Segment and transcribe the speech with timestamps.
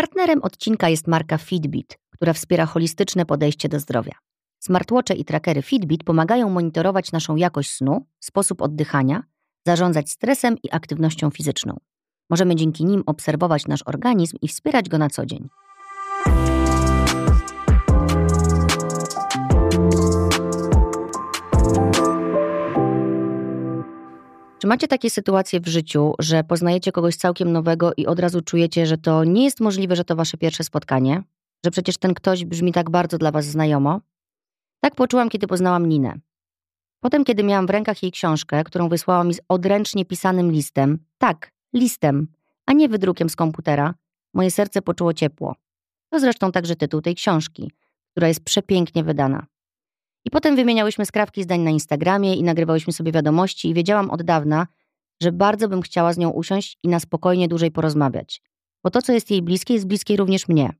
[0.00, 4.12] Partnerem odcinka jest marka Fitbit, która wspiera holistyczne podejście do zdrowia.
[4.58, 9.22] Smartwatche i trackery Fitbit pomagają monitorować naszą jakość snu, sposób oddychania,
[9.66, 11.76] zarządzać stresem i aktywnością fizyczną.
[12.30, 15.48] Możemy dzięki nim obserwować nasz organizm i wspierać go na co dzień.
[24.60, 28.86] Czy macie takie sytuacje w życiu, że poznajecie kogoś całkiem nowego i od razu czujecie,
[28.86, 31.22] że to nie jest możliwe, że to wasze pierwsze spotkanie?
[31.64, 34.00] Że przecież ten ktoś brzmi tak bardzo dla was znajomo?
[34.80, 36.14] Tak poczułam, kiedy poznałam Ninę.
[37.00, 41.52] Potem, kiedy miałam w rękach jej książkę, którą wysłała mi z odręcznie pisanym listem, tak,
[41.74, 42.26] listem,
[42.66, 43.94] a nie wydrukiem z komputera,
[44.34, 45.56] moje serce poczuło ciepło.
[46.10, 47.72] To zresztą także tytuł tej książki,
[48.10, 49.46] która jest przepięknie wydana.
[50.24, 54.66] I potem wymieniałyśmy skrawki zdań na Instagramie i nagrywałyśmy sobie wiadomości i wiedziałam od dawna,
[55.22, 58.42] że bardzo bym chciała z nią usiąść i na spokojnie dłużej porozmawiać.
[58.84, 60.72] Bo to, co jest jej bliskie, jest bliskie również mnie.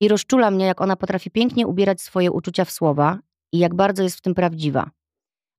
[0.00, 3.18] I rozczula mnie, jak ona potrafi pięknie ubierać swoje uczucia w słowa
[3.52, 4.90] i jak bardzo jest w tym prawdziwa.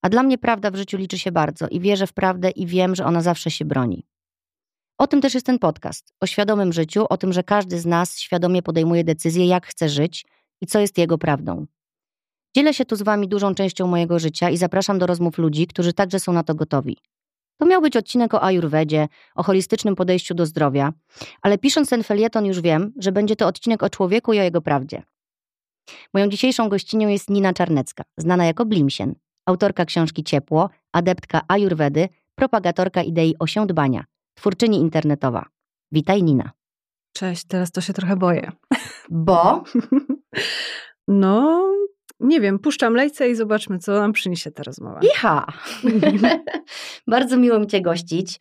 [0.02, 2.96] A dla mnie prawda w życiu liczy się bardzo i wierzę w prawdę i wiem,
[2.96, 4.08] że ona zawsze się broni.
[4.98, 6.14] O tym też jest ten podcast.
[6.20, 10.26] O świadomym życiu, o tym, że każdy z nas świadomie podejmuje decyzję, jak chce żyć
[10.62, 11.66] i co jest jego prawdą.
[12.56, 15.94] Dzielę się tu z Wami dużą częścią mojego życia i zapraszam do rozmów ludzi, którzy
[15.94, 16.98] także są na to gotowi.
[17.58, 20.94] To miał być odcinek o ajurwedzie, o holistycznym podejściu do zdrowia,
[21.42, 24.62] ale pisząc ten felieton już wiem, że będzie to odcinek o człowieku i o jego
[24.62, 25.04] prawdzie.
[26.14, 29.16] Moją dzisiejszą gościnią jest Nina Czarnecka, znana jako Blimsien,
[29.46, 35.46] autorka książki Ciepło, adeptka ajurwedy, propagatorka idei osiądbania, twórczyni internetowa.
[35.92, 36.52] Witaj Nina.
[37.14, 38.52] Cześć, teraz to się trochę boję.
[39.10, 39.64] Bo?
[41.08, 41.72] no,
[42.20, 45.00] nie wiem, puszczam lejce i zobaczmy, co nam przyniesie ta rozmowa.
[45.02, 45.46] Iha!
[47.08, 48.40] Bardzo miło mi Cię gościć.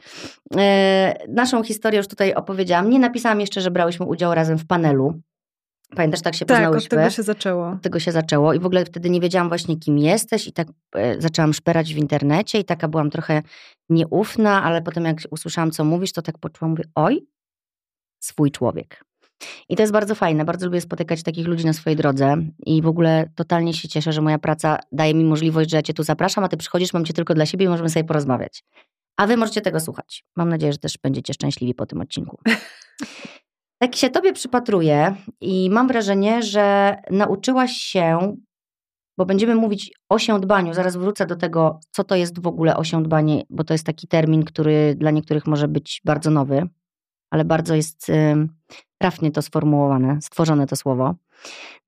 [0.56, 2.90] E, naszą historię już tutaj opowiedziałam.
[2.90, 5.20] Nie napisałam jeszcze, że brałyśmy udział razem w panelu.
[5.96, 6.86] Pamiętasz, tak się tak, poznałyśmy?
[6.86, 7.68] od tego się zaczęło.
[7.68, 10.68] Od tego się zaczęło i w ogóle wtedy nie wiedziałam właśnie, kim jesteś i tak
[10.94, 13.42] e, zaczęłam szperać w internecie i taka byłam trochę
[13.88, 17.26] nieufna, ale potem jak usłyszałam, co mówisz, to tak poczułam, mówię, oj,
[18.20, 19.04] swój człowiek.
[19.68, 20.44] I to jest bardzo fajne.
[20.44, 22.36] Bardzo lubię spotykać takich ludzi na swojej drodze
[22.66, 25.94] i w ogóle totalnie się cieszę, że moja praca daje mi możliwość, że ja cię
[25.94, 28.64] tu zapraszam, a ty przychodzisz, mam cię tylko dla siebie i możemy sobie porozmawiać.
[29.16, 30.24] A wy możecie tego słuchać.
[30.36, 32.38] Mam nadzieję, że też będziecie szczęśliwi po tym odcinku.
[33.82, 38.36] Tak się tobie przypatruję i mam wrażenie, że nauczyłaś się,
[39.18, 43.42] bo będziemy mówić o siądbaniu, zaraz wrócę do tego, co to jest w ogóle osiądbanie,
[43.50, 46.68] bo to jest taki termin, który dla niektórych może być bardzo nowy,
[47.30, 48.12] ale bardzo jest
[49.02, 51.14] trafnie to sformułowane, stworzone to słowo.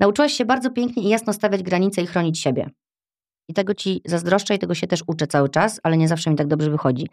[0.01, 2.71] Nauczyłaś się bardzo pięknie i jasno stawiać granice i chronić siebie.
[3.49, 6.37] I tego ci zazdroszczę i tego się też uczę cały czas, ale nie zawsze mi
[6.37, 7.09] tak dobrze wychodzi.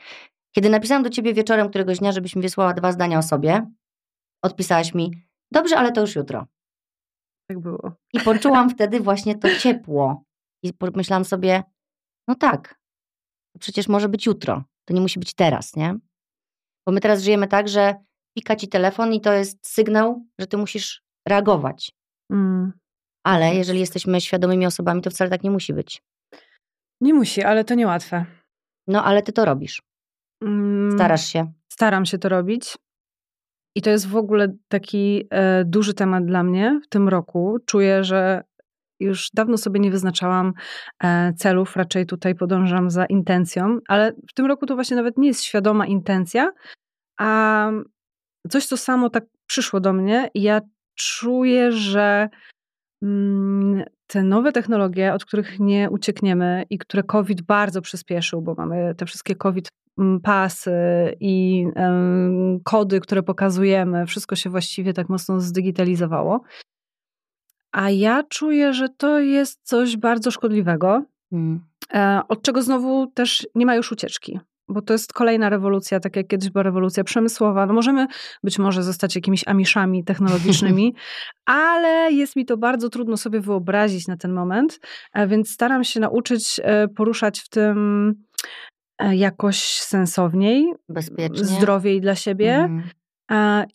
[0.56, 3.72] Kiedy napisałam do ciebie wieczorem któregoś dnia, żebyś mi wysłała dwa zdania o sobie,
[4.44, 5.12] odpisałaś mi,
[5.52, 6.46] dobrze, ale to już jutro.
[7.50, 7.92] Tak było.
[8.14, 10.24] I poczułam wtedy właśnie to ciepło.
[10.64, 11.64] I pomyślałam sobie,
[12.28, 12.80] no tak,
[13.60, 14.64] przecież może być jutro.
[14.86, 15.96] To nie musi być teraz, nie?
[16.86, 17.96] Bo my teraz żyjemy tak, że
[18.38, 21.92] pika ci telefon i to jest sygnał, że ty musisz reagować.
[22.32, 22.74] Mm.
[23.24, 26.02] Ale jeżeli jesteśmy świadomymi osobami, to wcale tak nie musi być.
[27.02, 28.26] Nie musi, ale to niełatwe.
[28.88, 29.82] No, ale ty to robisz.
[30.44, 30.92] Mm.
[30.92, 31.52] Starasz się.
[31.72, 32.78] Staram się to robić.
[33.76, 37.58] I to jest w ogóle taki e, duży temat dla mnie w tym roku.
[37.66, 38.44] Czuję, że
[39.00, 40.54] już dawno sobie nie wyznaczałam
[41.04, 45.28] e, celów, raczej tutaj podążam za intencją, ale w tym roku to właśnie nawet nie
[45.28, 46.52] jest świadoma intencja,
[47.20, 47.72] a
[48.50, 50.62] coś, co samo tak przyszło do mnie i ja
[50.96, 52.30] czuję, że
[53.04, 58.96] mm, te nowe technologie, od których nie uciekniemy i które COVID bardzo przyspieszył, bo mamy
[58.96, 59.68] te wszystkie COVID
[60.00, 60.72] mm, pasy
[61.20, 61.66] i
[62.64, 66.42] kody, które pokazujemy, wszystko się właściwie tak mocno zdigitalizowało.
[67.72, 71.72] A ja czuję, że to jest coś bardzo szkodliwego, mm.
[71.94, 74.40] E, od czego znowu też nie ma już ucieczki
[74.72, 77.66] bo to jest kolejna rewolucja, tak jak kiedyś była rewolucja przemysłowa.
[77.66, 78.08] No możemy
[78.44, 80.96] być może zostać jakimiś amiszami technologicznymi,
[81.46, 84.80] ale jest mi to bardzo trudno sobie wyobrazić na ten moment,
[85.14, 88.14] e, więc staram się nauczyć e, poruszać w tym
[88.98, 92.56] e, jakoś sensowniej, bezpiecznie, zdrowiej dla siebie.
[92.56, 92.90] Mhm.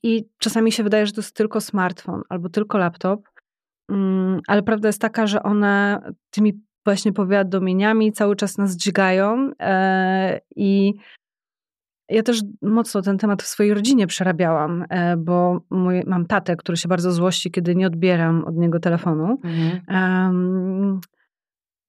[0.02, 3.20] I czasami się wydaje, że to jest tylko smartfon albo tylko laptop,
[3.90, 6.00] mm, ale prawda jest taka, że one
[6.30, 10.94] tymi właśnie powiadomieniami cały czas nas dźgają e, i
[12.08, 16.76] ja też mocno ten temat w swojej rodzinie przerabiałam, e, bo mój, mam tatę, który
[16.76, 19.38] się bardzo złości, kiedy nie odbieram od niego telefonu.
[19.44, 19.80] Mhm.
[19.88, 21.00] Um,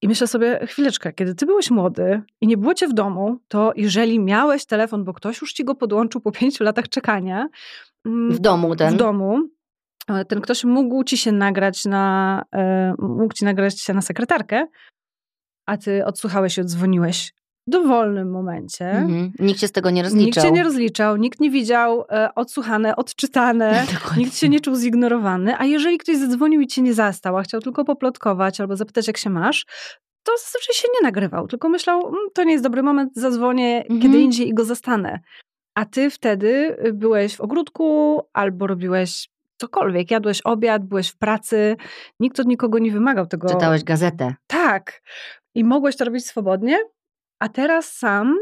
[0.02, 3.74] I myślę sobie, chwileczkę, kiedy ty byłeś młody i nie było cię w domu, to
[3.76, 7.48] jeżeli miałeś telefon, bo ktoś już ci go podłączył po pięciu latach czekania.
[8.06, 8.94] Mm, w domu ten?
[8.94, 9.50] W domu.
[10.08, 14.68] E, ten ktoś mógł ci się nagrać na, e, mógł ci nagrać się na sekretarkę,
[15.66, 17.34] a ty odsłuchałeś i odzwoniłeś
[17.68, 18.86] w dowolnym momencie.
[18.92, 19.32] Mhm.
[19.40, 20.26] Nikt się z tego nie rozliczał.
[20.26, 24.24] Nikt się nie rozliczał, nikt nie widział e, odsłuchane, odczytane, Dokładnie.
[24.24, 25.56] nikt się nie czuł zignorowany.
[25.58, 29.18] A jeżeli ktoś zadzwonił i cię nie zastał, a chciał tylko poplotkować albo zapytać, jak
[29.18, 29.66] się masz,
[30.24, 34.02] to zazwyczaj się nie nagrywał, tylko myślał, "Mm, to nie jest dobry moment, zadzwonię Mhm.
[34.02, 35.20] kiedy indziej i go zastanę.
[35.76, 41.76] A ty wtedy byłeś w ogródku albo robiłeś cokolwiek, jadłeś obiad, byłeś w pracy,
[42.20, 43.50] nikt od nikogo nie wymagał tego.
[43.50, 44.36] Czytałeś gazetę.
[44.48, 45.02] Tak.
[45.56, 46.78] I mogłeś to robić swobodnie,
[47.40, 48.36] a teraz sam.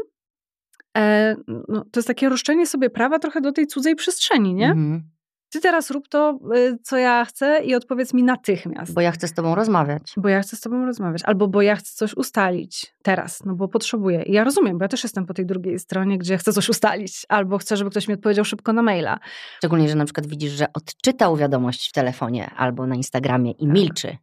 [0.96, 1.36] E,
[1.68, 4.68] no, to jest takie roszczenie sobie prawa trochę do tej cudzej przestrzeni, nie?
[4.68, 5.15] Mhm.
[5.50, 8.94] Ty teraz rób to, y, co ja chcę i odpowiedz mi natychmiast.
[8.94, 10.12] Bo ja chcę z tobą rozmawiać.
[10.16, 13.68] Bo ja chcę z tobą rozmawiać, albo bo ja chcę coś ustalić teraz, no bo
[13.68, 14.22] potrzebuję.
[14.22, 17.26] I ja rozumiem, bo ja też jestem po tej drugiej stronie, gdzie chcę coś ustalić,
[17.28, 19.18] albo chcę, żeby ktoś mi odpowiedział szybko na maila.
[19.58, 24.16] Szczególnie, że na przykład widzisz, że odczytał wiadomość w telefonie albo na Instagramie i milczy.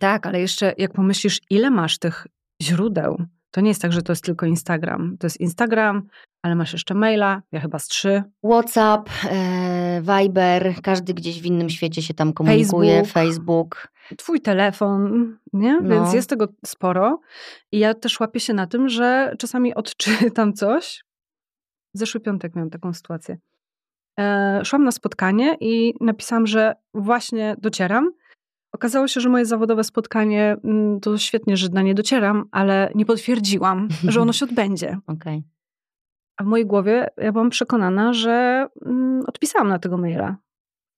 [0.00, 2.26] Tak, ale jeszcze jak pomyślisz, ile masz tych
[2.62, 5.16] źródeł, to nie jest tak, że to jest tylko Instagram.
[5.20, 6.02] To jest Instagram,
[6.42, 8.22] ale masz jeszcze maila, ja chyba z trzy.
[8.44, 13.12] WhatsApp, e, Viber, każdy gdzieś w innym świecie się tam komunikuje, Facebook.
[13.12, 13.88] Facebook.
[14.16, 15.80] Twój telefon, nie?
[15.80, 15.88] No.
[15.88, 17.20] Więc jest tego sporo.
[17.72, 21.04] I ja też łapię się na tym, że czasami odczytam coś.
[21.94, 23.38] W zeszły piątek miałam taką sytuację.
[24.18, 28.10] E, szłam na spotkanie i napisałam, że właśnie docieram.
[28.76, 33.06] Okazało się, że moje zawodowe spotkanie mm, to świetnie, że na nie docieram, ale nie
[33.06, 34.98] potwierdziłam, że ono się odbędzie.
[35.06, 35.42] Okej.
[36.36, 40.36] A w mojej głowie ja byłam przekonana, że mm, odpisałam na tego maila.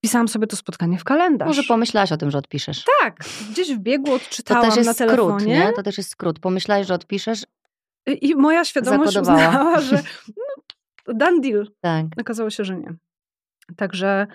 [0.04, 1.48] Pisałam sobie to spotkanie w kalendarz.
[1.48, 2.84] Może pomyślałaś o tym, że odpiszesz.
[3.00, 3.16] Tak,
[3.50, 5.40] gdzieś w biegu To odczytałam też jest na telefonie.
[5.40, 5.72] skrót, nie?
[5.72, 6.38] To też jest skrót.
[6.38, 7.46] Pomyślałeś, że odpiszesz?
[8.06, 9.48] I moja świadomość Zakodowała.
[9.48, 9.96] uznała, że
[11.06, 11.66] no, done deal.
[11.80, 12.06] Tak.
[12.20, 12.94] Okazało się, że nie.
[13.76, 14.26] Także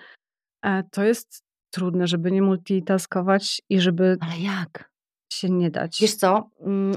[0.64, 1.43] e, to jest
[1.74, 4.90] trudne, żeby nie multitaskować i żeby Ale jak?
[5.32, 5.98] się nie dać.
[6.00, 6.50] Wiesz co?
[6.60, 6.96] Mm,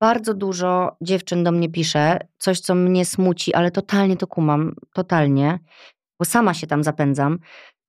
[0.00, 5.58] Bardzo dużo dziewczyn do mnie pisze, coś co mnie smuci, ale totalnie to kumam, totalnie,
[6.18, 7.38] bo sama się tam zapędzam,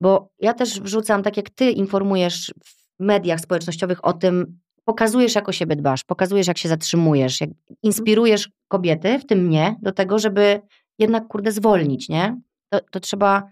[0.01, 5.49] bo ja też wrzucam, tak jak ty informujesz w mediach społecznościowych o tym, pokazujesz jak
[5.49, 7.49] o siebie dbasz, pokazujesz jak się zatrzymujesz, jak
[7.83, 10.61] inspirujesz kobiety, w tym mnie, do tego, żeby
[10.99, 12.41] jednak kurde zwolnić, nie?
[12.69, 13.43] To, to trzeba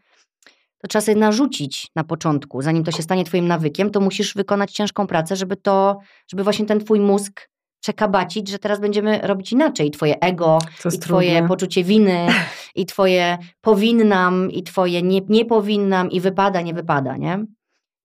[0.83, 4.71] to trzeba sobie narzucić na początku, zanim to się stanie twoim nawykiem, to musisz wykonać
[4.71, 5.99] ciężką pracę, żeby to,
[6.31, 7.49] żeby właśnie ten twój mózg
[7.79, 9.91] przekabacić, że teraz będziemy robić inaczej.
[9.91, 10.59] Twoje ego,
[10.95, 11.47] i twoje trudne.
[11.47, 12.27] poczucie winy,
[12.75, 17.37] i twoje powinnam, i twoje nie, nie powinnam, i wypada, nie wypada, nie?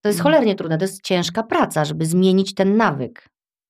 [0.02, 0.22] To jest Mhm.
[0.22, 3.28] cholernie trudne, to jest ciężka praca, żeby zmienić ten nawyk.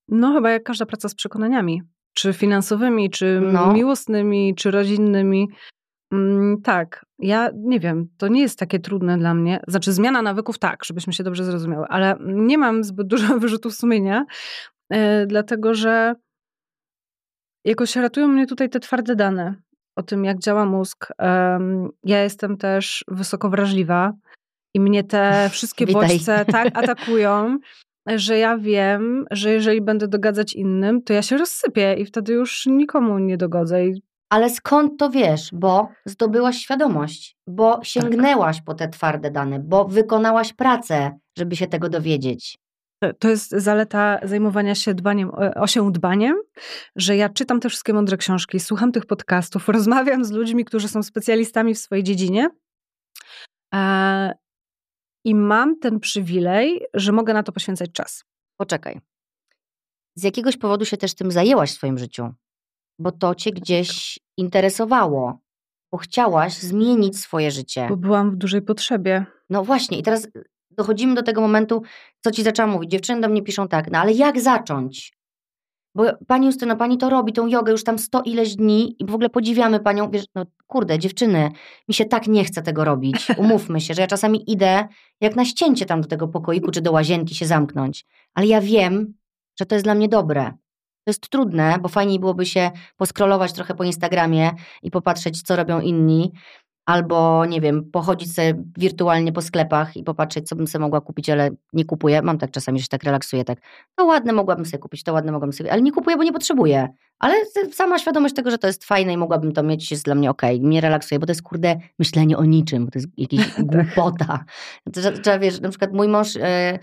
[0.09, 1.83] No chyba jak każda praca z przekonaniami.
[2.15, 3.73] Czy finansowymi, czy No.
[3.73, 5.49] miłosnymi, czy rodzinnymi.
[6.13, 9.61] Mm, tak, ja nie wiem, to nie jest takie trudne dla mnie.
[9.69, 14.25] Znaczy zmiana nawyków tak, żebyśmy się dobrze zrozumiały, ale nie mam zbyt dużo wyrzutów sumienia,
[14.91, 16.15] e, dlatego że
[17.65, 19.55] jakoś ratują mnie tutaj te twarde dane
[19.97, 21.13] o tym, jak działa mózg.
[22.05, 24.13] Ja jestem też wysoko wrażliwa
[24.75, 26.09] i mnie te wszystkie Witaj.
[26.09, 27.59] bodźce tak atakują,
[28.07, 32.67] że ja wiem, że jeżeli będę dogadzać innym, to ja się rozsypię i wtedy już
[32.67, 33.87] nikomu nie dogodzę.
[33.87, 35.51] I Ale skąd to wiesz?
[35.53, 41.89] Bo zdobyłaś świadomość, bo sięgnęłaś po te twarde dane, bo wykonałaś pracę, żeby się tego
[41.89, 42.59] dowiedzieć.
[43.19, 46.37] to- jest zaleta zajmowania się dbaniem, o- osią dbaniem,
[46.97, 51.03] że ja czytam te wszystkie mądre książki, słucham tych podcastów, rozmawiam z ludźmi, którzy są
[51.03, 52.49] specjalistami w swojej dziedzinie.
[53.75, 54.33] E,
[55.25, 58.25] I mam ten przywilej, że mogę na to poświęcać czas.
[58.61, 59.01] Poczekaj.
[60.15, 62.29] Z jakiegoś powodu się też tym zajęłaś w swoim życiu,
[62.99, 65.39] bo to cię gdzieś interesowało,
[65.93, 67.87] bo chciałaś zmienić swoje życie.
[67.89, 69.27] Bo byłam w dużej potrzebie.
[69.51, 70.29] No właśnie, i teraz
[70.71, 71.83] dochodzimy do tego momentu,
[72.21, 72.91] co ci zaczęłam mówić.
[72.91, 75.19] Dziewczyny do mnie piszą tak, no ale jak zacząć?
[75.95, 79.15] Bo pani Justyno, pani to robi, tą jogę już tam sto ileś dni i w
[79.15, 80.11] ogóle podziwiamy panią.
[80.11, 81.51] Wiesz, no kurde, dziewczyny,
[81.89, 83.29] mi się tak nie chce tego robić.
[83.39, 84.89] Umówmy się, że ja czasami idę
[85.21, 88.07] jak na ścięcie tam do tego pokoiku czy do łazienki się zamknąć.
[88.35, 89.15] Ale ja wiem,
[89.61, 90.53] że to jest dla mnie dobre.
[91.09, 94.51] To jest trudne, bo fajniej byłoby się poskrolować trochę po Instagramie
[94.83, 96.33] i popatrzeć, co robią inni,
[96.87, 101.31] albo nie wiem, pochodzić sobie wirtualnie po sklepach i popatrzeć, co bym sobie mogła kupić,
[101.31, 102.23] ale nie kupuję.
[102.23, 103.59] Mam tak czasami, że się tak relaksuję, tak.
[103.95, 106.89] To ładne mogłabym sobie kupić, to ładne mogłabym sobie, ale nie kupuję, bo nie potrzebuję.
[107.19, 107.35] Ale
[107.73, 110.61] sama świadomość tego, że to jest fajne i mogłabym to mieć, jest dla mnie okej.
[110.61, 114.45] Mnie relaksuje, bo to jest kurde myślenie o niczym, bo to jest jakieś głupota.
[114.93, 116.79] To Trzeba, wiesz, na przykład mój mąż e,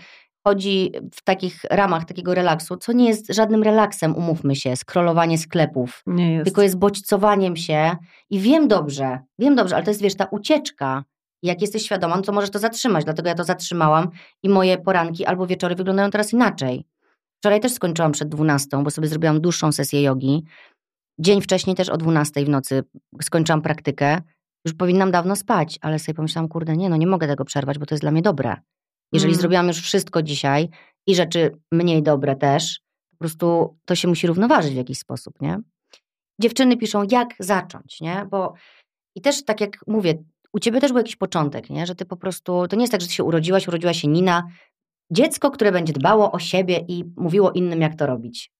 [0.46, 6.02] chodzi w takich ramach takiego relaksu, co nie jest żadnym relaksem, umówmy się, skrolowanie sklepów
[6.06, 6.44] Nie jest.
[6.44, 7.96] tylko jest bodźcowaniem się
[8.30, 11.04] i wiem dobrze, wiem dobrze, ale to jest, wiesz, ta ucieczka.
[11.42, 13.04] Jak jesteś świadoma, no to możesz to zatrzymać.
[13.04, 14.08] Dlatego ja to zatrzymałam
[14.42, 16.84] i moje poranki albo wieczory wyglądają teraz inaczej.
[17.38, 20.44] Wczoraj też skończyłam przed 12, bo sobie zrobiłam dłuższą sesję jogi.
[21.18, 22.82] Dzień wcześniej też o 12 w nocy
[23.22, 24.20] skończyłam praktykę.
[24.64, 27.86] Już powinnam dawno spać, ale sobie pomyślałam, kurde, nie, no nie mogę tego przerwać, bo
[27.86, 28.56] to jest dla mnie dobre.
[29.12, 29.40] Jeżeli mm.
[29.40, 30.68] zrobiłam już wszystko dzisiaj
[31.06, 35.58] i rzeczy mniej dobre też, po prostu to się musi równoważyć w jakiś sposób, nie?
[36.40, 38.26] Dziewczyny piszą, jak zacząć, nie?
[38.30, 38.54] Bo
[39.16, 40.14] i też tak jak mówię,
[40.52, 41.86] u ciebie też był jakiś początek, nie?
[41.86, 44.42] Że ty po prostu, to nie jest tak, że ty się urodziłaś, urodziła się Nina,
[45.12, 48.52] dziecko, które będzie dbało o siebie i mówiło innym, jak to robić.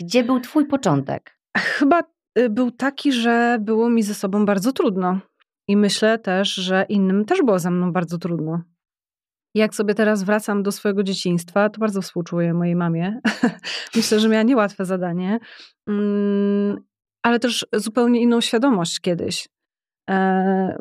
[0.00, 1.38] Gdzie był twój początek?
[1.56, 2.02] Chyba
[2.38, 5.20] y, był taki, że było mi ze sobą bardzo trudno.
[5.68, 8.62] I myślę też, że innym też było ze mną bardzo trudno.
[9.54, 13.20] Jak sobie teraz wracam do swojego dzieciństwa, to bardzo współczuję mojej mamie.
[13.96, 15.38] myślę, że miała niełatwe zadanie,
[15.88, 16.76] mm,
[17.22, 19.48] ale też zupełnie inną świadomość kiedyś.
[20.10, 20.76] E,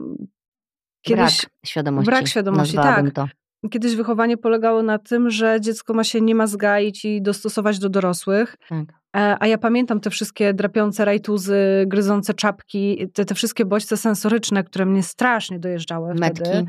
[1.05, 2.05] kiedyś brak świadomości.
[2.05, 3.11] Brak świadomości, tak.
[3.11, 3.27] To.
[3.71, 7.89] Kiedyś wychowanie polegało na tym, że dziecko ma się nie ma zgaić i dostosować do
[7.89, 8.55] dorosłych.
[8.69, 8.85] Tak.
[9.15, 14.63] E, a ja pamiętam te wszystkie drapiące rajtuzy, gryzące czapki, te, te wszystkie bodźce sensoryczne,
[14.63, 16.41] które mnie strasznie dojeżdżały Metki.
[16.41, 16.65] wtedy.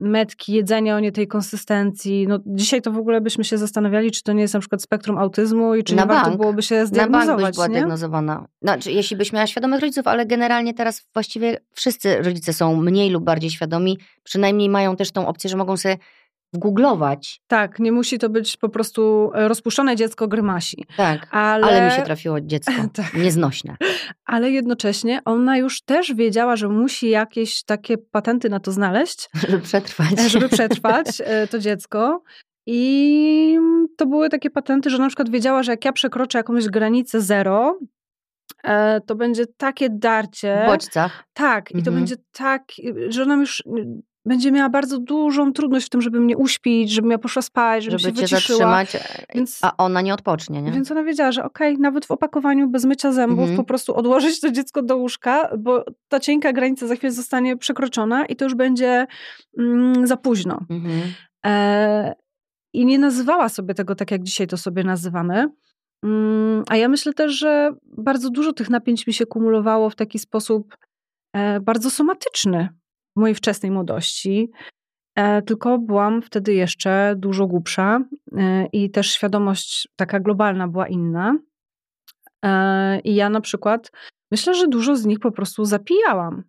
[0.00, 2.26] Metki, jedzenie o nie tej konsystencji.
[2.28, 5.18] No, dzisiaj to w ogóle byśmy się zastanawiali, czy to nie jest na przykład spektrum
[5.18, 6.24] autyzmu i czy na nie bank.
[6.24, 7.28] warto byłoby się zdiagnozować.
[7.28, 7.74] Na bank byś była nie?
[7.74, 8.46] diagnozowana.
[8.62, 13.24] Znaczy, jeśli byś miała świadomych rodziców, ale generalnie teraz właściwie wszyscy rodzice są mniej lub
[13.24, 13.98] bardziej świadomi.
[14.22, 15.96] Przynajmniej mają też tą opcję, że mogą sobie
[16.52, 17.40] wgooglować.
[17.46, 20.84] Tak, nie musi to być po prostu e, rozpuszczone dziecko grymasi.
[20.96, 23.14] Tak, ale, ale mi się trafiło dziecko tak.
[23.14, 23.76] nieznośne.
[24.24, 29.28] Ale jednocześnie ona już też wiedziała, że musi jakieś takie patenty na to znaleźć.
[29.48, 30.12] Żeby przetrwać.
[30.18, 32.22] E, żeby przetrwać e, to dziecko.
[32.70, 33.58] I
[33.96, 37.78] to były takie patenty, że na przykład wiedziała, że jak ja przekroczę jakąś granicę zero,
[39.06, 40.62] to będzie takie darcie.
[40.64, 41.24] W bodźcach.
[41.32, 41.96] Tak, i to mhm.
[41.96, 42.62] będzie tak,
[43.08, 43.62] że ona już
[44.28, 47.98] będzie miała bardzo dużą trudność w tym, żeby mnie uśpić, żebym ja poszła spać, żeby,
[47.98, 48.58] żeby się cię wyciszyła.
[48.58, 49.04] zatrzymać,
[49.34, 50.72] więc, a ona nie odpocznie, nie?
[50.72, 53.56] Więc ona wiedziała, że okej, okay, nawet w opakowaniu bez mycia zębów mhm.
[53.56, 58.26] po prostu odłożyć to dziecko do łóżka, bo ta cienka granica za chwilę zostanie przekroczona
[58.26, 59.06] i to już będzie
[59.58, 60.66] mm, za późno.
[60.70, 61.00] Mhm.
[61.46, 62.14] E,
[62.72, 65.48] I nie nazywała sobie tego tak, jak dzisiaj to sobie nazywamy.
[66.04, 70.18] Mm, a ja myślę też, że bardzo dużo tych napięć mi się kumulowało w taki
[70.18, 70.76] sposób
[71.32, 72.68] e, bardzo somatyczny
[73.18, 74.50] mojej wczesnej młodości,
[75.14, 78.00] e, tylko byłam wtedy jeszcze dużo głupsza
[78.36, 81.38] e, i też świadomość taka globalna była inna.
[82.44, 83.92] E, I ja na przykład
[84.30, 86.42] myślę, że dużo z nich po prostu zapijałam.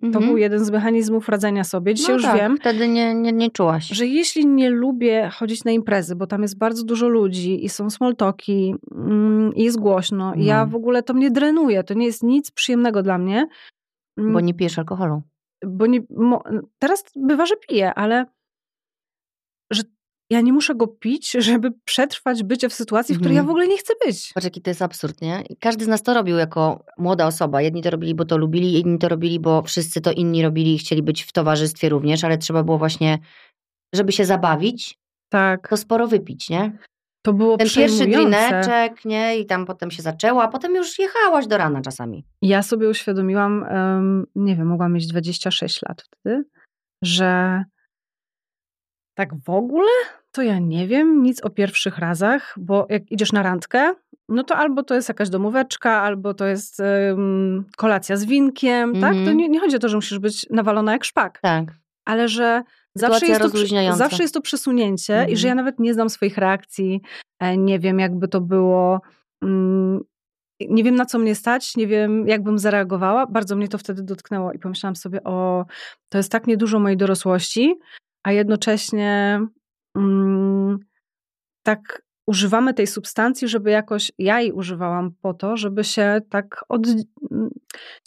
[0.00, 0.26] To mhm.
[0.26, 1.94] był jeden z mechanizmów radzenia sobie.
[1.94, 2.56] Dzisiaj no już tak, wiem.
[2.56, 3.88] Wtedy nie, nie, nie czułaś.
[3.88, 7.90] Że jeśli nie lubię chodzić na imprezy, bo tam jest bardzo dużo ludzi i są
[7.90, 10.42] smoltoki mm, i jest głośno, no.
[10.42, 11.84] ja w ogóle to mnie drenuje.
[11.84, 13.46] To nie jest nic przyjemnego dla mnie.
[14.16, 14.46] Bo mm.
[14.46, 15.22] nie pijesz alkoholu
[15.66, 16.42] bo nie, mo,
[16.78, 18.26] teraz bywa, że piję, ale
[19.72, 19.82] że
[20.30, 23.50] ja nie muszę go pić, żeby przetrwać bycie w sytuacji, w której ja w mhm.
[23.50, 24.32] ogóle nie chcę być.
[24.34, 25.44] Patrz, jaki to jest absurd, nie?
[25.60, 27.62] Każdy z nas to robił jako młoda osoba.
[27.62, 30.78] Jedni to robili, bo to lubili, inni to robili, bo wszyscy to inni robili i
[30.78, 33.18] chcieli być w towarzystwie również, ale trzeba było właśnie,
[33.94, 34.98] żeby się zabawić,
[35.28, 35.68] tak.
[35.68, 36.78] to sporo wypić, nie?
[37.22, 39.38] To było Ten pierwszy drineczek, nie?
[39.38, 42.24] I tam potem się zaczęło, a potem już jechałaś do rana czasami.
[42.42, 46.44] Ja sobie uświadomiłam, um, nie wiem, mogłam mieć 26 lat wtedy,
[47.04, 47.64] że
[49.14, 49.90] tak w ogóle
[50.32, 53.94] to ja nie wiem nic o pierwszych razach, bo jak idziesz na randkę,
[54.28, 58.94] no to albo to jest jakaś domóweczka, albo to jest um, kolacja z winkiem, mm
[58.94, 59.00] -hmm.
[59.00, 59.12] tak?
[59.12, 59.36] To mhm.
[59.36, 61.40] nie, nie chodzi o to, że musisz być nawalona jak szpak.
[61.42, 61.64] Tak.
[62.04, 62.62] Ale że
[62.94, 65.30] Zawsze jest, to, zawsze jest to przesunięcie mhm.
[65.30, 67.00] i że ja nawet nie znam swoich reakcji,
[67.40, 69.00] e, nie wiem jakby to było,
[69.42, 70.00] mm,
[70.68, 73.26] nie wiem na co mnie stać, nie wiem jakbym zareagowała.
[73.26, 75.64] Bardzo mnie to wtedy dotknęło i pomyślałam sobie, o
[76.08, 77.74] to jest tak niedużo mojej dorosłości,
[78.22, 79.40] a jednocześnie
[79.96, 80.78] mm,
[81.62, 86.86] tak używamy tej substancji, żeby jakoś, ja jej używałam po to, żeby się tak od,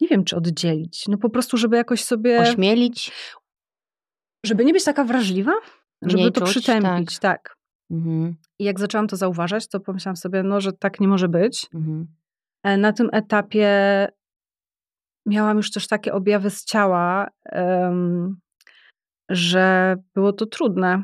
[0.01, 2.39] nie wiem czy oddzielić, no po prostu, żeby jakoś sobie...
[2.39, 3.11] Ośmielić?
[4.45, 5.53] Żeby nie być taka wrażliwa,
[6.01, 7.43] żeby Mniej to czuć, przytępić, tak.
[7.43, 7.55] tak.
[7.91, 8.35] Mhm.
[8.59, 11.67] I jak zaczęłam to zauważać, to pomyślałam sobie, no, że tak nie może być.
[11.73, 12.07] Mhm.
[12.63, 13.67] E, na tym etapie
[15.25, 18.37] miałam już też takie objawy z ciała, um,
[19.29, 21.03] że było to trudne.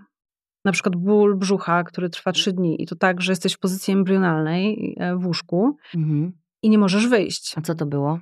[0.65, 3.93] Na przykład ból brzucha, który trwa trzy dni i to tak, że jesteś w pozycji
[3.93, 6.31] embrionalnej e, w łóżku mhm.
[6.63, 7.57] i nie możesz wyjść.
[7.57, 8.19] A co to było?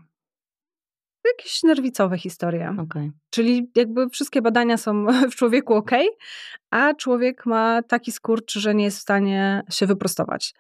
[1.37, 2.75] Jakieś nerwicowe historie.
[2.79, 3.11] Okay.
[3.29, 5.91] Czyli jakby wszystkie badania są w człowieku ok,
[6.71, 10.53] a człowiek ma taki skurcz, że nie jest w stanie się wyprostować.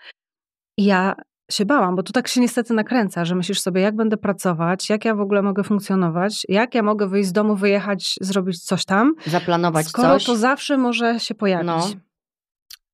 [0.77, 1.15] I ja
[1.51, 5.05] się bałam, bo to tak się niestety nakręca, że myślisz sobie, jak będę pracować, jak
[5.05, 9.13] ja w ogóle mogę funkcjonować, jak ja mogę wyjść z domu, wyjechać, zrobić coś tam.
[9.25, 10.25] Zaplanować skoro coś.
[10.25, 11.67] to zawsze może się pojawić.
[11.67, 11.85] No.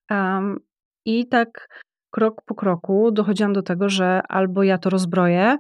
[0.10, 0.60] Um,
[1.06, 1.68] I tak
[2.12, 5.58] krok po kroku dochodziłam do tego, że albo ja to rozbroję,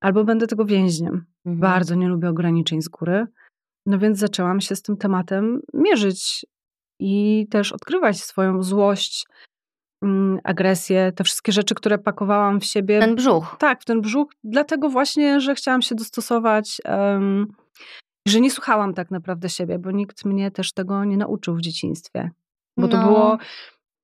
[0.00, 1.26] albo będę tego więźniem.
[1.46, 1.60] Mhm.
[1.60, 3.26] Bardzo nie lubię ograniczeń z góry.
[3.86, 6.46] No więc zaczęłam się z tym tematem mierzyć
[7.00, 9.26] i też odkrywać swoją złość,
[10.04, 13.00] mm, agresję, te wszystkie rzeczy, które pakowałam w siebie.
[13.00, 13.56] Ten brzuch.
[13.58, 17.46] Tak, w ten brzuch, dlatego właśnie, że chciałam się dostosować, um,
[18.28, 22.30] że nie słuchałam tak naprawdę siebie, bo nikt mnie też tego nie nauczył w dzieciństwie.
[22.78, 23.06] Bo to No.
[23.06, 23.38] było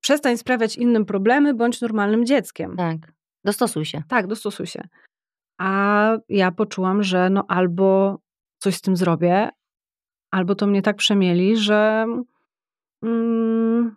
[0.01, 2.77] przestań sprawiać innym problemy, bądź normalnym dzieckiem.
[2.77, 2.97] Tak.
[3.45, 4.03] Dostosuj się.
[4.09, 4.89] Tak, dostosuj się.
[5.59, 8.19] A ja poczułam, że no albo
[8.59, 9.51] coś z tym zrobię,
[10.31, 12.07] albo to mnie tak przemieli, że,
[13.03, 13.97] mm,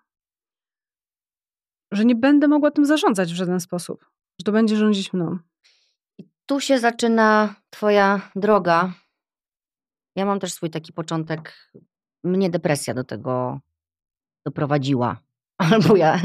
[1.91, 4.05] że nie będę mogła tym zarządzać w żaden sposób.
[4.39, 5.37] Że to będzie rządzić mną.
[6.17, 8.93] I tu się zaczyna twoja droga.
[10.15, 11.71] Ja mam też swój taki początek.
[12.23, 13.59] Mnie depresja do tego
[14.45, 15.17] doprowadziła.
[15.71, 16.19] Albo ja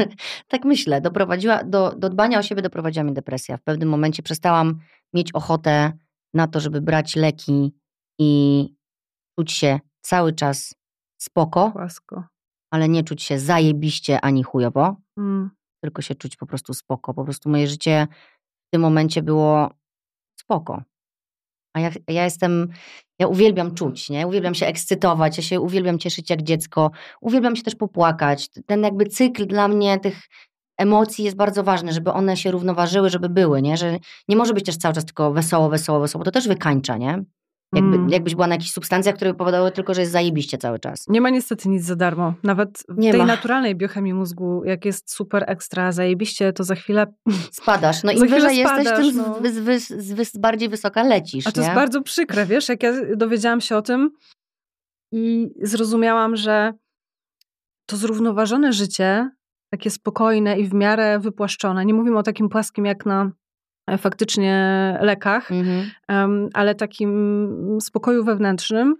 [0.49, 3.57] tak myślę, doprowadziła, do, do dbania o siebie doprowadziła mnie depresja.
[3.57, 4.79] W pewnym momencie przestałam
[5.15, 5.93] mieć ochotę
[6.35, 7.73] na to, żeby brać leki
[8.21, 8.69] i
[9.39, 10.75] czuć się cały czas
[11.21, 12.25] spoko, Płasko.
[12.71, 15.51] ale nie czuć się zajebiście ani chujowo, Mm.
[15.85, 17.15] tylko się czuć po prostu spoko.
[17.15, 18.07] Po prostu moje życie
[18.67, 19.71] w tym momencie było
[20.41, 20.83] spoko.
[21.75, 22.69] A ja, ja jestem,
[23.19, 24.27] ja uwielbiam czuć, nie?
[24.27, 26.91] Uwielbiam się ekscytować, ja się uwielbiam cieszyć jak dziecko,
[27.21, 28.49] uwielbiam się też popłakać.
[28.67, 30.21] Ten jakby cykl dla mnie tych
[30.79, 33.77] emocji jest bardzo ważny, żeby one się równoważyły, żeby były, nie?
[33.77, 36.97] Że nie może być też cały czas tylko wesoło, wesoło, wesoło, bo to też wykańcza,
[36.97, 37.25] nie?
[37.75, 38.09] Jakby, Mm.
[38.09, 41.09] Jakbyś była na jakichś substancjach, które powodowały tylko, że jest zajebiście cały czas.
[41.09, 42.35] Nie ma niestety nic za darmo.
[42.43, 43.27] Nawet w Nie tej ma.
[43.27, 47.07] naturalnej biochemii mózgu, jak jest super ekstra, zajebiście, to za chwilę...
[47.53, 48.03] Spadasz.
[48.03, 50.25] No im wyżej jesteś, spadasz, tym no.
[50.25, 51.67] z, bardziej wysoka lecisz, A to nie?
[51.67, 54.11] jest bardzo przykre, wiesz, jak ja dowiedziałam się o tym
[55.13, 56.73] i zrozumiałam, że
[57.87, 59.31] to zrównoważone życie,
[59.71, 63.31] takie spokojne i w miarę wypłaszczone, nie mówimy o takim płaskim jak na
[63.99, 64.55] faktycznie
[65.01, 66.49] lekach, Mhm.
[66.55, 68.95] ale takim spokoju wewnętrznym,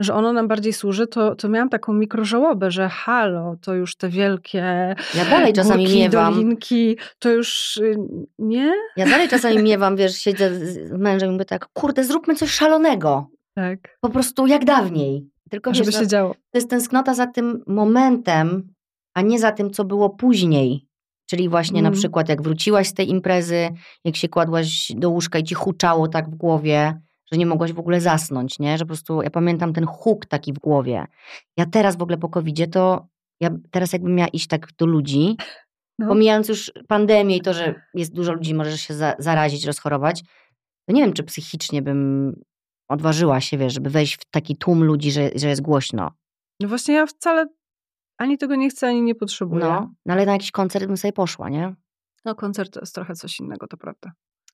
[0.00, 4.08] że ono nam bardziej służy, to, to miałam taką mikrożałobę, że halo, to już te
[4.08, 6.34] wielkie Ja dalej czasami górki, miewam.
[6.34, 7.96] dolinki, to już y,
[8.38, 8.72] nie?
[8.96, 12.50] Ja dalej czasami miewam, wiesz, siedzę z z mężem i mówię tak, kurde, zróbmy coś
[12.50, 13.26] szalonego.
[13.54, 15.28] Tak, Po prostu jak dawniej.
[15.50, 16.34] Tylko żeby wiesz, się no, działo.
[16.34, 18.68] to jest tęsknota za tym momentem,
[19.14, 20.86] a nie za tym, co było później.
[21.30, 21.98] Czyli właśnie na Mm.
[21.98, 23.68] przykład jak wróciłaś z tej imprezy,
[24.04, 27.00] jak się kładłaś do łóżka i ci huczało tak w głowie,
[27.32, 28.78] że nie mogłaś w ogóle zasnąć, nie?
[28.78, 31.04] Że po prostu, ja pamiętam ten huk taki w głowie.
[31.56, 33.06] Ja teraz w ogóle po covidzie to,
[33.40, 35.36] ja teraz jakbym miała iść tak do ludzi,
[35.98, 36.08] No.
[36.08, 40.22] pomijając już pandemię i to, że jest dużo ludzi, możesz się za, zarazić, rozchorować,
[40.88, 42.32] to nie wiem, czy psychicznie bym
[42.90, 46.10] odważyła się, wiesz, żeby wejść w taki tłum ludzi, że, że jest głośno.
[46.60, 47.46] No właśnie ja wcale
[48.18, 49.64] ani tego nie chcę, ani nie potrzebuję.
[49.64, 51.74] No, no ale na jakiś koncert bym sobie poszła, nie?
[52.24, 54.12] No koncert to jest trochę coś innego, to prawda.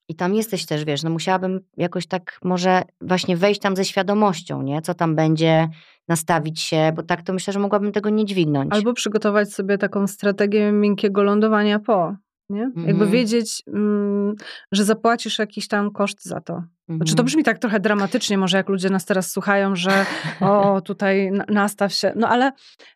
[0.08, 4.62] I tam jesteś też, wiesz, no musiałabym jakoś tak może właśnie wejść tam ze świadomością,
[4.62, 4.82] nie?
[4.82, 5.68] Co tam będzie,
[6.08, 8.72] nastawić się, bo tak to myślę, że mogłabym tego nie dźwignąć.
[8.72, 12.16] Albo przygotować sobie taką strategię miękkiego lądowania po,
[12.50, 12.60] nie?
[12.60, 13.10] Jakby Mhm.
[13.10, 14.34] wiedzieć, mm,
[14.72, 16.62] że zapłacisz jakiś tam koszt za to.
[16.88, 17.26] Znaczy to Mhm.
[17.26, 19.90] brzmi tak trochę dramatycznie, może jak ludzie nas teraz słuchają, że
[20.40, 22.12] o, tutaj na- nastaw się.
[22.16, 22.52] No ale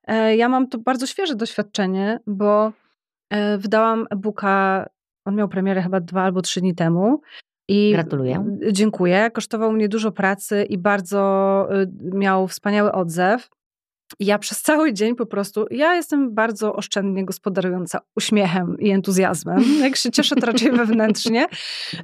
[0.07, 2.73] e, ja mam to bardzo świeże doświadczenie, bo
[3.31, 4.87] e, wydałam e-booka,
[5.27, 7.21] on miał premierę chyba dwa albo trzy dni temu.
[7.71, 8.45] I Gratuluję.
[8.73, 9.31] Dziękuję.
[9.31, 13.49] Kosztował mnie dużo pracy i bardzo y, miał wspaniały odzew.
[14.21, 19.65] Ja przez cały dzień po prostu, ja jestem bardzo oszczędnie gospodarująca uśmiechem i entuzjazmem.
[19.81, 21.47] Jak się cieszę, to raczej wewnętrznie.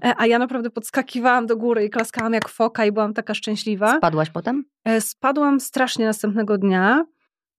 [0.04, 3.96] E, A ja naprawdę podskakiwałam do góry i klaskałam jak foka i byłam taka szczęśliwa.
[3.96, 4.64] Spadłaś potem?
[4.84, 7.04] E, Spadłam strasznie następnego dnia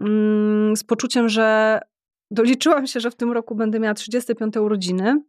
[0.01, 1.79] mm, z poczuciem, że
[2.31, 5.21] doliczyłam się, że w tym roku będę miała 35 urodziny.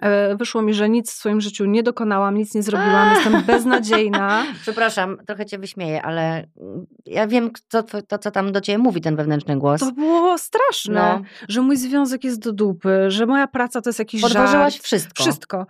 [0.00, 4.44] E, Wyszło mi, że nic w swoim życiu nie dokonałam, nic nie zrobiłam, jestem beznadziejna.
[4.62, 9.00] Przepraszam, trochę cię wyśmieję, ale mm, ja wiem, co, to, co tam do ciebie mówi
[9.00, 9.80] ten wewnętrzny głos.
[9.80, 13.98] To było straszne, No, że mój związek jest do dupy, że moja praca to jest
[13.98, 14.84] jakiś podważyłaś żart.
[14.84, 15.22] wszystko.
[15.22, 15.66] Wszystko.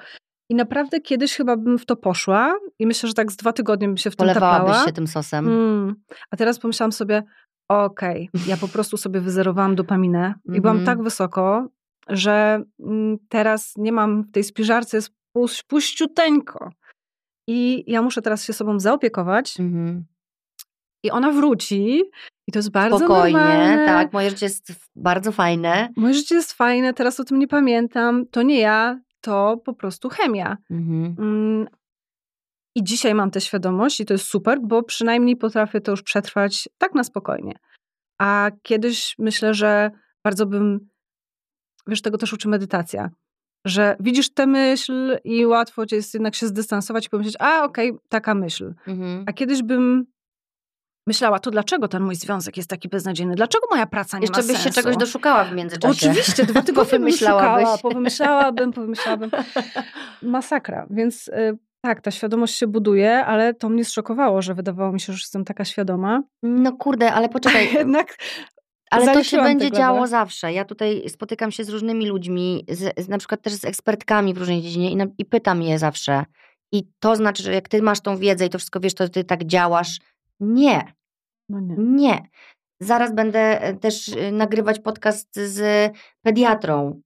[0.51, 3.87] I naprawdę kiedyś chyba bym w to poszła i myślę, że tak z dwa tygodnie
[3.89, 4.87] bym się w tym Polewałabyś tapała.
[4.87, 5.49] się tym sosem.
[5.49, 5.95] Mm.
[6.31, 7.23] A teraz pomyślałam sobie,
[7.69, 10.97] okej, ja po prostu sobie wyzerowałam dopaminę i byłam Mhm.
[10.97, 11.69] tak wysoko,
[12.11, 16.71] że mm, teraz nie mam w tej spiżarce, jest puś- puściuteńko.
[17.49, 20.05] I ja muszę teraz się sobą zaopiekować Mhm.
[21.05, 22.03] i ona wróci
[22.49, 23.87] i to jest bardzo Spokojnie, normalne.
[23.87, 25.89] tak, moje życie jest bardzo fajne.
[25.97, 28.27] Moje życie jest fajne, teraz o tym nie pamiętam.
[28.27, 30.57] To nie ja, to po prostu chemia.
[30.71, 31.17] Mhm.
[31.19, 31.67] Mm,
[32.77, 36.69] I dzisiaj mam tę świadomość i to jest super, bo przynajmniej potrafię to już przetrwać
[36.79, 37.53] tak na spokojnie.
[38.21, 39.91] A kiedyś myślę, że
[40.25, 40.89] bardzo bym,
[41.91, 43.11] wiesz, tego też uczy medytacja,
[43.67, 47.91] że widzisz tę myśl i łatwo ci jest jednak się zdystansować i pomyśleć, a okej,
[47.91, 48.75] okay, taka myśl.
[48.87, 49.25] Mhm.
[49.27, 50.07] A kiedyś bym
[51.07, 53.35] myślała, to dlaczego ten mój związek jest taki beznadziejny?
[53.35, 54.53] Dlaczego moja praca nie Jeszcze ma sensu?
[54.53, 56.11] Jeszcze byś się czegoś doszukała w międzyczasie.
[56.11, 59.31] Oczywiście, dwa tygodnie wymyślałabym, powymyślałabym, powymyślałabym.
[60.23, 60.87] Masakra.
[60.91, 65.13] Więc y, tak, ta świadomość się buduje, ale to mnie zszokowało, że wydawało mi się,
[65.13, 66.23] że jestem taka świadoma.
[66.43, 67.73] No kurde, ale poczekaj.
[67.79, 68.17] Jednak
[68.91, 70.53] ale to się będzie działo zawsze.
[70.53, 74.63] Ja tutaj spotykam się z różnymi ludźmi, z, na przykład też z ekspertkami w różnej
[74.63, 76.25] dziedzinie i, na, i pytam je zawsze.
[76.73, 79.25] I to znaczy, że jak ty masz tą wiedzę i to wszystko wiesz, to ty
[79.25, 79.99] tak działasz.
[80.41, 80.93] Nie.
[81.49, 81.75] No nie.
[81.79, 82.23] nie.
[82.81, 87.01] Zaraz będę e, też e, nagrywać podcast z pediatrą.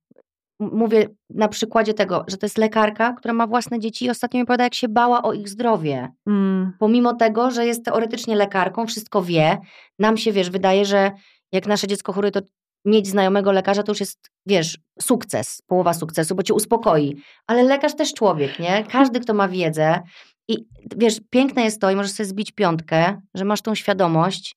[0.61, 4.43] Mówię na przykładzie tego, że to jest lekarka, która ma własne dzieci i ostatnio mi
[4.43, 6.13] opowiada, jak się bała o ich zdrowie.
[6.27, 6.73] Mm.
[6.79, 9.59] Pomimo tego, że jest teoretycznie lekarką, wszystko wie,
[9.99, 11.11] nam się, wiesz, wydaje, że
[11.55, 12.41] jak nasze dziecko choruje, to
[12.85, 17.17] mieć znajomego lekarza to już jest, wiesz, sukces, połowa sukcesu, bo cię uspokoi.
[17.47, 18.85] Ale lekarz też człowiek, nie?
[18.91, 20.01] Każdy, kto ma wiedzę
[20.49, 24.57] i wiesz, piękne jest to i możesz sobie zbić piątkę, że masz tą świadomość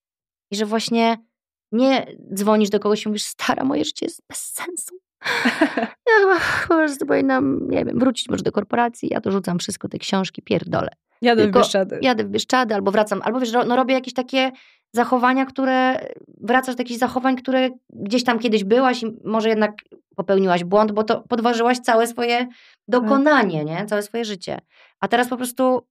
[0.52, 1.18] i że właśnie
[1.72, 4.96] nie dzwonisz do kogoś i mówisz, stara, moje życie jest bez sensu.
[6.08, 10.42] ja może powinnam, nie wiem, wrócić może do korporacji, ja to rzucam wszystko, te książki,
[10.42, 10.90] pierdolę.
[11.22, 12.00] Jadę Tylko w Bieszczady.
[12.02, 14.52] Jadę w Bieszczady albo wracam, albo wiesz, no robię jakieś takie
[14.94, 16.08] zachowania, które,
[16.42, 19.72] wracasz do jakichś zachowań, które gdzieś tam kiedyś byłaś i może jednak
[20.16, 22.48] popełniłaś błąd, bo to podważyłaś całe swoje
[22.88, 23.86] dokonanie, nie?
[23.86, 24.60] Całe swoje życie.
[25.00, 25.88] A teraz po prostu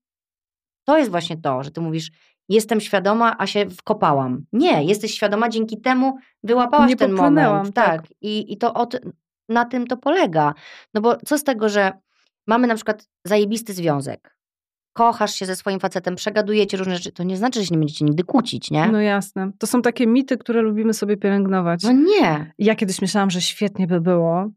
[0.85, 2.11] to jest właśnie to, że ty mówisz,
[2.49, 4.45] jestem świadoma, a się wkopałam.
[4.53, 7.75] Nie, jesteś świadoma, dzięki temu wyłapałaś Nie ten moment.
[7.75, 8.03] Tak.
[8.03, 8.11] tak.
[8.21, 9.01] I, I to od,
[9.49, 10.55] na tym to polega.
[10.95, 11.93] No bo co z tego, że
[12.47, 14.36] mamy na przykład zajebisty związek,
[14.97, 18.05] kochasz się ze swoim facetem, przegadujecie różne rzeczy, to nie znaczy, że się nie będziecie
[18.05, 18.89] nigdy kłócić, nie?
[18.93, 19.51] No jasne.
[19.59, 21.83] To są takie mity, które lubimy sobie pielęgnować.
[21.83, 22.53] No nie.
[22.59, 24.51] Ja kiedyś myślałam, że świetnie by było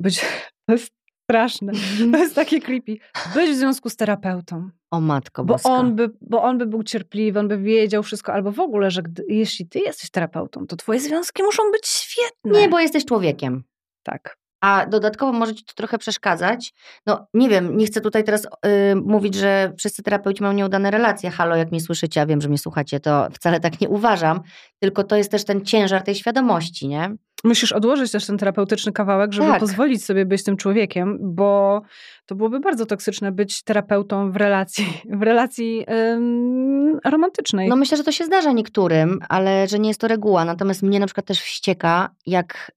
[0.00, 0.20] być...
[0.66, 0.92] To jest
[1.24, 1.72] straszne.
[2.12, 2.96] To jest takie creepy.
[3.34, 4.70] Być w związku z terapeutą.
[4.90, 8.52] O matko bo on, by, bo on by był cierpliwy, on by wiedział wszystko, albo
[8.52, 12.60] w ogóle, że gdy, jeśli ty jesteś terapeutą, to twoje związki muszą być świetne.
[12.60, 13.64] Nie, bo jesteś człowiekiem.
[14.02, 16.74] Tak a dodatkowo może ci to trochę przeszkadzać.
[17.06, 18.48] No nie wiem, nie chcę tutaj teraz y,
[18.96, 21.30] mówić, że wszyscy terapeuci mają nieudane relacje.
[21.30, 24.40] Halo, jak mnie słyszycie, a wiem, że mnie słuchacie, to wcale tak nie uważam,
[24.78, 27.16] tylko to jest też ten ciężar tej świadomości, nie?
[27.44, 29.60] Musisz odłożyć też ten terapeutyczny kawałek, żeby tak.
[29.60, 31.82] pozwolić sobie być tym człowiekiem, bo
[32.26, 37.68] to byłoby bardzo toksyczne być terapeutą w relacji, w relacji ym, romantycznej.
[37.68, 40.44] No myślę, że to się zdarza niektórym, ale że nie jest to reguła.
[40.44, 42.72] Natomiast mnie na przykład też wścieka, jak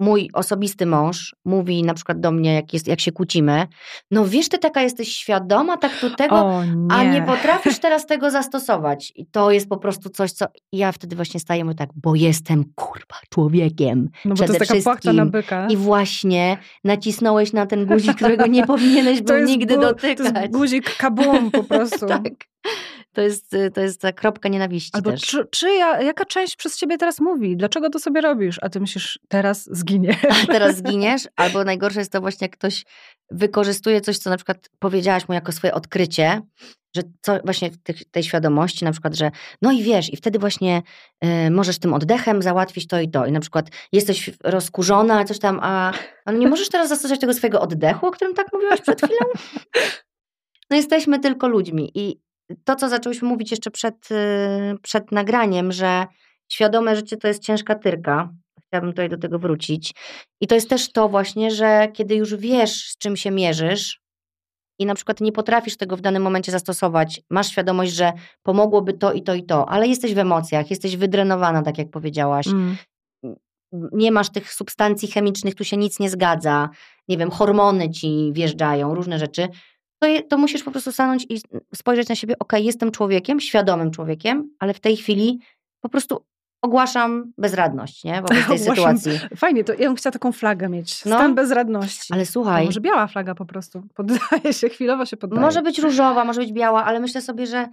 [0.00, 3.66] mój osobisty mąż mówi na przykład do mnie, jak, jest, jak się kłócimy,
[4.10, 6.94] no wiesz, ty taka jesteś świadoma, tak tu tego, nie.
[6.94, 9.12] a nie potrafisz teraz tego zastosować.
[9.16, 13.16] I to jest po prostu coś, co ja wtedy właśnie staję tak, bo jestem kurwa
[13.30, 14.08] człowiekiem.
[14.24, 15.66] No bo to jest taka na byka.
[15.66, 20.32] I właśnie nacisnąłeś na ten guzik, którego nie powinieneś był nigdy bu- dotykać.
[20.32, 22.06] To jest guzik kabum po prostu.
[22.06, 22.53] tak.
[23.14, 25.20] To jest, y, to jest ta kropka nienawiści Albo też.
[25.20, 27.56] Czy, czyja, jaka część przez ciebie teraz mówi?
[27.56, 28.58] Dlaczego to sobie robisz?
[28.62, 30.16] A ty myślisz, teraz zginiesz.
[30.30, 31.28] A teraz zginiesz?
[31.36, 32.84] Albo najgorsze jest to właśnie, jak ktoś
[33.30, 36.40] wykorzystuje coś, co na przykład powiedziałaś mu jako swoje odkrycie,
[36.96, 39.30] że co właśnie tej, tej świadomości, na przykład, że
[39.62, 40.82] no i wiesz, i wtedy właśnie
[41.24, 43.26] y, możesz tym oddechem załatwić to i to.
[43.26, 45.92] I na przykład jesteś rozkurzona, coś tam, a,
[46.24, 49.26] a no nie możesz teraz zastosować tego swojego oddechu, o którym tak mówiłaś przed chwilą?
[50.70, 52.20] No jesteśmy tylko ludźmi i
[52.64, 56.06] to, co zaczęłyśmy mówić jeszcze przed, y, przed nagraniem, że
[56.48, 58.28] świadome życie to jest ciężka tyrka.
[58.66, 59.94] Chciałabym tutaj do tego wrócić.
[60.40, 64.00] I to jest też to właśnie, że kiedy już wiesz, z czym się mierzysz
[64.78, 69.12] i na przykład nie potrafisz tego w danym momencie zastosować, masz świadomość, że pomogłoby to
[69.12, 72.46] i to i to, ale jesteś w emocjach, jesteś wydrenowana, tak jak powiedziałaś.
[72.46, 72.76] Mm.
[73.92, 76.68] Nie masz tych substancji chemicznych, tu się nic nie zgadza.
[77.08, 79.48] Nie wiem, hormony ci wjeżdżają, różne rzeczy
[80.04, 81.40] to, to musisz po prostu stanąć i
[81.74, 85.40] spojrzeć na siebie, ok, jestem człowiekiem, świadomym człowiekiem, ale w tej chwili
[85.80, 86.24] po prostu
[86.62, 88.22] ogłaszam bezradność, nie?
[88.22, 89.12] Wobec tej sytuacji.
[89.36, 91.04] Fajnie, to ja bym chciała taką flagę mieć.
[91.04, 91.16] No.
[91.16, 92.12] Stan no, bezradności.
[92.12, 92.62] Ale słuchaj.
[92.62, 93.82] To może biała flaga po prostu.
[93.94, 95.42] Poddaje się, chwilowo się poddaje.
[95.42, 97.68] Może być różowa, może być biała, ale myślę sobie, że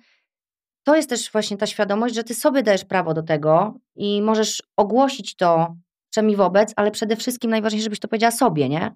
[0.84, 4.64] to jest też właśnie ta świadomość, że ty sobie dajesz prawo do tego i możesz
[4.78, 5.76] ogłosić to
[6.12, 8.96] wszemi wobec, ale przede wszystkim najważniejsze, żebyś to powiedziała sobie, nie?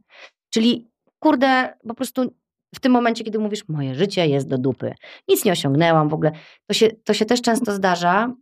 [0.50, 0.88] Czyli
[1.20, 2.34] kurde, po prostu
[2.76, 4.94] w tym momencie, kiedy mówisz, moje życie jest do dupy,
[5.30, 6.32] nic nie osiągnęłam w ogóle,
[6.68, 8.34] to się, to się też często zdarza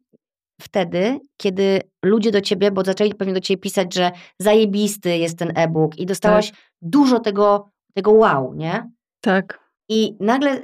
[0.62, 5.52] wtedy, kiedy ludzie do ciebie, bo zaczęli pewnie do ciebie pisać, że zajebisty jest ten
[5.56, 6.60] e-book i dostałaś tak.
[6.82, 8.92] dużo tego tego wow, nie?
[9.22, 9.60] Tak.
[9.90, 10.62] I nagle,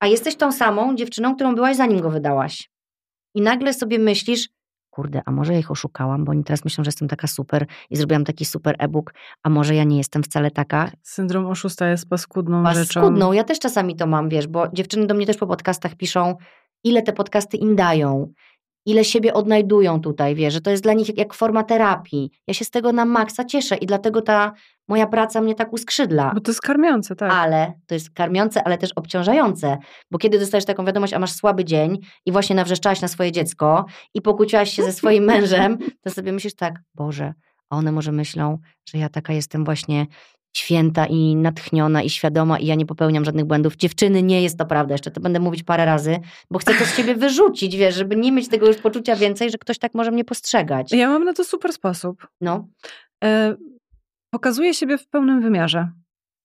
[0.00, 2.70] a jesteś tą samą dziewczyną, którą byłaś zanim go wydałaś.
[3.34, 4.48] I nagle sobie myślisz,
[4.96, 7.96] kurde, a może ja ich oszukałam, bo oni teraz myślą, że jestem taka super i
[7.96, 10.90] zrobiłam taki super e-book, a może ja nie jestem wcale taka.
[11.02, 12.84] Syndrom oszusta jest paskudną, paskudną.
[12.84, 13.00] rzeczą.
[13.00, 16.36] Paskudną, ja też czasami to mam, wiesz, bo dziewczyny do mnie też po podcastach piszą,
[16.84, 18.32] ile te podcasty im dają,
[18.86, 22.30] ile siebie odnajdują tutaj, wiesz, że to jest dla nich jak forma terapii.
[22.46, 24.52] Ja się z tego na maksa cieszę i dlatego ta
[24.88, 26.32] moja praca mnie tak uskrzydla.
[26.34, 27.32] Bo to jest karmiące, tak.
[27.32, 29.78] Ale to jest karmiące, ale też obciążające,
[30.10, 33.84] bo kiedy dostajesz taką wiadomość, a masz słaby dzień i właśnie nawrzeszczałaś na swoje dziecko
[34.14, 37.34] i pokłóciłaś się ze swoim mężem, to sobie myślisz tak, Boże,
[37.70, 40.06] a one może myślą, że ja taka jestem właśnie
[40.56, 43.76] święta i natchniona i świadoma i ja nie popełniam żadnych błędów.
[43.76, 44.94] Dziewczyny, nie jest to prawda.
[44.94, 46.18] Jeszcze to będę mówić parę razy,
[46.50, 49.58] bo chcę to z siebie wyrzucić, wiesz, żeby nie mieć tego już poczucia więcej, że
[49.58, 50.92] ktoś tak może mnie postrzegać.
[50.92, 52.26] Ja mam na to super sposób.
[52.40, 52.68] No.
[53.24, 53.56] E,
[54.30, 55.88] pokazuję siebie w pełnym wymiarze.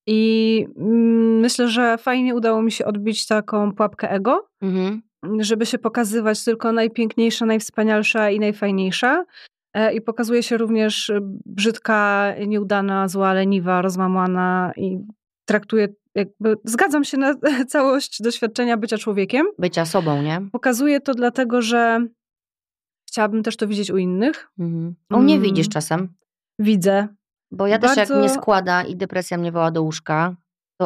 [0.07, 5.01] I mm, myślę, że fajnie udało mi się odbić taką pułapkę ego, mhm.
[5.39, 9.25] żeby się pokazywać tylko najpiękniejsza, najwspanialsza i najfajniejsza.
[9.73, 14.97] E, I pokazuje się również y, brzydka, nieudana, zła, leniwa, rozmamłana i
[15.45, 17.35] traktuje jakby, zgadzam się na
[17.67, 19.45] całość doświadczenia bycia człowiekiem.
[19.59, 20.41] Bycia sobą, nie?
[20.51, 22.07] Pokazuję to dlatego, że
[23.07, 24.51] chciałabym też to widzieć u innych.
[24.59, 24.95] Mhm.
[25.13, 25.45] U mnie mm.
[25.45, 26.13] widzisz czasem.
[26.59, 27.07] Widzę.
[27.51, 27.95] Bo ja Bardzo...
[27.95, 30.35] też jak mnie składa i depresja mnie woła do łóżka,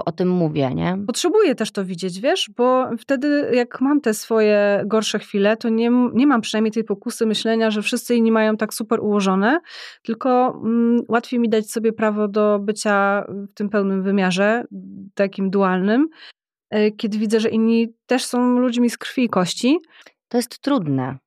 [0.06, 0.98] o tym mówię, nie?
[1.08, 5.92] Potrzebuję też to widzieć, wiesz, bo wtedy jak mam te swoje gorsze chwile, to nie,
[6.14, 9.60] nie mam przynajmniej tej pokusy myślenia, że wszyscy inni mają tak super ułożone,
[10.04, 14.64] tylko mm, łatwiej mi dać sobie prawo do bycia w tym pełnym wymiarze,
[15.14, 16.08] takim dualnym,
[16.70, 19.80] e, kiedy widzę, że inni też są ludźmi z krwi i kości.
[20.28, 21.18] To jest trudne.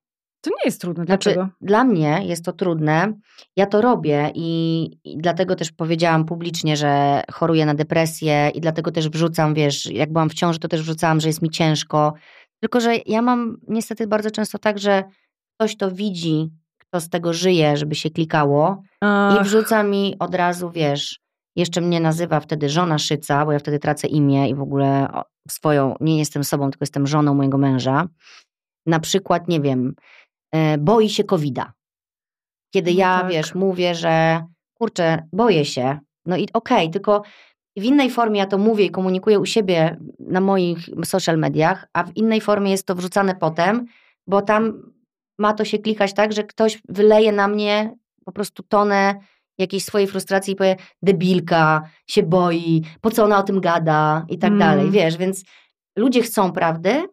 [0.41, 1.05] To nie jest trudne.
[1.05, 1.55] Znaczy, Dlaczego?
[1.61, 3.13] Dla mnie jest to trudne.
[3.55, 8.91] Ja to robię i, i, dlatego też powiedziałam publicznie, że choruję na depresję i dlatego
[8.91, 12.13] też wrzucam, wiesz, jak byłam w ciąży, to też wrzucałam, że jest mi ciężko.
[12.59, 15.03] Tylko, że ja mam niestety bardzo często tak, że
[15.55, 19.41] ktoś to widzi, kto z tego żyje, żeby się klikało Ach.
[19.41, 21.19] i wrzuca mi od razu, wiesz,
[21.55, 25.07] jeszcze mnie nazywa wtedy żona Szyca, bo ja wtedy tracę imię i w ogóle
[25.49, 28.07] swoją, nie jestem sobą, tylko jestem żoną mojego męża.
[28.85, 29.93] Na przykład, nie wiem,
[30.79, 31.73] boi się COVID-a.
[32.73, 33.31] Kiedy no ja, tak.
[33.31, 37.21] wiesz, mówię, że kurczę, boję się, no i okej, okay, tylko
[37.77, 42.03] w innej formie ja to mówię i komunikuję u siebie na moich social mediach, a
[42.03, 43.85] w innej formie jest to wrzucane potem,
[44.27, 44.91] bo tam
[45.39, 49.15] ma to się klikać tak, że ktoś wyleje na mnie po prostu tonę
[49.57, 54.37] jakiejś swojej frustracji i powie, debilka, się boi, po co ona o tym gada i
[54.37, 54.59] tak mm.
[54.59, 55.43] dalej, wiesz, więc
[55.95, 57.07] ludzie chcą prawdy,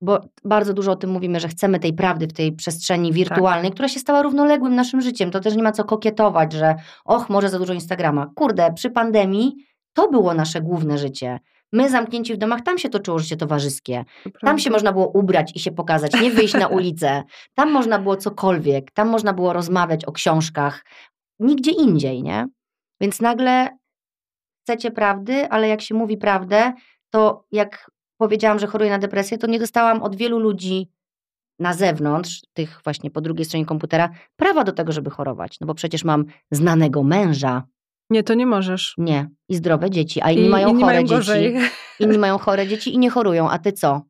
[0.00, 3.74] bo bardzo dużo o tym mówimy, że chcemy tej prawdy w tej przestrzeni wirtualnej, tak.
[3.74, 5.30] która się stała równoległym naszym życiem.
[5.30, 8.30] To też nie ma co kokietować, że och, może za dużo Instagrama.
[8.34, 9.54] Kurde, przy pandemii
[9.92, 11.40] to było nasze główne życie.
[11.72, 14.04] My zamknięci w domach, tam się toczyło życie towarzyskie.
[14.40, 17.22] Tam się można było ubrać i się pokazać, nie wyjść na ulicę.
[17.54, 20.84] Tam można było cokolwiek, tam można było rozmawiać o książkach.
[21.40, 22.46] Nigdzie indziej, nie?
[23.00, 23.68] Więc nagle
[24.62, 26.72] chcecie prawdy, ale jak się mówi prawdę,
[27.10, 30.88] to jak powiedziałam, że choruję na depresję, to nie dostałam od wielu ludzi
[31.58, 35.60] na zewnątrz, tych właśnie po drugiej stronie komputera, prawa do tego, żeby chorować.
[35.60, 37.62] No bo przecież mam znanego męża.
[38.10, 38.94] Nie, to nie możesz.
[38.98, 39.28] Nie.
[39.48, 41.14] I zdrowe dzieci, a inni I, mają inni chore mają dzieci.
[41.14, 41.56] Gorzej.
[42.00, 44.02] Inni mają chore dzieci i nie chorują, a ty co?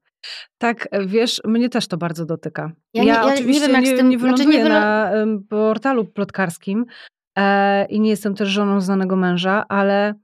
[0.58, 2.72] Tak, wiesz, mnie też to bardzo dotyka.
[2.94, 5.12] Ja, ja, ja oczywiście nie, wiem, jak nie, z tym, nie wyląduję znaczy nie na
[5.48, 6.84] portalu plotkarskim
[7.38, 10.14] e, i nie jestem też żoną znanego męża, ale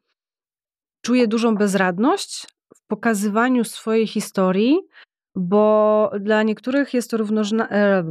[1.05, 2.47] czuję dużą bezradność,
[2.89, 4.81] pokazywaniu swojej historii,
[5.37, 8.05] bo dla niektórych jest to równożna, e,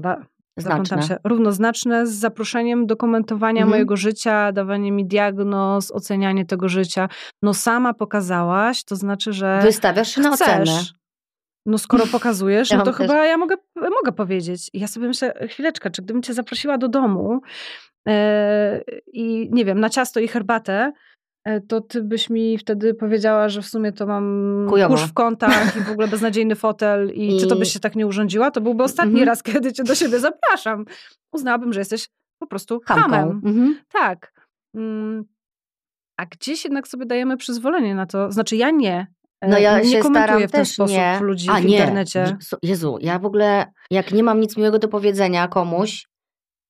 [1.08, 3.70] się, równoznaczne z zaproszeniem do komentowania mhm.
[3.70, 7.10] mojego życia, dawanie mi diagnoz, ocenianie tego życia.
[7.42, 10.82] No sama pokazałaś, to znaczy, że Wystawiasz się na ocenę.
[11.66, 13.28] No skoro pokazujesz, ja no to chyba też...
[13.28, 14.70] ja mogę, mogę powiedzieć.
[14.74, 17.42] I ja sobie myślę, chwileczkę, czy gdybym cię zaprosiła do domu
[18.06, 18.14] yy,
[19.14, 21.12] i nie wiem, na ciasto i herbatę, E,
[21.68, 24.96] to ty byś mi wtedy powiedziała, że w sumie to mam Kujowo.
[24.96, 27.40] kurz w kątach i w ogóle beznadziejny fotel i, I...
[27.40, 28.52] czy to byś się tak nie urządziła?
[28.52, 29.28] To byłby ostatni mm -hmm.
[29.28, 30.86] raz, kiedy cię do siebie zapraszam.
[31.32, 33.04] Uznałabym, że jesteś po prostu Hamką.
[33.04, 33.42] hamem.
[33.46, 33.74] Mm -hmm.
[33.92, 34.34] Tak.
[34.76, 35.26] Mm.
[36.18, 38.32] A gdzieś jednak sobie dajemy przyzwolenie na to.
[38.32, 39.08] Znaczy ja nie.
[39.42, 41.20] E, no ja nie się komentuję w ten sposób nie.
[41.22, 41.72] ludzi A, w nie.
[41.72, 42.38] internecie.
[42.64, 46.08] Jezu, ja w ogóle jak nie mam nic miłego do powiedzenia komuś,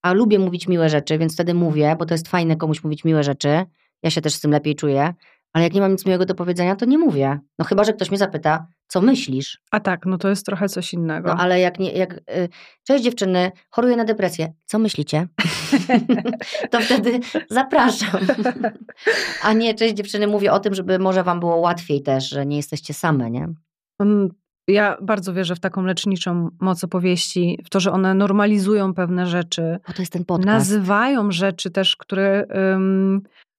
[0.02, 3.24] a lubię mówić miłe rzeczy, więc wtedy mówię, bo to jest fajne komuś mówić miłe
[3.24, 3.66] rzeczy,
[4.04, 5.14] ja się też z tym lepiej czuję,
[5.54, 7.40] Ale jak nie mam nic miłego do powiedzenia, to nie mówię.
[7.60, 9.60] No chyba, że ktoś mnie zapyta, co myślisz?
[9.72, 11.28] A tak, no to jest trochę coś innego.
[11.28, 12.50] No ale jak nie, jak, y,
[12.88, 15.28] cześć dziewczyny, choruję na depresję, co myślicie?
[16.72, 18.22] to wtedy zapraszam.
[19.44, 22.58] A nie, cześć dziewczyny, mówię o tym, żeby może wam było łatwiej też, że nie
[22.58, 23.48] jesteście same, nie?
[24.00, 24.30] Mm,
[24.68, 29.78] ja bardzo wierzę w taką leczniczą moc opowieści, w to, że one normalizują pewne rzeczy.
[29.88, 30.48] Bo to jest ten podcast.
[30.48, 32.46] Nazywają rzeczy też, które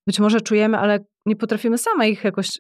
[0.06, 2.58] być może czujemy, ale nie potrafimy same ich jakoś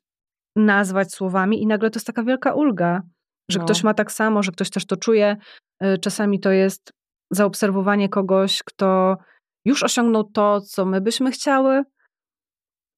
[0.56, 3.02] nazwać słowami i nagle to jest taka wielka ulga,
[3.50, 3.64] że no.
[3.64, 5.36] ktoś ma tak samo, że ktoś też to czuje.
[5.84, 6.92] Y, czasami to jest
[7.30, 9.16] zaobserwowanie kogoś, kto
[9.64, 11.82] już osiągnął to, co my byśmy chciały.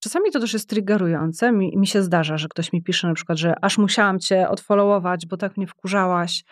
[0.03, 1.53] Czasami to też jest triggerujące.
[1.53, 5.27] Mi, mi się zdarza, że ktoś mi pisze na przykład, że aż musiałam cię odfollowować,
[5.27, 6.45] bo tak mnie wkurzałaś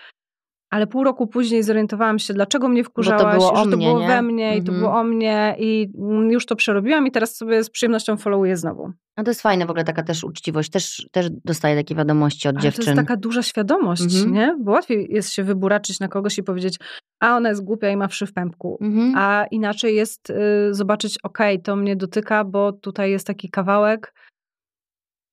[0.75, 4.07] ale pół roku później zorientowałam się, dlaczego mnie wkurzałaś, to było że to było nie?
[4.07, 4.63] we mnie mhm.
[4.63, 5.93] i to było o mnie i
[6.31, 8.93] już to przerobiłam i teraz sobie z przyjemnością followuję znowu.
[9.17, 10.71] A to jest fajne w ogóle taka też uczciwość.
[10.71, 12.85] Też, też dostaję takie wiadomości od ale dziewczyn.
[12.85, 14.33] to jest taka duża świadomość, mhm.
[14.33, 14.57] nie?
[14.61, 16.79] Bo łatwiej jest się wyburaczyć na kogoś i powiedzieć,
[17.21, 18.79] a ona jest głupia i ma wszy w pępku.
[18.81, 19.15] Mhm.
[19.17, 20.35] A inaczej jest y,
[20.71, 24.15] zobaczyć, okej, okay, to mnie dotyka, bo tutaj jest taki kawałek,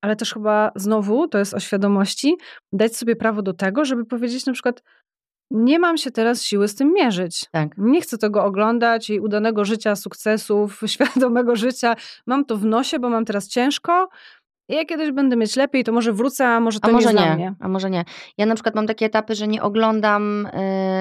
[0.01, 2.37] ale też chyba znowu, to jest o świadomości,
[2.73, 4.83] dać sobie prawo do tego, żeby powiedzieć na przykład,
[5.51, 7.45] nie mam się teraz siły z tym mierzyć.
[7.51, 7.69] Tak.
[7.77, 11.95] Nie chcę tego oglądać i udanego życia, sukcesów, świadomego życia.
[12.25, 14.09] Mam to w nosie, bo mam teraz ciężko.
[14.69, 17.35] I jak kiedyś będę mieć lepiej, to może wrócę, a może to a może nie,
[17.35, 17.55] nie.
[17.59, 18.05] A może nie.
[18.37, 20.47] Ja na przykład mam takie etapy, że nie oglądam,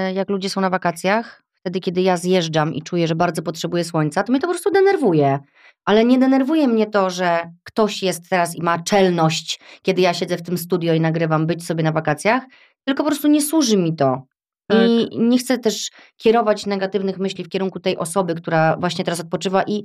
[0.07, 1.43] yy, jak ludzie są na wakacjach.
[1.55, 4.71] Wtedy, kiedy ja zjeżdżam i czuję, że bardzo potrzebuję słońca, to mnie to po prostu
[4.71, 5.39] denerwuje.
[5.85, 10.37] Ale nie denerwuje mnie to, że ktoś jest teraz i ma czelność, kiedy ja siedzę
[10.37, 12.43] w tym studio i nagrywam, być sobie na wakacjach,
[12.85, 14.23] tylko po prostu nie służy mi to.
[14.71, 14.89] Tak.
[14.89, 19.63] I nie chcę też kierować negatywnych myśli w kierunku tej osoby, która właśnie teraz odpoczywa
[19.63, 19.85] i,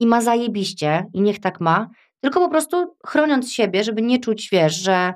[0.00, 1.88] i ma zajebiście, i niech tak ma,
[2.20, 5.14] tylko po prostu chroniąc siebie, żeby nie czuć, wiesz, że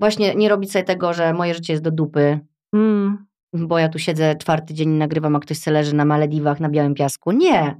[0.00, 2.40] właśnie nie robić sobie tego, że moje życie jest do dupy,
[2.74, 3.26] mm.
[3.52, 6.68] bo ja tu siedzę czwarty dzień i nagrywam, a ktoś se leży na Malediwach, na
[6.68, 7.32] białym piasku.
[7.32, 7.76] Nie.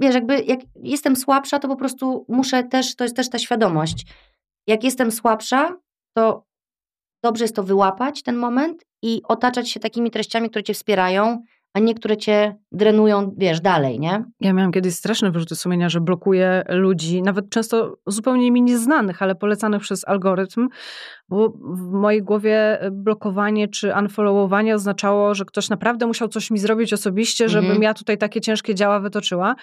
[0.00, 4.06] Wiesz, jakby jak jestem słabsza, to po prostu muszę też, to jest też ta świadomość.
[4.66, 5.76] Jak jestem słabsza,
[6.16, 6.44] to
[7.26, 11.42] dobrze jest to wyłapać, ten moment i otaczać się takimi treściami, które cię wspierają,
[11.74, 14.24] a nie które cię drenują, wiesz, dalej, nie?
[14.40, 19.34] Ja miałam kiedyś straszne wyrzuty sumienia, że blokuję ludzi, nawet często zupełnie mi nieznanych, ale
[19.34, 20.68] polecanych przez algorytm,
[21.28, 26.92] bo w mojej głowie blokowanie czy unfollowowanie oznaczało, że ktoś naprawdę musiał coś mi zrobić
[26.92, 27.82] osobiście, żebym mhm.
[27.82, 29.54] ja tutaj takie ciężkie działa wytoczyła.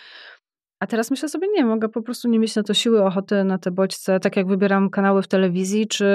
[0.83, 3.57] A teraz myślę sobie, nie, mogę po prostu nie mieć na to siły, ochoty na
[3.57, 6.05] te bodźce, tak jak wybieram kanały w telewizji, czy,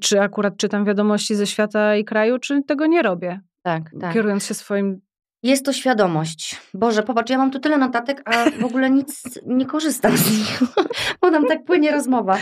[0.00, 3.40] czy akurat czytam wiadomości ze świata i kraju, czy tego nie robię.
[3.62, 4.14] Tak, tak.
[4.14, 5.00] Kierując się swoim
[5.42, 6.60] jest to świadomość.
[6.74, 10.60] Boże, popatrz, ja mam tu tyle notatek, a w ogóle nic nie korzystam z nich,
[11.20, 12.38] bo nam tak płynie rozmowa.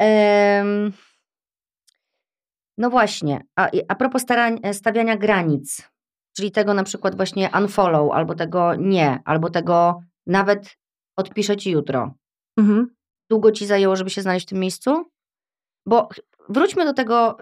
[0.00, 0.92] Um,
[2.78, 5.90] no właśnie, a, a propos starań, stawiania granic,
[6.36, 10.76] czyli tego na przykład właśnie unfollow, albo tego nie, albo tego nawet
[11.16, 12.14] odpiszę ci jutro.
[12.58, 12.94] Mhm.
[13.30, 15.04] Długo ci zajęło, żeby się znaleźć w tym miejscu?
[15.86, 16.08] Bo
[16.48, 17.36] wróćmy do tego,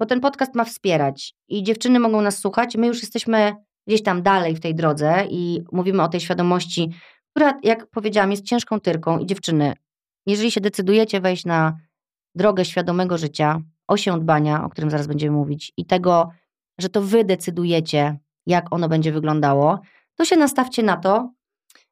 [0.00, 2.76] bo ten podcast ma wspierać i dziewczyny mogą nas słuchać.
[2.76, 3.54] My już jesteśmy
[3.86, 6.90] gdzieś tam dalej w tej drodze i mówimy o tej świadomości,
[7.30, 9.18] która, jak powiedziałam, jest ciężką tyrką.
[9.18, 9.74] I dziewczyny,
[10.26, 11.76] jeżeli się decydujecie wejść na
[12.34, 16.30] drogę świadomego życia, osią dbania, o którym zaraz będziemy mówić, i tego,
[16.78, 19.80] że to wy decydujecie, jak ono będzie wyglądało,
[20.14, 21.32] to się nastawcie na to,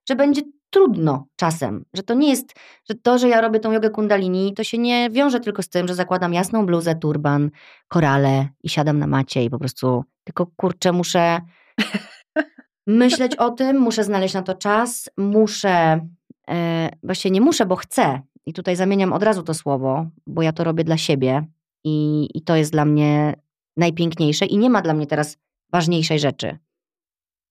[0.09, 2.55] że będzie trudno czasem, że to nie jest,
[2.91, 5.89] że to, że ja robię tą jogę kundalini, to się nie wiąże tylko z tym,
[5.89, 7.51] że zakładam jasną bluzę, turban,
[7.89, 11.41] korale i siadam na macie i po prostu tylko kurczę muszę
[12.87, 16.07] myśleć o tym, muszę znaleźć na to czas, muszę,
[16.49, 20.53] e, właśnie nie muszę, bo chcę i tutaj zamieniam od razu to słowo, bo ja
[20.53, 21.47] to robię dla siebie
[21.85, 23.35] i, i to jest dla mnie
[23.77, 25.39] najpiękniejsze i nie ma dla mnie teraz
[25.73, 26.59] ważniejszej rzeczy.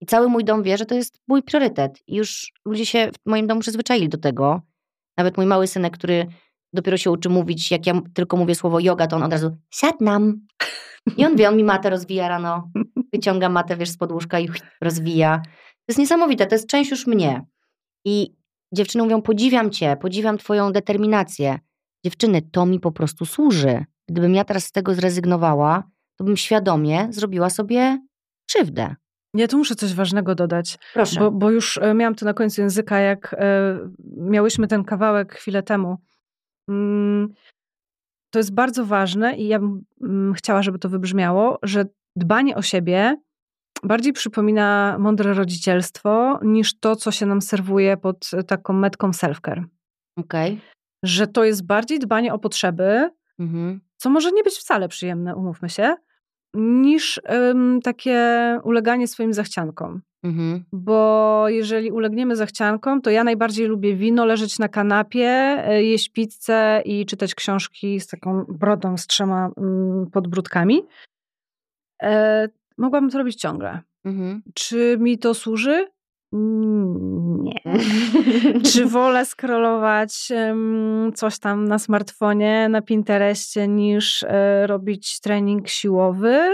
[0.01, 1.99] I cały mój dom wie, że to jest mój priorytet.
[2.07, 4.62] I już ludzie się w moim domu przyzwyczaili do tego.
[5.17, 6.27] Nawet mój mały synek, który
[6.73, 10.47] dopiero się uczy mówić, jak ja tylko mówię słowo yoga, to on od razu siadnam.
[11.17, 12.71] I on wie, on mi matę rozwija rano,
[13.13, 14.49] wyciąga matę, wiesz, z podłóżka i
[14.81, 15.41] rozwija.
[15.43, 17.45] To jest niesamowite, to jest część już mnie.
[18.05, 18.36] I
[18.73, 21.60] dziewczyny mówią, podziwiam cię, podziwiam twoją determinację.
[22.05, 23.86] Dziewczyny, to mi po prostu służy.
[24.10, 25.84] Gdybym ja teraz z tego zrezygnowała,
[26.15, 27.99] to bym świadomie zrobiła sobie
[28.49, 28.95] krzywdę.
[29.34, 30.78] Ja tu muszę coś ważnego dodać.
[30.93, 31.19] Proszę.
[31.19, 33.80] Bo, bo już e, miałam to na końcu języka, jak e,
[34.17, 35.97] miałyśmy ten kawałek chwilę temu.
[36.69, 37.34] Mm,
[38.32, 42.61] to jest bardzo ważne i ja bym mm, chciała, żeby to wybrzmiało, że dbanie o
[42.61, 43.17] siebie
[43.84, 49.63] bardziej przypomina mądre rodzicielstwo niż to, co się nam serwuje pod taką metką self-care.
[50.19, 50.57] Okay.
[51.03, 53.09] że to jest bardziej dbanie o potrzeby,
[53.39, 53.82] mhm.
[53.97, 55.95] co może nie być wcale przyjemne, umówmy się,
[56.54, 57.22] niż
[57.84, 58.20] takie
[58.64, 60.02] uleganie swoim zachciankom.
[60.24, 60.64] Mhm.
[60.72, 65.30] Bo jeżeli ulegniemy zachciankom, to ja najbardziej lubię wino, leżeć na kanapie,
[65.68, 70.82] e, jeść pizzę i czytać książki z taką brodą z trzema mm, podbródkami.
[72.04, 73.80] E, mogłabym to robić ciągle.
[74.06, 74.41] Mhm.
[74.54, 75.88] Czy mi to służy?
[77.43, 77.61] Nie.
[78.73, 80.27] Czy wolę scrollować
[81.15, 86.53] coś tam na smartfonie, na Pinterestie, niż e, robić trening siłowy?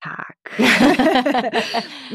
[0.00, 0.36] Tak.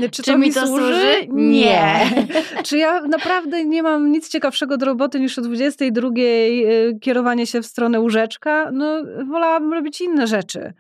[0.02, 0.84] Czy, Czy to mi to służy?
[0.84, 1.28] służy?
[1.30, 2.10] Nie.
[2.66, 6.14] Czy ja naprawdę nie mam nic ciekawszego do roboty niż o 22 e,
[7.00, 8.72] kierowanie się w stronę łóżeczka?
[8.74, 10.74] No, wolałabym robić inne rzeczy.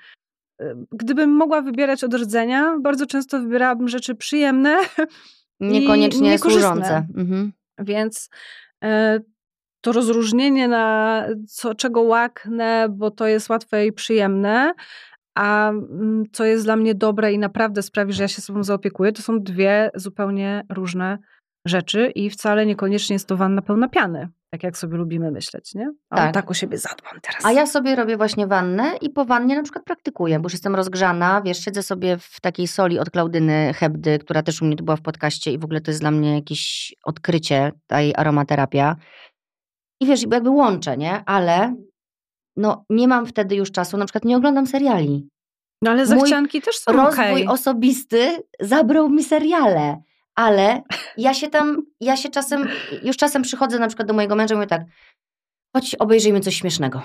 [0.62, 4.78] E, gdybym mogła wybierać od rdzenia, bardzo często wybierałabym rzeczy przyjemne,
[5.72, 7.08] Niekoniecznie służące.
[7.16, 7.54] Mhm.
[7.80, 8.30] Więc
[8.84, 9.20] e,
[9.82, 14.74] to rozróżnienie na co, czego łaknę, bo to jest łatwe i przyjemne,
[15.36, 19.12] a mm, co jest dla mnie dobre i naprawdę sprawi, że ja się sobą zaopiekuję,
[19.12, 21.18] to są dwie zupełnie różne
[21.66, 25.94] rzeczy i wcale niekoniecznie jest to wanna pełna piany tak jak sobie lubimy myśleć, nie?
[26.10, 26.34] A tak.
[26.34, 27.46] tak o siebie zadbam teraz.
[27.46, 30.76] A ja sobie robię właśnie wannę i po wannie na przykład praktykuję, bo już jestem
[30.76, 34.84] rozgrzana, wiesz, siedzę sobie w takiej soli od Klaudyny Hebdy, która też u mnie tu
[34.84, 38.96] była w podcaście i w ogóle to jest dla mnie jakieś odkrycie, ta jej aromaterapia.
[40.02, 41.24] I wiesz, jakby łączę, nie?
[41.26, 41.76] Ale
[42.58, 45.30] no nie mam wtedy już czasu, na przykład nie oglądam seriali.
[45.82, 47.48] No ale zachcianki Mój też są rozwój okay.
[47.48, 50.02] osobisty zabrał mi seriale
[50.36, 50.82] ale
[51.18, 52.70] ja się tam, ja się czasem,
[53.04, 54.82] już czasem przychodzę na przykład do mojego męża i mówię tak,
[55.76, 57.02] chodź obejrzyjmy coś śmiesznego.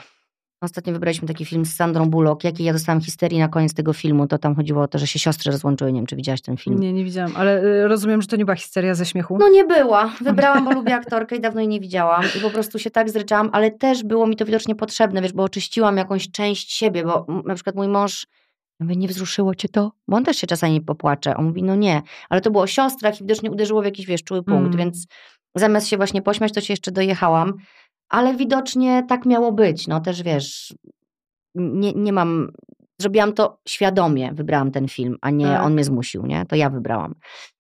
[0.61, 4.27] Ostatnio wybraliśmy taki film z Sandrą Bullock, jakiej ja dostałam histerii na koniec tego filmu,
[4.27, 6.81] to tam chodziło o to, że się siostry rozłączyły, nie wiem, czy widziałaś ten film.
[6.81, 9.39] Nie, nie widziałam, ale y, rozumiem, że to nie była histeria ze śmiechu.
[9.39, 12.79] No nie była, wybrałam, bo lubię aktorkę i dawno jej nie widziałam i po prostu
[12.79, 16.73] się tak zryczałam, ale też było mi to widocznie potrzebne, wiesz, bo oczyściłam jakąś część
[16.73, 18.27] siebie, bo na przykład mój mąż
[18.81, 19.93] ja mówię, nie wzruszyło cię to?
[20.09, 21.37] Bo on też się czasami popłacze.
[21.37, 22.03] On mówi, no nie.
[22.29, 24.79] Ale to było o siostrach i widocznie uderzyło w jakiś, wiesz, czuły punkt, mm.
[24.79, 25.07] więc
[25.55, 27.55] zamiast się właśnie pośmiać, to się jeszcze dojechałam.
[28.09, 29.89] Ale widocznie tak miało być.
[29.89, 30.75] No też, wiesz,
[31.55, 32.51] nie, nie mam...
[33.01, 35.63] Zrobiłam to świadomie, wybrałam ten film, a nie tak.
[35.65, 36.47] on mnie zmusił, nie?
[36.47, 37.15] To ja wybrałam.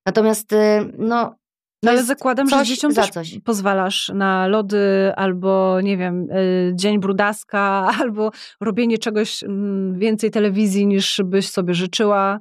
[0.06, 1.34] Natomiast, y, no,
[1.82, 3.38] no ale zakładam, że dzieciom też coś.
[3.44, 7.60] pozwalasz na lody albo, nie wiem, y, dzień brudaska,
[8.00, 12.40] albo robienie czegoś mm, więcej telewizji niż byś sobie życzyła,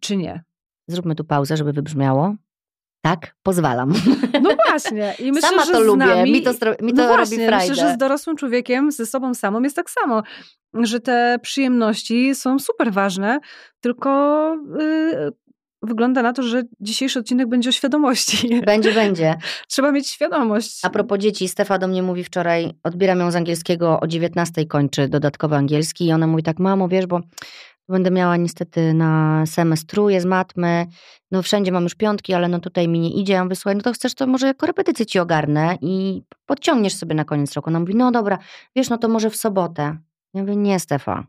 [0.00, 0.44] czy nie?
[0.88, 2.34] Zróbmy tu pauzę, żeby wybrzmiało.
[3.04, 3.92] Tak, pozwalam.
[4.42, 5.14] No właśnie.
[5.18, 6.50] I myślę, Sama że to lubię, nami, mi to,
[6.82, 7.68] mi to no robi frajdę.
[7.70, 10.22] Myślę, że z dorosłym człowiekiem, ze sobą samą jest tak samo,
[10.74, 13.38] że te przyjemności są super ważne,
[13.80, 15.32] tylko yy,
[15.82, 18.60] wygląda na to, że dzisiejszy odcinek będzie o świadomości.
[18.66, 19.34] Będzie, będzie.
[19.68, 20.80] Trzeba mieć świadomość.
[20.82, 25.08] A propos dzieci, Stefa do mnie mówi wczoraj, odbieram ją z angielskiego, o 19 kończy
[25.08, 27.20] dodatkowy angielski i ona mówi tak, mamo, wiesz, bo
[27.88, 30.86] będę miała niestety na semestruje z matmy,
[31.30, 33.32] no wszędzie mam już piątki, ale no tutaj mi nie idzie.
[33.32, 37.24] Ja słuchaj, no to chcesz, to może jako repetycję ci ogarnę i podciągniesz sobie na
[37.24, 37.70] koniec roku.
[37.70, 38.38] Ona mówi, no dobra,
[38.76, 39.96] wiesz, no to może w sobotę.
[40.34, 41.26] Ja mówię, nie Stefa,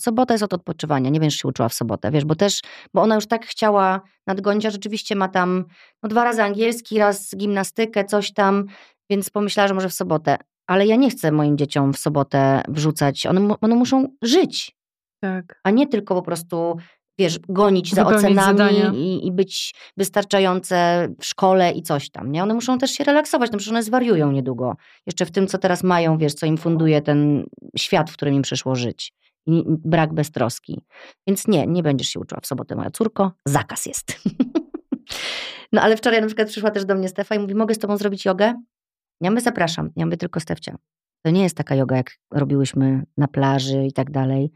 [0.00, 2.60] sobota jest od odpoczywania, nie wiem, czy się uczyła w sobotę, wiesz, bo też,
[2.94, 5.64] bo ona już tak chciała nadgonić, a rzeczywiście ma tam
[6.02, 8.64] no, dwa razy angielski, raz gimnastykę, coś tam,
[9.10, 10.36] więc pomyślała, że może w sobotę.
[10.66, 14.76] Ale ja nie chcę moim dzieciom w sobotę wrzucać, one, one muszą żyć.
[15.20, 15.60] Tak.
[15.64, 16.76] A nie tylko po prostu,
[17.18, 22.42] wiesz, gonić za ocenami i, i, być wystarczające w szkole i coś tam, nie?
[22.42, 24.76] One muszą też się relaksować, no przecież one zwariują niedługo.
[25.06, 27.44] Jeszcze w tym, co teraz mają, wiesz, co im funduje ten
[27.78, 29.12] świat, w którym im przyszło żyć
[29.46, 30.84] i brak beztroski.
[31.26, 33.32] Więc nie, nie będziesz się uczyła w sobotę, moja córko.
[33.46, 34.20] Zakaz jest.
[35.72, 37.96] no ale wczoraj na przykład przyszła też do mnie Stefa i mówi, mogę z tobą
[37.96, 38.54] zrobić jogę?
[39.20, 39.90] Ja mówię, zapraszam.
[39.96, 40.76] Ja mówię, tylko Stefcia.
[41.24, 44.52] To nie jest taka joga, jak robiłyśmy na plaży i tak dalej.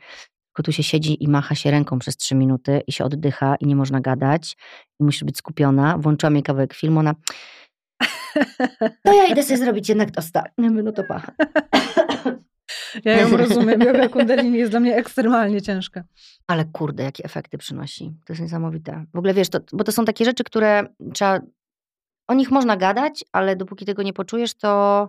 [0.49, 3.67] Tylko tu się siedzi i macha się ręką przez trzy minuty i się oddycha i
[3.67, 4.57] nie można gadać.
[5.01, 5.99] I musisz być skupiona.
[5.99, 7.15] Włączyłam jej kawałek filmu, ona...
[9.05, 10.45] To ja idę sobie zrobić jednak tosta.
[10.59, 11.33] No to pacha.
[13.05, 13.81] Ja ją rozumiem.
[13.81, 16.05] Yoga kundalini jest dla mnie ekstremalnie ciężka.
[16.47, 18.15] Ale kurde, jakie efekty przynosi.
[18.27, 19.05] To jest niesamowite.
[19.15, 21.41] W ogóle wiesz, to, bo to są takie rzeczy, które trzeba...
[22.29, 25.09] O nich można gadać, ale dopóki tego nie poczujesz, to,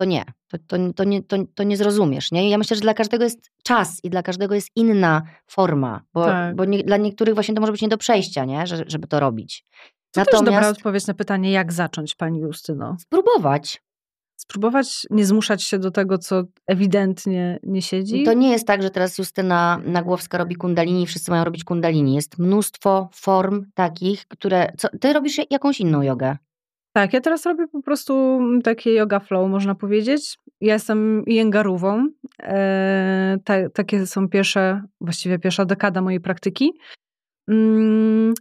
[0.00, 0.24] to nie.
[0.48, 2.32] To, to, to, nie, to, to nie zrozumiesz.
[2.32, 2.50] Nie?
[2.50, 6.00] ja myślę, że dla każdego jest czas i dla każdego jest inna forma.
[6.14, 6.56] Bo, tak.
[6.56, 8.66] bo nie, dla niektórych właśnie to może być nie do przejścia, nie?
[8.66, 9.64] Że, żeby to robić.
[10.10, 10.44] To Natomiast...
[10.44, 12.96] też dobra odpowiedź na pytanie, jak zacząć, pani Justyno?
[13.00, 13.82] Spróbować
[14.36, 18.22] spróbować nie zmuszać się do tego, co ewidentnie nie siedzi.
[18.22, 22.14] To nie jest tak, że teraz Justyna Nagłowska robi kundalini i wszyscy mają robić kundalini.
[22.14, 24.72] Jest mnóstwo form takich, które...
[24.78, 26.36] Co, ty robisz jakąś inną jogę.
[26.96, 30.38] Tak, ja teraz robię po prostu takie yoga flow, można powiedzieć.
[30.60, 32.08] Ja jestem jęgarówą.
[32.42, 36.72] E, ta, takie są pierwsze, właściwie pierwsza dekada mojej praktyki.
[37.48, 38.34] Mm,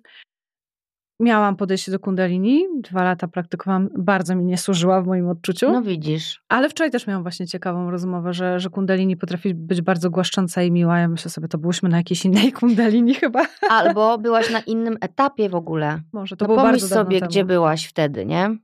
[1.19, 5.71] Miałam podejście do kundalini, dwa lata praktykowałam, bardzo mi nie służyła w moim odczuciu.
[5.71, 6.43] No widzisz.
[6.49, 10.71] Ale wczoraj też miałam właśnie ciekawą rozmowę, że, że kundalini potrafi być bardzo głaszcząca i
[10.71, 10.99] miła.
[10.99, 13.45] Ja myślę sobie, to byłyśmy na jakiejś innej kundalini chyba.
[13.69, 16.01] Albo byłaś na innym etapie w ogóle.
[16.13, 17.29] Może, to no było pomyśl sobie, temu.
[17.29, 18.57] gdzie byłaś wtedy, nie?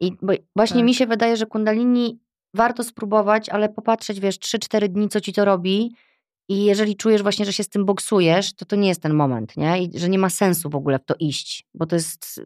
[0.00, 0.16] I
[0.56, 0.84] właśnie tak.
[0.84, 2.20] mi się wydaje, że kundalini
[2.54, 5.94] warto spróbować, ale popatrzeć, wiesz, 3-4 dni, co ci to robi
[6.50, 9.56] i jeżeli czujesz właśnie, że się z tym boksujesz, to to nie jest ten moment,
[9.56, 9.82] nie?
[9.82, 12.40] I że nie ma sensu w ogóle w to iść, bo to jest...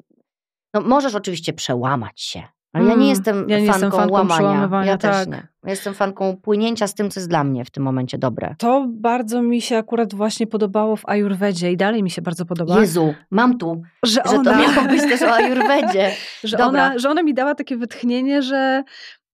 [0.74, 2.42] No możesz oczywiście przełamać się,
[2.72, 4.34] ale ja nie Mm, jestem ja nie fanką, jestem fanką łamania.
[4.36, 5.28] przełamywania, Ja też tak.
[5.28, 5.48] nie.
[5.64, 8.54] Ja jestem fanką płynięcia z tym, co jest dla mnie w tym momencie dobre.
[8.58, 12.80] To bardzo mi się akurat właśnie podobało w Ajurwedzie i dalej mi się bardzo podoba.
[12.80, 16.10] Jezu, mam tu, że że ona, to miało być też o Ajurwedzie.
[16.44, 16.86] że, Dobra.
[16.86, 18.82] ona, że ona mi dała takie wytchnienie, że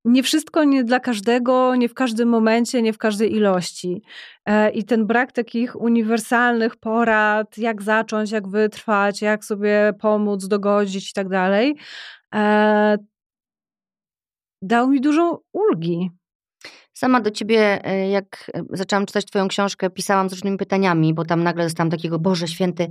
[0.05, 4.01] nie wszystko nie dla każdego, nie w każdym momencie, nie w każdej ilości.
[4.45, 11.09] E, I ten brak takich uniwersalnych porad, jak zacząć, jak wytrwać, jak sobie pomóc, dogodzić
[11.09, 11.75] i tak dalej,
[12.35, 12.97] e,
[14.61, 16.18] dał mi dużo ulgi.
[16.99, 21.25] Sama do ciebie, e, jak e, zaczęłam czytać twoją książkę, pisałam z różnymi pytaniami, bo
[21.25, 22.87] tam nagle dostałam takiego, Boże Święty,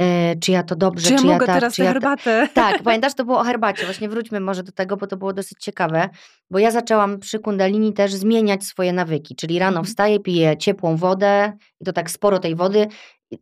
[0.00, 2.48] e, czy ja to dobrze, Czy ja czy mogę tak, teraz czy ja herbatę?
[2.54, 3.84] Tak, pamiętasz, to było o herbacie.
[3.84, 6.08] Właśnie wróćmy może do tego, bo to było dosyć ciekawe.
[6.50, 9.36] Bo ja zaczęłam przy kundalini też zmieniać swoje nawyki.
[9.36, 9.84] Czyli rano Mhm.
[9.86, 12.86] wstaję, piję ciepłą wodę i to tak sporo tej wody.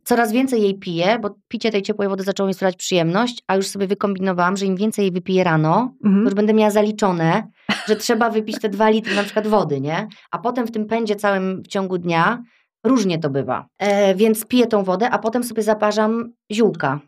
[0.03, 3.67] Coraz więcej jej piję, bo picie tej ciepłej wody zaczęło mi sprawiać przyjemność, a już
[3.67, 6.25] sobie wykombinowałam, że im więcej jej wypiję rano, to Mhm.
[6.25, 7.47] już będę miała zaliczone,
[7.87, 10.07] że trzeba wypić te dwa litry na przykład wody, nie?
[10.31, 12.43] A potem w tym pędzie całym w ciągu dnia
[12.83, 13.65] różnie to bywa.
[13.77, 16.99] E, więc piję tą wodę, a potem sobie zaparzam ziółka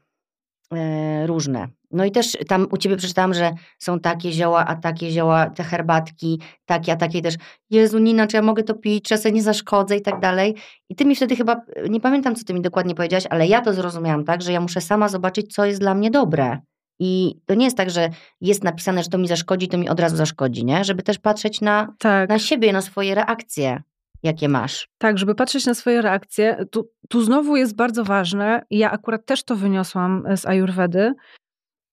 [0.72, 1.68] e, różne.
[1.92, 5.64] No i też tam u ciebie przeczytałam, że są takie zioła, a takie zioła, te
[5.64, 7.36] herbatki, takie, a takie też.
[7.70, 10.56] Jezu, Nina, czy ja mogę to pić, sobie nie zaszkodzę i tak dalej.
[10.90, 13.74] I ty mi wtedy chyba, nie pamiętam, co ty mi dokładnie powiedziałaś, ale ja to
[13.74, 16.60] zrozumiałam tak, że ja muszę sama zobaczyć, co jest dla mnie dobre.
[17.00, 18.10] I to nie jest tak, że
[18.42, 20.84] jest napisane, że to mi zaszkodzi, to mi od razu zaszkodzi, nie?
[20.84, 22.30] Żeby też patrzeć na, Tak.
[22.30, 23.84] na siebie, na swoje reakcje,
[24.24, 24.90] jakie masz.
[24.98, 26.66] Tak, żeby patrzeć na swoje reakcje.
[26.72, 31.14] Tu, tu znowu jest bardzo ważne, ja akurat też to wyniosłam z Ajurwedy,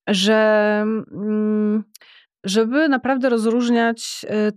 [0.09, 0.81] że
[1.13, 1.85] mm,
[2.45, 4.53] żeby naprawdę rozróżniać y,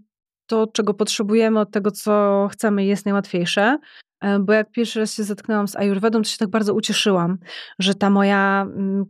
[0.48, 3.78] to, czego potrzebujemy od tego, co chcemy, jest najłatwiejsze.
[4.22, 7.38] E, Bo jak pierwszy raz się zetknęłam z Ajurwedą, to się tak bardzo ucieszyłam,
[7.80, 9.06] że ta moja, mm,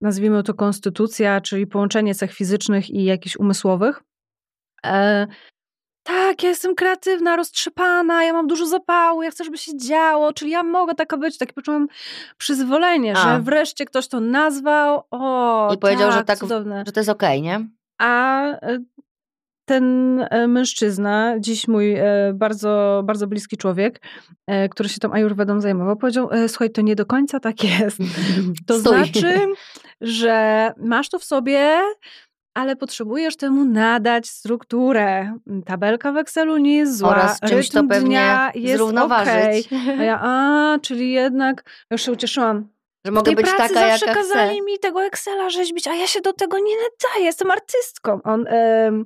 [0.00, 4.02] nazwijmy to konstytucja, czyli połączenie cech fizycznych i jakichś umysłowych,
[4.86, 5.26] e,
[6.02, 10.50] tak, ja jestem kreatywna, roztrzepana, ja mam dużo zapału, ja chcę, żeby się działo, czyli
[10.50, 11.38] ja mogę taka być.
[11.38, 11.88] Takie poczułam
[12.36, 13.16] przyzwolenie, A.
[13.16, 15.02] że wreszcie ktoś to nazwał.
[15.10, 16.82] O, I powiedział, tak, że tak w- cudowne.
[16.86, 17.68] Że to jest okej, nie?
[17.98, 18.78] A e,
[19.70, 22.04] ten e, mężczyzna, dziś mój e,
[22.34, 24.00] bardzo, bardzo bliski człowiek,
[24.46, 27.98] e, który się tą ajurwedą zajmował, powiedział, słuchaj, to nie do końca tak jest.
[28.66, 28.96] To Stój.
[28.96, 29.46] znaczy,
[30.00, 31.80] że masz to w sobie,
[32.54, 35.34] ale potrzebujesz temu nadać strukturę.
[35.66, 39.66] Tabelka w Excelu nie jest zła, Oraz czymś to pewnie dnia jest zrównoważyć.
[39.66, 39.98] okej.
[39.98, 42.68] A ja, a, czyli jednak, już się ucieszyłam.
[43.04, 44.28] Że mogę być pracy taka, zawsze jaka chcę.
[44.34, 48.20] kazali mi tego Excela rzeźbić, a ja się do tego nie nadaję, jestem artystką.
[48.24, 49.04] On, em,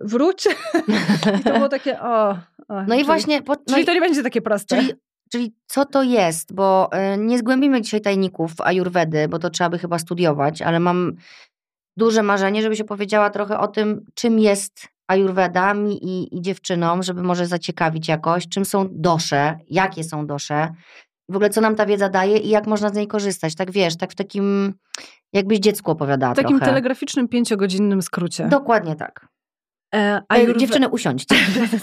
[0.00, 0.48] wróć.
[1.40, 2.30] I to było takie, o.
[2.30, 2.36] o
[2.68, 4.76] No i czyli, właśnie, po, no Czyli i, to nie będzie takie proste.
[4.76, 4.92] czyli,
[5.32, 6.54] czyli co to jest?
[6.54, 11.16] Bo y, nie zgłębimy dzisiaj tajników ajurwedy, bo to trzeba by chyba studiować, ale mam
[11.96, 17.22] duże marzenie, żebyś opowiedziała trochę o tym, czym jest ajurweda mi i, i dziewczynom, żeby
[17.22, 20.74] może zaciekawić jakoś, czym są dosze, jakie są dosze,
[21.30, 23.54] w ogóle co nam ta wiedza daje i jak można z niej korzystać.
[23.54, 24.74] Tak wiesz, tak w takim,
[25.32, 26.66] jakbyś dziecku opowiadała w takim trochę.
[26.66, 28.48] telegraficznym, pięciogodzinnym skrócie.
[28.48, 29.26] Dokładnie tak.
[29.94, 31.34] E, Ej, Ajurwe- Dziewczyny, usiądźcie.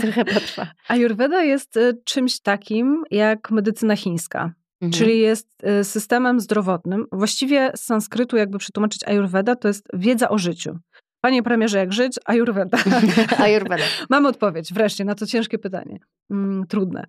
[0.02, 0.68] trochę potrwa.
[0.88, 4.54] Ajurweda jest e, czymś takim jak medycyna chińska.
[4.82, 4.92] Mhm.
[4.92, 7.06] Czyli jest e, systemem zdrowotnym.
[7.12, 10.80] Właściwie z sanskrytu, jakby przetłumaczyć Ajurweda, to jest wiedza o życiu.
[11.22, 12.16] Panie premierze, jak żyć?
[12.26, 12.78] Ajurweda.
[13.44, 13.84] Ajurweda.
[14.10, 16.00] Mamy odpowiedź wreszcie na to ciężkie pytanie.
[16.32, 17.06] Mm, trudne.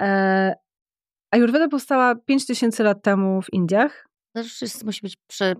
[0.00, 0.54] E,
[1.30, 4.06] Ajurweda powstała 5000 lat temu w Indiach.
[4.32, 5.54] To jest, musi być prze,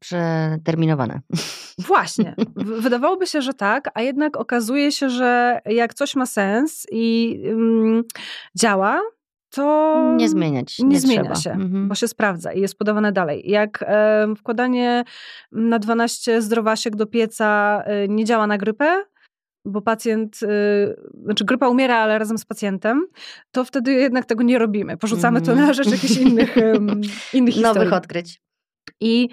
[0.00, 1.20] przeterminowane.
[1.88, 2.34] Właśnie.
[2.56, 8.02] Wydawałoby się, że tak, a jednak okazuje się, że jak coś ma sens i mm,
[8.58, 9.00] działa,
[9.50, 10.78] to Nie zmieniać.
[10.78, 11.34] nie, Nie, zmienia trzeba.
[11.34, 11.88] się, Mhm.
[11.88, 13.42] bo się sprawdza i jest podawane dalej.
[13.50, 15.04] Jak e, wkładanie
[15.52, 19.04] na 12 zdrowasiek do pieca e, nie działa na grypę,
[19.64, 20.46] bo pacjent, e,
[21.24, 23.06] znaczy grypa umiera, ale razem z pacjentem,
[23.50, 24.96] to wtedy jednak tego nie robimy.
[24.96, 25.68] Porzucamy to Mhm.
[25.68, 26.56] na rzecz jakichś innych,
[27.34, 27.78] innych historii.
[27.78, 28.40] Nowych odkryć.
[29.00, 29.28] I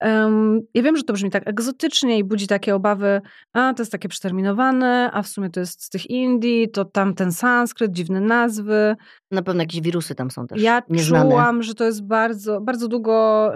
[0.00, 3.20] um, ja wiem, że to brzmi tak egzotycznie i budzi takie obawy,
[3.52, 7.14] a to jest takie przeterminowane, a w sumie to jest z tych Indii, to tam
[7.14, 8.96] ten sanskryt, dziwne nazwy.
[9.30, 11.30] Na pewno jakieś wirusy tam są też Ja nieznane.
[11.30, 13.52] czułam, że to jest bardzo, bardzo długo...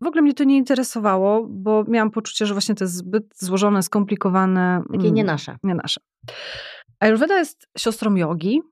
[0.00, 3.82] W ogóle mnie to nie interesowało, bo miałam poczucie, że właśnie to jest zbyt złożone,
[3.82, 4.82] skomplikowane.
[4.92, 5.56] Takie nie nasze.
[5.62, 6.00] Nie nasze.
[7.00, 8.62] Ayurveda jest siostrą jogi,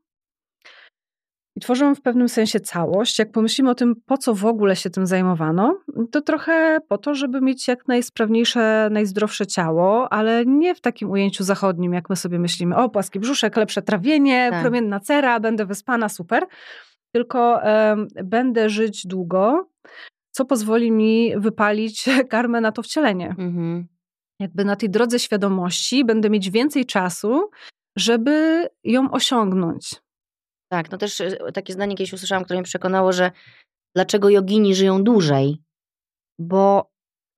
[1.57, 3.19] i tworzą w pewnym sensie całość.
[3.19, 5.79] Jak pomyślimy o tym, po co w ogóle się tym zajmowano,
[6.11, 11.45] to trochę po to, żeby mieć jak najsprawniejsze, najzdrowsze ciało, ale nie w takim ujęciu
[11.45, 14.63] zachodnim, jak my sobie myślimy, o płaski brzuszek, lepsze trawienie, tak.
[14.63, 16.47] promienna cera, będę wyspana, super.
[17.15, 19.69] Tylko um, będę żyć długo,
[20.33, 23.29] co pozwoli mi wypalić karmę na to wcielenie.
[23.29, 23.89] Mhm.
[24.41, 27.51] Jakby na tej drodze świadomości będę mieć więcej czasu,
[27.99, 29.95] żeby ją osiągnąć.
[30.73, 33.31] Tak, no też e, takie zdanie kiedyś usłyszałam, które mnie przekonało, że
[33.97, 35.63] dlaczego jogini żyją dłużej?
[36.39, 36.91] Bo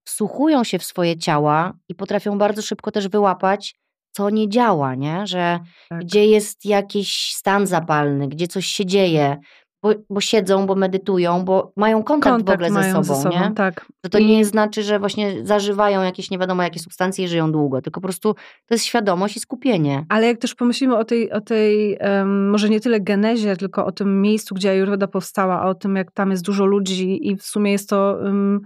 [0.09, 3.74] wsłuchują się w swoje ciała i potrafią bardzo szybko też wyłapać,
[4.16, 5.26] co nie działa, nie?
[5.26, 6.01] Że tak.
[6.01, 9.36] gdzie jest jakiś stan zapalny, gdzie coś się dzieje,
[9.85, 13.41] bo, bo siedzą, bo medytują, bo mają kontakt, kontakt w ogóle ze sobą, ze sobą,
[13.41, 13.55] nie?
[13.55, 13.87] Tak.
[14.05, 14.26] Że to I...
[14.26, 18.07] nie znaczy, że właśnie zażywają jakieś nie wiadomo jakie substancje i żyją długo, tylko po
[18.07, 18.35] prostu
[18.66, 20.07] to jest świadomość i skupienie.
[20.09, 23.93] Ale jak też pomyślimy o tej, o tej um, może nie tyle genezie, tylko o
[23.93, 27.43] tym miejscu, gdzie Ayurveda powstała, a o tym, jak tam jest dużo ludzi i w
[27.43, 28.61] sumie jest to um,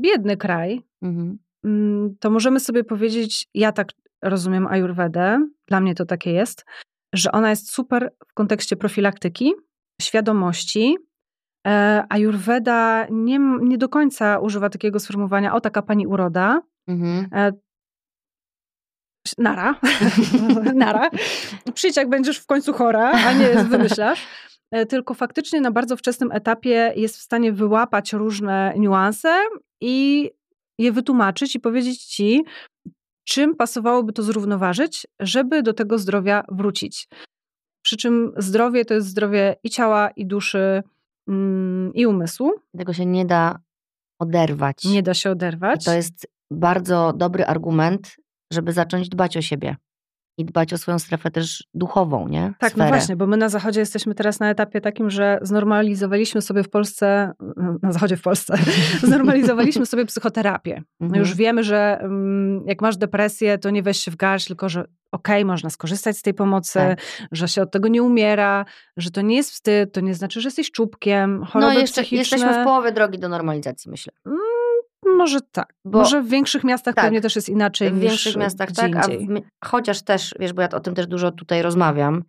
[0.00, 1.38] biedny kraj, mhm.
[1.64, 3.88] um, to możemy sobie powiedzieć, ja tak
[4.22, 6.64] rozumiem Ayurvedę, dla mnie to takie jest,
[7.14, 9.52] że ona jest super w kontekście profilaktyki,
[10.02, 10.96] świadomości.
[11.66, 16.62] E, Ayurveda nie, nie do końca używa takiego sformułowania, o taka pani uroda.
[16.88, 17.28] Mhm.
[17.32, 17.52] E,
[19.38, 19.80] nara.
[20.74, 21.10] nara.
[21.74, 24.26] Przyjdź, jak będziesz w końcu chora, a nie wymyślasz.
[24.70, 29.34] E, tylko faktycznie na bardzo wczesnym etapie jest w stanie wyłapać różne niuanse
[29.80, 30.30] i
[30.78, 32.44] je wytłumaczyć i powiedzieć ci,
[33.24, 37.08] czym pasowałoby to zrównoważyć, żeby do tego zdrowia wrócić.
[37.84, 40.82] Przy czym zdrowie to jest zdrowie i ciała, i duszy,
[41.28, 42.52] mm, i umysłu.
[42.78, 43.58] Tego się nie da
[44.18, 44.84] oderwać.
[44.84, 45.82] Nie da się oderwać.
[45.82, 48.16] I to jest bardzo dobry argument,
[48.52, 49.76] żeby zacząć dbać o siebie
[50.38, 52.52] i dbać o swoją strefę też duchową, nie?
[52.58, 52.90] Tak, no Sferę.
[52.90, 56.70] no właśnie, bo my na Zachodzie jesteśmy teraz na etapie takim, że znormalizowaliśmy sobie w
[56.70, 57.32] Polsce,
[57.82, 58.58] na Zachodzie w Polsce,
[59.06, 60.82] znormalizowaliśmy sobie psychoterapię.
[61.00, 61.20] Mhm.
[61.20, 64.80] Już wiemy, że mm, jak masz depresję, to nie weź się w garść, tylko że
[65.12, 66.98] okej, okay, można skorzystać z tej pomocy, tak.
[67.32, 68.64] że się od tego nie umiera,
[68.96, 72.18] że to nie jest wstyd, to nie znaczy, że jesteś czubkiem, choroby No jeszcze, psychiczne.
[72.38, 74.12] jesteśmy w połowie drogi do normalizacji, myślę.
[75.16, 75.74] Może tak.
[75.84, 78.96] Bo Może w większych miastach tak, pewnie też jest inaczej w niż większych miastach tak,
[78.96, 79.10] a w,
[79.64, 82.24] chociaż też, wiesz, bo ja o tym też dużo tutaj rozmawiam,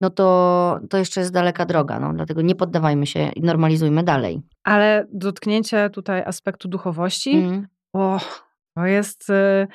[0.00, 4.42] no to, to jeszcze jest daleka droga, no, dlatego nie poddawajmy się i normalizujmy dalej.
[4.64, 7.66] Ale dotknięcie tutaj aspektu duchowości, mm.
[7.92, 8.20] o,
[8.74, 9.66] to jest y,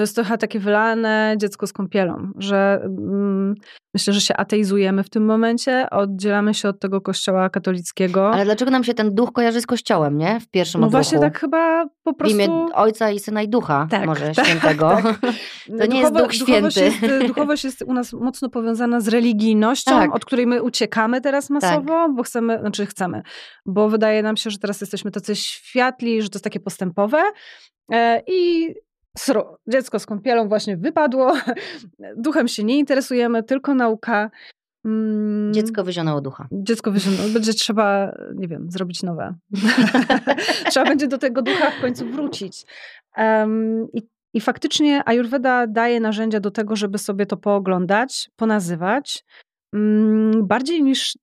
[0.00, 3.54] to jest trochę takie wylane dziecko z kąpielą, że mm,
[3.94, 8.30] myślę, że się ateizujemy w tym momencie, oddzielamy się od tego kościoła katolickiego.
[8.30, 10.40] Ale dlaczego nam się ten duch kojarzy z kościołem, nie?
[10.40, 11.04] W pierwszym No odruchu.
[11.04, 12.36] właśnie tak chyba po prostu...
[12.36, 14.98] W imię Ojca i Syna i Ducha, tak, może tak, świętego.
[15.02, 15.18] Tak.
[15.78, 17.06] To nie Duchowo, jest Duch duchowość Święty.
[17.06, 20.14] Jest, duchowość jest u nas mocno powiązana z religijnością, tak.
[20.14, 22.14] od której my uciekamy teraz masowo, tak.
[22.14, 23.22] bo chcemy, znaczy chcemy,
[23.66, 27.22] bo wydaje nam się, że teraz jesteśmy tacy światli, że to jest takie postępowe
[27.92, 28.74] e, i
[29.18, 29.56] Sru.
[29.68, 31.32] Dziecko z kąpielą właśnie wypadło.
[32.16, 34.30] Duchem się nie interesujemy, tylko nauka.
[34.84, 35.54] Mm.
[35.54, 36.48] Dziecko wyzionało ducha.
[36.52, 37.28] Dziecko wyzionało.
[37.28, 39.34] Będzie trzeba, nie wiem, zrobić nowe.
[40.70, 42.64] trzeba będzie do tego ducha w końcu wrócić.
[43.16, 44.02] Um, i,
[44.34, 49.24] I faktycznie Ayurveda daje narzędzia do tego, żeby sobie to pooglądać, ponazywać.
[49.72, 51.18] Um, bardziej niż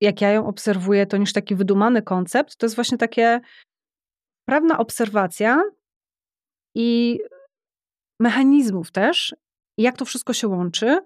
[0.00, 3.40] jak ja ją obserwuję, to niż taki wydumany koncept, to jest właśnie takie
[4.48, 5.62] prawna obserwacja
[6.74, 7.18] i
[8.20, 9.34] mechanizmów też,
[9.78, 10.98] jak to wszystko się łączy.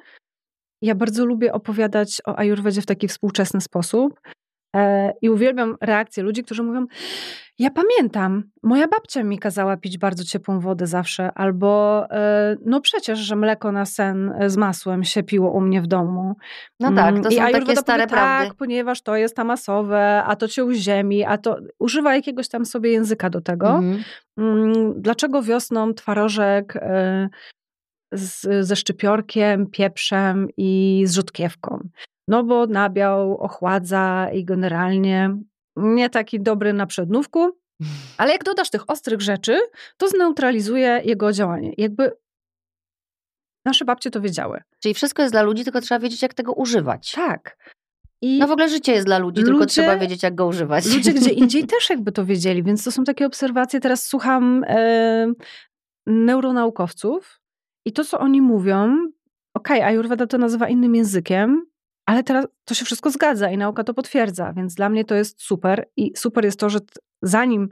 [0.82, 4.20] Ja bardzo lubię opowiadać o ajurwedzie w taki współczesny sposób.
[4.74, 6.86] E, I uwielbiam reakcje ludzi, którzy mówią:
[7.58, 13.18] Ja pamiętam, moja babcia mi kazała pić bardzo ciepłą wodę zawsze, albo e, no przecież,
[13.18, 16.34] że mleko na sen z masłem się piło u mnie w domu.
[16.80, 18.48] No tak, to mm, I są takie stare powie, prawdy.
[18.48, 22.90] Tak, ponieważ to jest tamasowe, a to cię uziemi, a to używa jakiegoś tam sobie
[22.90, 23.68] języka do tego.
[23.68, 24.02] Mhm.
[24.38, 27.28] Mm, dlaczego wiosną twarożek e,
[28.12, 31.88] z, ze szczypiorkiem, pieprzem i z rzutkiewką?
[32.28, 35.36] No bo nabiał ochładza i generalnie
[35.76, 37.50] nie taki dobry na przednówku,
[38.18, 39.60] ale jak dodasz tych ostrych rzeczy,
[39.96, 41.72] to zneutralizuje jego działanie.
[41.78, 42.12] Jakby
[43.64, 44.62] nasze babcie to wiedziały.
[44.78, 47.12] Czyli wszystko jest dla ludzi, tylko trzeba wiedzieć, jak tego używać.
[47.12, 47.56] Tak.
[48.20, 50.94] I no w ogóle życie jest dla ludzi, ludzie, tylko trzeba wiedzieć, jak go używać.
[50.94, 53.80] Ludzie gdzie indziej też jakby to wiedzieli, więc to są takie obserwacje.
[53.80, 55.32] Teraz słucham e,
[56.06, 57.40] neuronaukowców
[57.86, 58.96] i to, co oni mówią,
[59.54, 61.66] okej, okay, Ayurveda to nazywa innym językiem,
[62.06, 65.42] ale teraz to się wszystko zgadza i nauka to potwierdza, więc dla mnie to jest
[65.42, 65.88] super.
[65.96, 66.78] I super jest to, że
[67.22, 67.68] zanim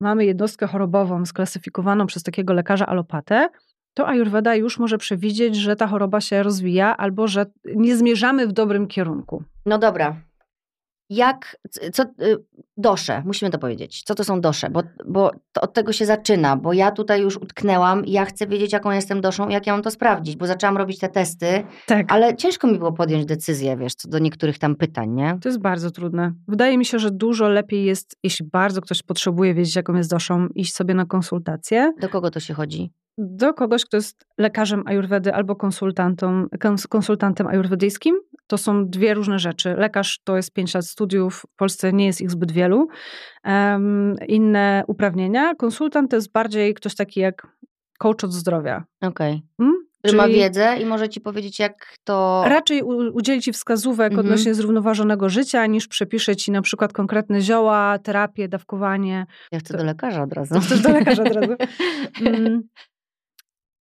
[0.00, 3.48] mamy jednostkę chorobową sklasyfikowaną przez takiego lekarza alopatę,
[3.94, 8.52] to Ayurveda już może przewidzieć, że ta choroba się rozwija albo że nie zmierzamy w
[8.52, 9.42] dobrym kierunku.
[9.66, 10.16] No dobra,
[11.10, 11.56] jak,
[11.92, 12.36] co, y,
[12.76, 14.02] dosze, musimy to powiedzieć.
[14.02, 14.70] Co to są dosze?
[14.70, 15.30] Bo, bo
[15.60, 19.20] od tego się zaczyna, bo ja tutaj już utknęłam i ja chcę wiedzieć, jaką jestem
[19.20, 22.12] doszą i jak ja mam to sprawdzić, bo zaczęłam robić te testy, tak.
[22.12, 25.38] ale ciężko mi było podjąć decyzję, wiesz, co do niektórych tam pytań, nie?
[25.42, 26.32] To jest bardzo trudne.
[26.48, 30.48] Wydaje mi się, że dużo lepiej jest, jeśli bardzo ktoś potrzebuje wiedzieć, jaką jest doszą,
[30.54, 31.92] iść sobie na konsultację.
[32.00, 32.92] Do kogo to się chodzi?
[33.18, 36.48] Do kogoś, kto jest lekarzem ajurwedy albo konsultantem,
[36.88, 38.20] konsultantem ajurwedyjskim.
[38.46, 39.74] To są dwie różne rzeczy.
[39.78, 42.88] Lekarz to jest pięć lat studiów, w Polsce nie jest ich zbyt wielu.
[43.44, 45.54] Um, inne uprawnienia.
[45.54, 47.46] Konsultant to jest bardziej ktoś taki jak
[47.98, 48.84] coach od zdrowia.
[49.00, 49.34] Okej.
[49.34, 49.48] Okay.
[49.60, 49.88] Hmm?
[50.06, 52.44] Czyli ma wiedzę i może ci powiedzieć, jak to.
[52.46, 54.26] Raczej udzieli ci wskazówek mhm.
[54.26, 59.26] odnośnie zrównoważonego życia, niż przepisze ci na przykład konkretne zioła, terapię, dawkowanie.
[59.52, 59.78] Ja chcę to...
[59.78, 60.60] do lekarza od razu.
[60.60, 61.54] Chcesz do lekarza od razu.
[62.20, 62.62] Mm.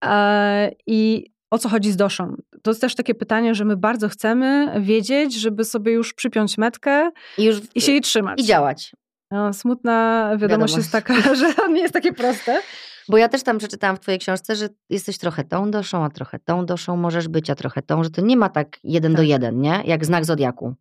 [0.04, 2.36] E, I o co chodzi z doszą?
[2.62, 7.10] To jest też takie pytanie, że my bardzo chcemy wiedzieć, żeby sobie już przypiąć metkę
[7.38, 8.40] i, już, i się jej trzymać.
[8.40, 8.92] I działać.
[9.30, 12.60] No, smutna wiadomość jest taka, że to nie jest takie proste.
[13.08, 16.38] Bo ja też tam przeczytałam w twojej książce, że jesteś trochę tą doszą, a trochę
[16.38, 19.16] tą doszą możesz być, a trochę tą, że to nie ma tak jeden tak.
[19.16, 19.82] do jeden, nie?
[19.84, 20.74] Jak znak zodiaku.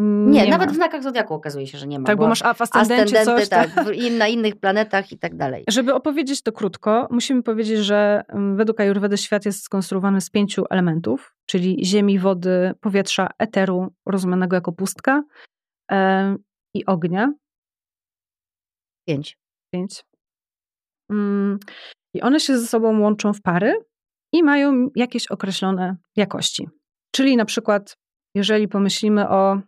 [0.00, 0.72] Nie, nie nawet ma.
[0.72, 2.06] w znakach Zodiaku okazuje się, że nie ma.
[2.06, 3.48] Tak, bo, bo masz ascendenty, coś.
[3.48, 3.70] Tak,
[4.18, 5.64] na innych planetach i tak dalej.
[5.68, 10.64] Żeby opowiedzieć to krótko, musimy powiedzieć, że mm, według Ayurvedy świat jest skonstruowany z pięciu
[10.70, 15.22] elementów, czyli ziemi, wody, powietrza, eteru, rozumianego jako pustka
[16.74, 17.32] i ognia.
[19.08, 19.38] Pięć.
[19.74, 20.04] Pięć.
[21.10, 21.58] Mm,
[22.14, 23.74] I one się ze sobą łączą w pary
[24.32, 26.68] i mają jakieś określone jakości.
[27.14, 27.96] Czyli na przykład,
[28.34, 29.60] jeżeli pomyślimy o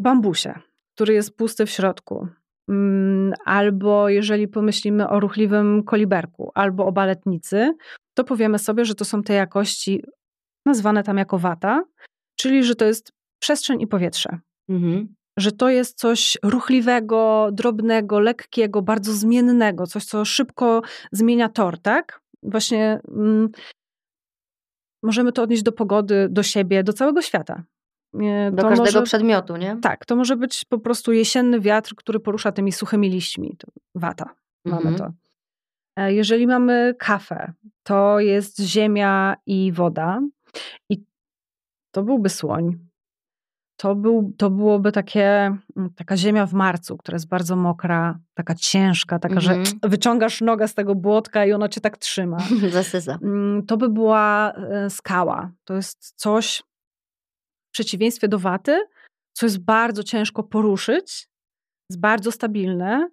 [0.00, 0.54] bambusie,
[0.94, 2.28] który jest pusty w środku,
[2.68, 7.74] mm, albo jeżeli pomyślimy o ruchliwym koliberku, albo o baletnicy,
[8.14, 10.02] to powiemy sobie, że to są te jakości
[10.66, 11.84] nazwane tam jako wata,
[12.38, 14.38] czyli że to jest przestrzeń i powietrze.
[14.68, 15.14] Mhm.
[15.38, 20.82] Że to jest coś ruchliwego, drobnego, lekkiego, bardzo zmiennego, coś, co szybko
[21.12, 22.20] zmienia tor, tak?
[22.42, 23.48] Właśnie mm,
[25.02, 27.64] możemy to odnieść do pogody, do siebie, do całego świata.
[28.52, 29.76] Do każdego może, przedmiotu, nie?
[29.82, 33.56] Tak, to może być po prostu jesienny wiatr, który porusza tymi suchymi liśćmi.
[33.58, 34.34] To wata,
[34.64, 34.96] mamy mhm.
[34.96, 35.12] to.
[35.96, 37.52] E, jeżeli mamy kafę,
[37.82, 40.20] to jest ziemia i woda
[40.88, 41.04] i
[41.90, 42.78] to byłby słoń.
[43.76, 48.54] To, był, to byłoby takie, mm, taka ziemia w marcu, która jest bardzo mokra, taka
[48.54, 49.64] ciężka, taka, mhm.
[49.64, 52.38] że wyciągasz nogę z tego błotka i ona cię tak trzyma.
[52.72, 53.18] Zasysa.
[53.22, 55.50] Mm, to by była e, skała.
[55.64, 56.62] To jest coś,
[57.70, 58.80] przeciwieństwie do waty,
[59.32, 61.28] co jest bardzo ciężko poruszyć,
[61.90, 63.08] jest bardzo stabilne,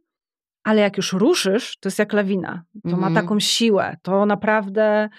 [0.63, 2.63] ale jak już ruszysz, to jest jak lawina.
[2.83, 3.13] To ma mhm.
[3.13, 5.09] taką siłę, to naprawdę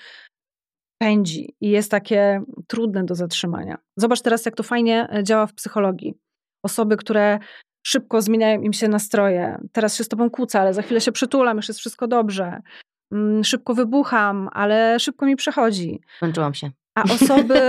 [0.99, 3.79] pędzi i jest takie trudne do zatrzymania.
[3.97, 6.15] Zobacz teraz, jak to fajnie e, działa w psychologii.
[6.65, 7.39] Osoby, które
[7.87, 9.59] szybko zmieniają im się nastroje.
[9.73, 12.61] Teraz się z tobą kłócę, ale za chwilę się przytulam, już jest wszystko dobrze.
[13.13, 16.01] Mm, szybko wybucham, ale szybko mi przechodzi.
[16.21, 16.71] Kończyłam się.
[17.03, 17.61] A osoby,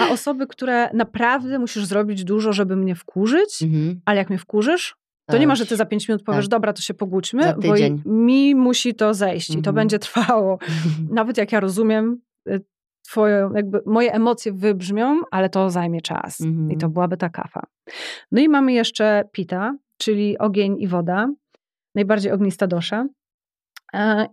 [0.00, 4.00] a osoby, które naprawdę musisz zrobić dużo, żeby mnie wkurzyć, mhm.
[4.04, 4.96] ale jak mnie wkurzysz,
[5.30, 6.50] to nie ma, że ty za pięć minut powiesz, tak.
[6.50, 7.74] dobra, to się pogódźmy, bo
[8.06, 9.60] mi musi to zejść mhm.
[9.60, 9.74] i to mhm.
[9.74, 10.58] będzie trwało.
[11.10, 12.64] Nawet jak ja rozumiem, y,
[13.06, 16.40] twoje, jakby moje emocje wybrzmią, ale to zajmie czas.
[16.40, 16.70] Mhm.
[16.70, 17.66] I to byłaby ta kafa.
[18.32, 21.28] No i mamy jeszcze pita, czyli ogień i woda,
[21.94, 23.06] najbardziej ognista dosza.
[23.94, 24.26] E,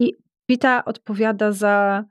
[0.00, 0.14] I
[0.46, 2.04] pita odpowiada za,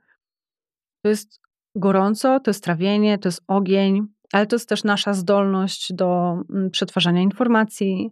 [1.04, 1.40] to jest
[1.74, 6.70] gorąco, to jest trawienie, to jest ogień, ale to jest też nasza zdolność do mm,
[6.70, 8.10] przetwarzania informacji,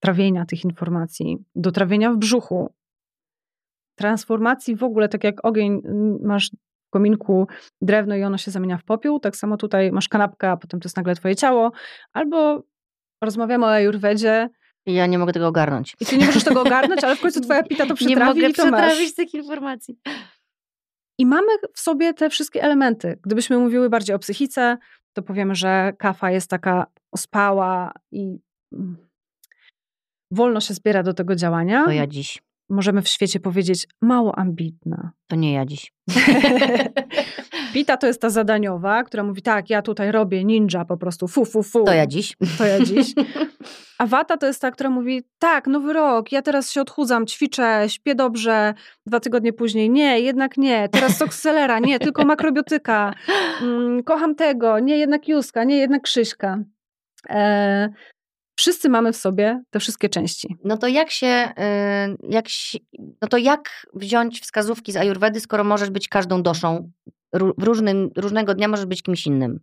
[0.00, 2.74] trawienia tych informacji, do trawienia w brzuchu,
[3.98, 6.50] transformacji w ogóle, tak jak ogień, mm, masz
[6.86, 7.46] w kominku
[7.82, 10.86] drewno i ono się zamienia w popiół, tak samo tutaj masz kanapkę, a potem to
[10.86, 11.72] jest nagle twoje ciało,
[12.12, 12.62] albo
[13.22, 14.48] rozmawiamy o ajurwedzie,
[14.86, 15.96] i ja nie mogę tego ogarnąć.
[16.00, 18.48] I ty nie możesz tego ogarnąć, ale w końcu twoja pita to przetrawi Nie mogę
[18.48, 19.14] i to przetrawić masz.
[19.14, 19.98] tych informacji.
[21.20, 23.18] I mamy w sobie te wszystkie elementy.
[23.22, 24.78] Gdybyśmy mówiły bardziej o psychice,
[25.12, 28.38] to powiemy, że kafa jest taka ospała i
[28.72, 28.96] mm,
[30.30, 31.84] wolno się zbiera do tego działania.
[31.84, 32.42] To ja dziś.
[32.70, 35.12] Możemy w świecie powiedzieć mało ambitna.
[35.26, 35.92] To nie ja dziś.
[37.72, 41.44] Pita to jest ta zadaniowa, która mówi tak, ja tutaj robię ninja po prostu, fu,
[41.44, 41.84] fu, fu.
[41.84, 42.36] To ja dziś.
[42.58, 43.14] To ja dziś.
[44.00, 47.84] A Wata to jest ta, która mówi tak, nowy rok, ja teraz się odchudzam, ćwiczę,
[47.88, 48.74] śpię dobrze,
[49.06, 53.14] dwa tygodnie później nie, jednak nie, teraz sok selera, nie, tylko makrobiotyka,
[53.62, 56.58] mm, kocham tego, nie, jednak Juska, nie, jednak Krzyśka.
[57.28, 57.88] E,
[58.58, 60.56] wszyscy mamy w sobie te wszystkie części.
[60.64, 62.46] No to jak się, y, jak
[63.22, 66.90] no to jak wziąć wskazówki z Ajurwedy, skoro możesz być każdą doszą,
[67.58, 69.60] w różnym, różnego dnia możesz być kimś innym?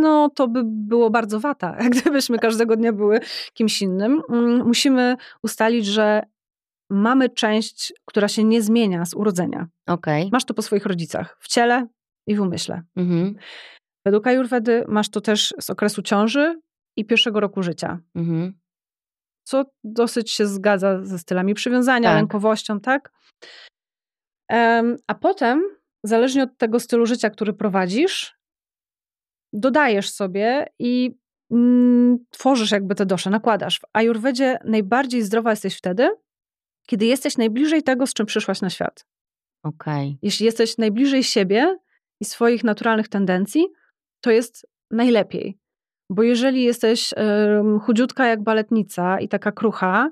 [0.00, 3.20] No, to by było bardzo wata, gdybyśmy każdego dnia były
[3.54, 4.22] kimś innym.
[4.30, 6.22] Mm, musimy ustalić, że
[6.90, 9.68] mamy część, która się nie zmienia z urodzenia.
[9.86, 10.28] Okay.
[10.32, 11.86] Masz to po swoich rodzicach, w ciele
[12.26, 12.82] i w umyśle.
[12.96, 13.36] Mhm.
[14.06, 16.60] Według Ajurwedy masz to też z okresu ciąży
[16.96, 17.98] i pierwszego roku życia.
[18.14, 18.54] Mhm.
[19.46, 22.16] Co dosyć się zgadza ze stylami przywiązania, Tak.
[22.16, 23.12] lękowością, tak?
[24.48, 25.62] Em, a potem,
[26.04, 28.33] zależnie od tego stylu życia, który prowadzisz,
[29.54, 31.16] dodajesz sobie i
[31.50, 33.80] mm, tworzysz jakby te dosze, nakładasz.
[33.80, 36.10] W Ajurwedzie najbardziej zdrowa jesteś wtedy,
[36.86, 39.06] kiedy jesteś najbliżej tego, z czym przyszłaś na świat.
[39.62, 40.18] Okej.
[40.22, 41.78] Jeśli jesteś najbliżej siebie
[42.20, 43.66] i swoich naturalnych tendencji,
[44.20, 45.58] to jest najlepiej.
[46.10, 50.10] Bo jeżeli jesteś em, chudziutka jak baletnica i taka krucha,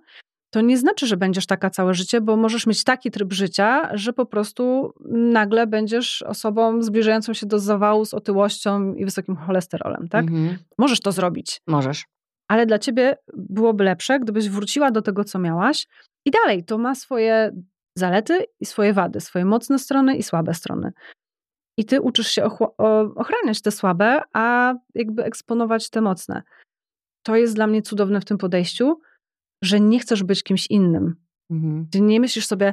[0.52, 4.12] to nie znaczy, że będziesz taka całe życie, bo możesz mieć taki tryb życia, że
[4.12, 10.24] po prostu nagle będziesz osobą zbliżającą się do zawału z otyłością i wysokim cholesterolem, tak?
[10.24, 10.58] Mhm.
[10.78, 12.04] Możesz to zrobić, Możesz.
[12.48, 15.86] ale dla ciebie byłoby lepsze, gdybyś wróciła do tego, co miałaś
[16.26, 17.52] i dalej to ma swoje
[17.98, 20.92] zalety i swoje wady, swoje mocne strony i słabe strony.
[21.78, 22.44] I ty uczysz się
[23.16, 26.42] ochraniać te słabe, a jakby eksponować te mocne.
[27.22, 29.00] To jest dla mnie cudowne w tym podejściu,
[29.62, 31.16] że nie chcesz być kimś innym.
[31.50, 31.86] Mhm.
[31.90, 32.72] Ty nie myślisz sobie,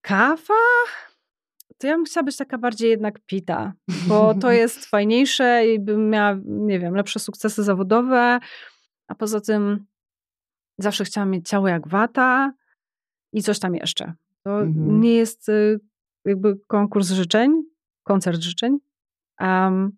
[0.00, 0.54] kawa?
[1.78, 3.72] To ja bym chciała być taka bardziej jednak pita,
[4.08, 8.38] bo to jest fajniejsze i bym miała, nie wiem, lepsze sukcesy zawodowe,
[9.08, 9.86] a poza tym
[10.78, 12.52] zawsze chciałam mieć ciało jak wata
[13.32, 14.14] i coś tam jeszcze.
[14.44, 15.00] To Mhm.
[15.00, 15.80] nie jest y,
[16.24, 17.62] jakby konkurs życzeń,
[18.02, 18.78] koncert życzeń,
[19.38, 19.92] Am,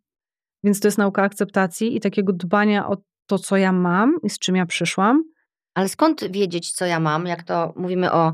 [0.65, 2.97] więc to jest nauka akceptacji i takiego dbania o
[3.27, 5.25] to, co ja mam i z czym ja przyszłam.
[5.75, 7.27] Ale skąd wiedzieć, co ja mam?
[7.27, 8.33] Jak to mówimy o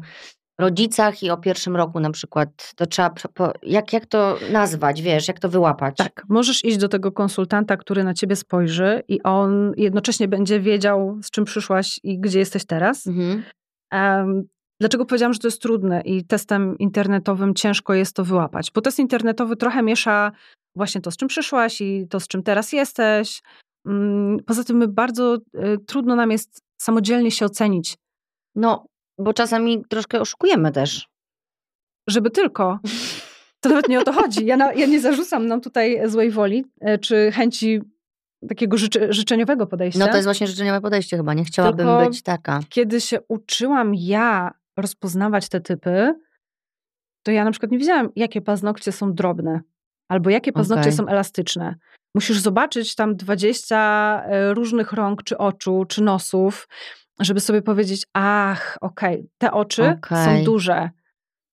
[0.60, 3.14] rodzicach i o pierwszym roku na przykład, to trzeba,
[3.62, 5.96] jak, jak to nazwać, wiesz, jak to wyłapać?
[5.96, 11.18] Tak, możesz iść do tego konsultanta, który na ciebie spojrzy i on jednocześnie będzie wiedział,
[11.22, 13.06] z czym przyszłaś i gdzie jesteś teraz.
[13.06, 13.42] Mhm.
[13.92, 14.42] Em,
[14.80, 18.70] dlaczego powiedziałam, że to jest trudne i testem internetowym ciężko jest to wyłapać?
[18.74, 20.32] Bo test internetowy trochę miesza
[20.76, 23.42] właśnie to, z czym przyszłaś i to, z czym teraz jesteś.
[23.86, 27.96] Mm, Poza tym bardzo y, trudno nam jest samodzielnie się ocenić,
[28.54, 28.86] No,
[29.18, 31.08] bo czasami troszkę oszukujemy też.
[32.08, 32.78] żeby tylko.
[33.60, 34.46] To nawet nie o to chodzi.
[34.46, 37.80] Ja, na, ja nie zarzucam nam tutaj złej woli e, czy chęci
[38.48, 39.98] takiego życzy, życzeniowego podejścia.
[40.00, 42.60] No to jest właśnie życzeniowe podejście chyba, nie chciałabym Tylko- być taka.
[42.68, 46.14] kiedy się uczyłam ja rozpoznawać te typy,
[47.22, 49.60] to ja na przykład nie wiedziałam, jakie paznokcie są drobne,
[50.10, 50.92] albo jakie paznokcie Okej.
[50.92, 51.74] są elastyczne.
[52.14, 56.68] Musisz zobaczyć tam 20 e, różnych rąk, czy oczu, czy nosów,
[57.20, 60.24] żeby sobie powiedzieć, ach, okej, te oczy Okej.
[60.24, 60.90] są duże.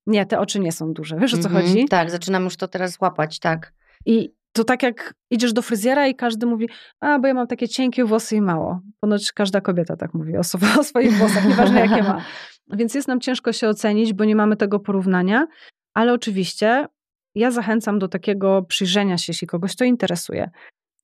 [0.07, 1.17] Nie, te oczy nie są duże.
[1.17, 1.85] Wiesz o co Mhm, chodzi?
[1.85, 3.73] Tak, zaczynam już to teraz łapać, tak.
[4.05, 7.67] I to tak jak idziesz do fryzjera i każdy mówi, a bo ja mam takie
[7.67, 8.81] cienkie włosy i mało.
[8.99, 10.41] Ponoć każda kobieta tak mówi o,
[10.79, 12.21] o swoich włosach, nieważne jakie ma.
[12.73, 15.47] Więc jest nam ciężko się ocenić, bo nie mamy tego porównania,
[15.93, 16.85] ale oczywiście
[17.37, 20.49] ja zachęcam do takiego przyjrzenia się, jeśli kogoś to interesuje,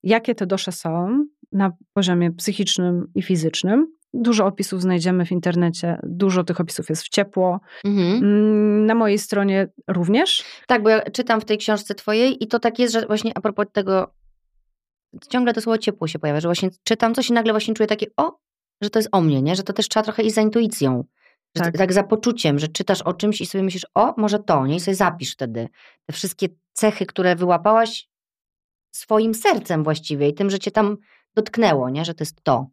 [0.04, 3.88] jakie te dosze są na poziomie psychicznym i fizycznym.
[4.14, 7.60] Dużo opisów znajdziemy w internecie, dużo tych opisów jest w ciepło.
[7.86, 8.24] Mhm.
[8.24, 10.44] Mm, Na mojej stronie również.
[10.68, 13.42] Tak, bo ja czytam w tej książce twojej i to tak jest, że właśnie a
[13.42, 14.14] propos tego,
[15.30, 18.08] ciągle to słowo ciepło się pojawia, że właśnie czytam coś i nagle właśnie czuję takie,
[18.18, 18.38] o,
[18.82, 19.56] że to jest o mnie, nie?
[19.56, 21.04] Że to też trzeba trochę iść za intuicją.
[21.54, 21.66] Tak.
[21.66, 21.78] tak.
[21.78, 24.76] tak za poczuciem, że czytasz o czymś i sobie myślisz, o, może to, nie?
[24.76, 25.70] I sobie zapisz wtedy
[26.06, 28.10] te wszystkie cechy, które wyłapałaś
[28.96, 30.98] swoim sercem właściwie i tym, że cię tam
[31.36, 32.06] dotknęło, nie?
[32.06, 32.68] Że to jest to.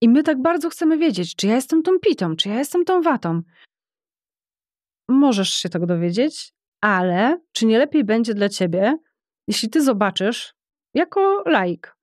[0.00, 3.02] I my tak bardzo chcemy wiedzieć, czy ja jestem tą pitą, czy ja jestem tą
[3.02, 3.42] watą.
[5.08, 8.98] Możesz się tego dowiedzieć, ale czy nie lepiej będzie dla ciebie,
[9.48, 10.54] jeśli ty zobaczysz
[10.94, 11.95] jako laik,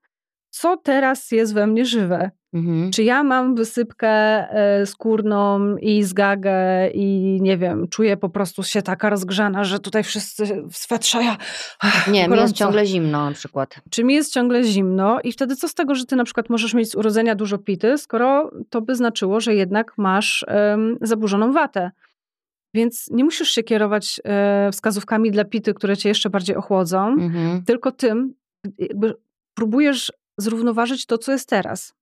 [0.53, 2.31] co teraz jest we mnie żywe?
[2.53, 2.91] Mhm.
[2.91, 8.81] Czy ja mam wysypkę e, skórną i zgagę i nie wiem, czuję po prostu się
[8.81, 11.37] taka rozgrzana, że tutaj wszyscy w swetrze, ja
[11.79, 12.53] ach, Nie, mi jest gorąco.
[12.53, 13.75] ciągle zimno na przykład.
[13.89, 16.73] Czy mi jest ciągle zimno i wtedy co z tego, że ty na przykład możesz
[16.73, 21.91] mieć z urodzenia dużo pity, skoro to by znaczyło, że jednak masz em, zaburzoną watę.
[22.75, 27.63] Więc nie musisz się kierować e, wskazówkami dla pity, które cię jeszcze bardziej ochłodzą, mhm.
[27.63, 28.33] tylko tym,
[28.77, 29.15] jakby
[29.53, 31.93] próbujesz zrównoważyć to, co jest teraz.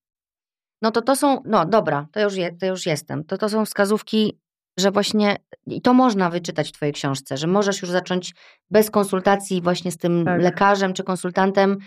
[0.81, 3.23] No to to są, no dobra, to już, je, to już jestem.
[3.23, 4.39] To to są wskazówki,
[4.79, 5.35] że właśnie,
[5.67, 8.35] i to można wyczytać w twojej książce, że możesz już zacząć
[8.69, 10.41] bez konsultacji właśnie z tym tak.
[10.41, 11.77] lekarzem czy konsultantem,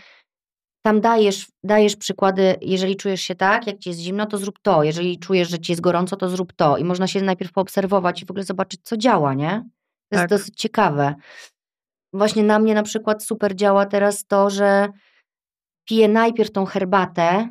[0.87, 4.83] tam dajesz, dajesz przykłady, jeżeli czujesz się tak, jak ci jest zimno, to zrób to.
[4.83, 6.77] Jeżeli czujesz, że ci jest gorąco, to zrób to.
[6.79, 9.51] I można się najpierw poobserwować i w ogóle zobaczyć, co działa, nie?
[9.51, 10.21] To tak.
[10.21, 11.15] jest dosyć ciekawe.
[12.13, 14.89] Właśnie na mnie na przykład super działa teraz to, że
[15.85, 17.49] piję najpierw tą herbatę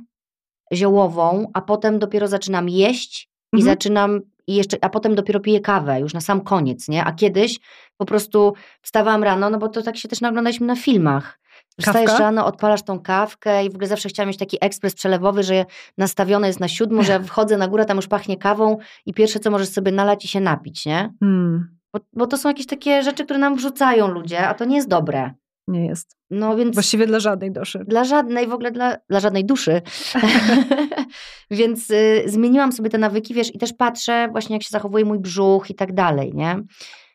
[0.73, 3.59] ziołową, a potem dopiero zaczynam jeść mhm.
[3.59, 7.03] i zaczynam i jeszcze, a potem dopiero piję kawę już na sam koniec, nie?
[7.03, 7.59] A kiedyś
[7.97, 11.39] po prostu wstawałam rano, no bo to tak się też naglądaliśmy na filmach.
[11.81, 15.65] Wstajesz rano, odpalasz tą kawkę i w ogóle zawsze chciałam mieć taki ekspres przelewowy, że
[15.97, 19.51] nastawione jest na siódmą, że wchodzę na górę, tam już pachnie kawą i pierwsze co
[19.51, 21.13] możesz sobie nalać i się napić, nie?
[21.19, 21.77] Hmm.
[21.93, 24.88] Bo, bo to są jakieś takie rzeczy, które nam wrzucają ludzie, a to nie jest
[24.88, 25.34] dobre.
[25.68, 26.18] Nie jest.
[26.30, 26.74] No więc.
[26.74, 27.84] Właściwie dla żadnej duszy.
[27.88, 29.82] Dla żadnej, w ogóle dla, dla żadnej duszy.
[31.51, 35.20] więc y, zmieniłam sobie te nawyki, wiesz, i też patrzę właśnie, jak się zachowuje mój
[35.20, 36.64] brzuch i tak dalej, nie?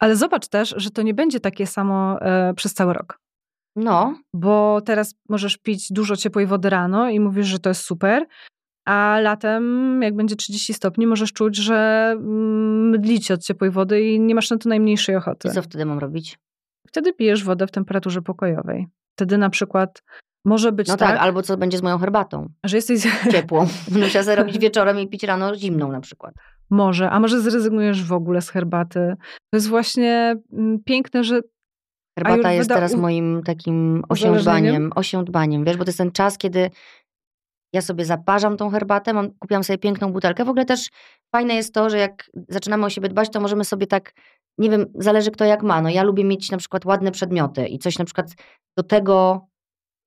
[0.00, 2.18] Ale zobacz też, że to nie będzie takie samo
[2.50, 3.20] y, przez cały rok.
[3.76, 4.14] No.
[4.34, 8.26] Bo teraz możesz pić dużo ciepłej wody rano i mówisz, że to jest super,
[8.86, 14.20] a latem, jak będzie 30 stopni, możesz czuć, że mm, mdlicie od ciepłej wody i
[14.20, 15.48] nie masz na to najmniejszej ochoty.
[15.48, 16.38] I co wtedy mam robić?
[16.88, 18.86] Wtedy pijesz wodę w temperaturze pokojowej.
[19.16, 20.02] Wtedy na przykład
[20.44, 21.20] może być no tak, tak.
[21.20, 22.48] albo co będzie z moją herbatą.
[22.64, 23.66] Że jesteś ciepłą.
[24.00, 26.34] Muszę sobie robić wieczorem i pić rano zimną na przykład.
[26.70, 29.16] Może, a może zrezygnujesz w ogóle z herbaty.
[29.50, 31.40] To jest właśnie mm, piękne, że
[32.18, 36.70] Herbata jest teraz moim takim osiądbaniem, osiądbaniem, wiesz, bo to jest ten czas, kiedy
[37.72, 40.44] ja sobie zaparzam tą herbatę, mam, kupiłam sobie piękną butelkę.
[40.44, 40.88] W ogóle też
[41.32, 44.12] fajne jest to, że jak zaczynamy o siebie dbać, to możemy sobie tak,
[44.58, 45.82] nie wiem, zależy kto jak ma.
[45.82, 48.34] No ja lubię mieć na przykład ładne przedmioty i coś na przykład
[48.76, 49.46] do tego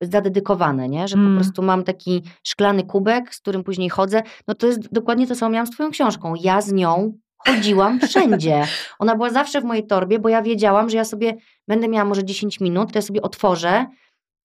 [0.02, 1.08] zadedykowane, nie?
[1.08, 1.32] Że mm.
[1.32, 4.22] po prostu mam taki szklany kubek, z którym później chodzę.
[4.48, 6.34] No to jest dokładnie to, co miałam z twoją książką.
[6.40, 8.64] Ja z nią chodziłam wszędzie.
[8.98, 11.36] Ona była zawsze w mojej torbie, bo ja wiedziałam, że ja sobie
[11.68, 13.86] będę miała może 10 minut, to ja sobie otworzę.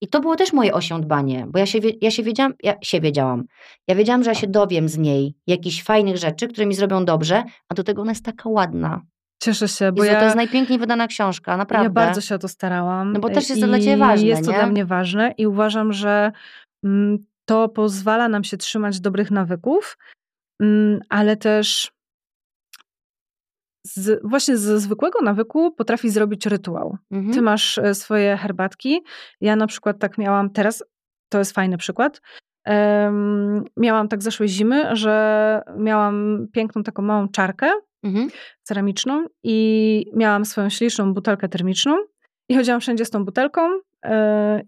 [0.02, 3.44] I to było też moje osiądbanie, bo ja się, ja się wiedziałam, ja się wiedziałam.
[3.88, 7.44] Ja wiedziałam, że ja się dowiem z niej jakichś fajnych rzeczy, które mi zrobią dobrze,
[7.70, 9.02] a do tego ona jest taka ładna.
[9.44, 10.20] Cieszę się, bo Jezu, ja...
[10.20, 11.84] To jest najpiękniej wydana książka, naprawdę.
[11.84, 13.14] Ja bardzo się o to starałam.
[13.14, 14.58] No bo też jest to dla Ciebie ważne, Jest to nie?
[14.58, 16.32] dla mnie ważne i uważam, że
[16.84, 19.98] mm, to pozwala nam się trzymać dobrych nawyków,
[20.62, 21.92] mm, ale też
[23.94, 26.98] z, właśnie ze zwykłego nawyku potrafi zrobić rytuał.
[27.12, 27.34] Mhm.
[27.34, 29.02] Ty masz e, swoje herbatki.
[29.42, 30.84] Ja na przykład tak miałam teraz,
[31.30, 32.22] to jest fajny przykład.
[32.68, 37.72] Um, miałam tak zeszłej zimy, że miałam piękną taką małą czarkę
[38.04, 38.30] mhm.
[38.64, 41.98] ceramiczną i miałam swoją śliczną butelkę termiczną
[42.50, 44.12] i chodziłam wszędzie z tą butelką yy,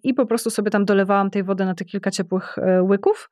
[0.03, 3.30] i po prostu sobie tam dolewałam tej wody na te kilka ciepłych yy, łyków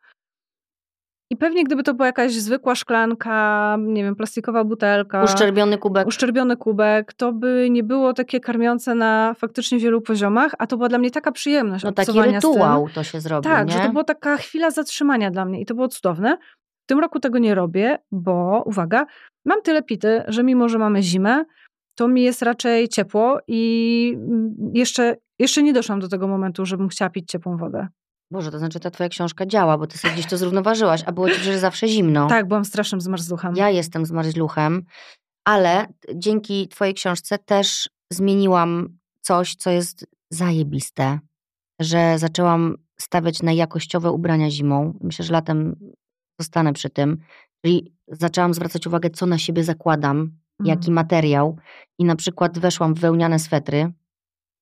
[1.29, 5.23] i pewnie gdyby to była jakaś zwykła szklanka, nie wiem, plastikowa butelka.
[5.23, 6.07] Uszczerbiony kubek.
[6.07, 10.89] Uszczerbiony kubek, to by nie było takie karmiące na faktycznie wielu poziomach, a to była
[10.89, 11.83] dla mnie taka przyjemność.
[11.83, 13.73] No taki rytuał to się zrobi, Tak, nie?
[13.73, 16.37] że to była taka chwila zatrzymania dla mnie i to było cudowne.
[16.83, 19.05] W tym roku tego nie robię, bo uwaga,
[19.45, 21.43] mam tyle pity, że mimo, że mamy zimę,
[21.95, 24.17] to mi jest raczej ciepło i
[24.73, 27.87] jeszcze, jeszcze nie doszłam do tego momentu, żebym chciała pić ciepłą wodę.
[28.31, 31.29] Boże, to znaczy ta twoja książka działa, bo ty sobie gdzieś to zrównoważyłaś, a było
[31.29, 32.27] ci przecież zawsze zimno.
[32.27, 33.55] Tak, byłam strasznym zmarzluchem.
[33.55, 34.85] Ja jestem zmarzluchem,
[35.45, 41.19] ale dzięki twojej książce też zmieniłam coś, co jest zajebiste,
[41.79, 44.97] że zaczęłam stawiać na jakościowe ubrania zimą.
[45.01, 45.75] Myślę, że latem
[46.39, 47.17] zostanę przy tym.
[47.65, 50.31] Czyli zaczęłam zwracać uwagę, co na siebie zakładam, mm.
[50.63, 51.57] jaki materiał
[51.99, 53.91] i na przykład weszłam w wełniane swetry,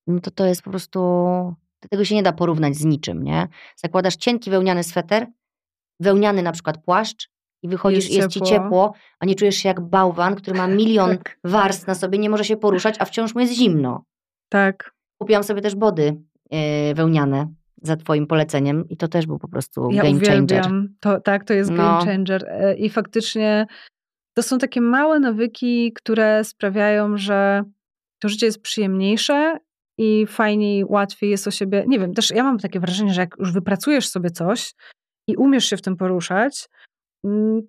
[0.08, 1.00] no to to jest po prostu
[1.90, 3.48] tego się nie da porównać z niczym, nie?
[3.76, 5.28] Zakładasz cienki wełniany sweter,
[6.00, 7.30] wełniany na przykład płaszcz
[7.64, 8.48] i wychodzisz jest i jest ciepło.
[8.48, 11.40] ci ciepło, a nie czujesz się jak bałwan, który ma milion tak.
[11.44, 14.04] warstw na sobie, nie może się poruszać, a wciąż mu jest zimno.
[14.50, 14.96] Tak.
[15.18, 16.18] Kupiłam sobie też body
[16.52, 16.60] yy,
[16.96, 17.48] wełniane
[17.82, 20.66] za twoim poleceniem i to też był po prostu ja game changer.
[21.00, 21.78] To, tak, to jest no.
[21.78, 23.68] game changer e, i faktycznie
[24.34, 27.64] to są takie małe nawyki, które sprawiają, że
[28.20, 29.58] to życie jest przyjemniejsze
[29.98, 31.84] i fajniej, łatwiej jest o siebie.
[31.88, 34.74] Nie wiem, też ja mam takie wrażenie, że jak już wypracujesz sobie coś
[35.28, 36.70] i umiesz się w tym poruszać,
[37.26, 37.62] mm,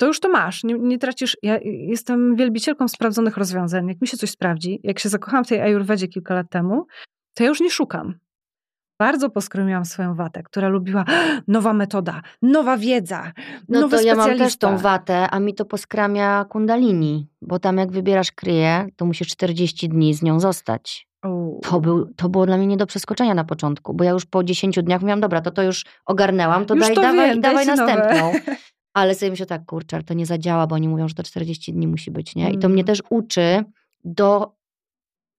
[0.00, 0.64] to już to masz.
[0.64, 1.36] Nie, nie, tracisz.
[1.42, 3.88] Ja jestem wielbicielką sprawdzonych rozwiązań.
[3.88, 6.86] Jak mi się coś sprawdzi, jak się zakochałam w tej ajurwedzie kilka lat temu,
[7.34, 8.14] to ja już nie szukam.
[8.98, 11.04] bardzo poskromiłam swoją watę, która lubiła
[11.48, 13.32] nowa metoda, nowa wiedza,
[13.68, 17.78] No nowy to ja mam też tą watę, a mi to poskramia kundalini, bo tam
[17.78, 21.11] jak wybierasz kryję, to musisz 40 dni z nią zostać.
[21.62, 24.44] To, był, to było dla mnie nie do przeskoczenia na początku, bo ja już po
[24.44, 27.66] 10 dniach miałam, dobra, to to już ogarnęłam, to Już daj, to dawaj, wiem, dawaj
[27.66, 27.96] dajcie nowe.
[27.96, 28.32] następną.
[28.94, 31.86] Ale sobie myślę tak, kurczę, to nie zadziała, bo oni mówią, że to 40 dni
[31.88, 32.50] musi być, nie?
[32.50, 32.72] I to Mm.
[32.72, 33.64] mnie też uczy
[34.04, 34.52] do...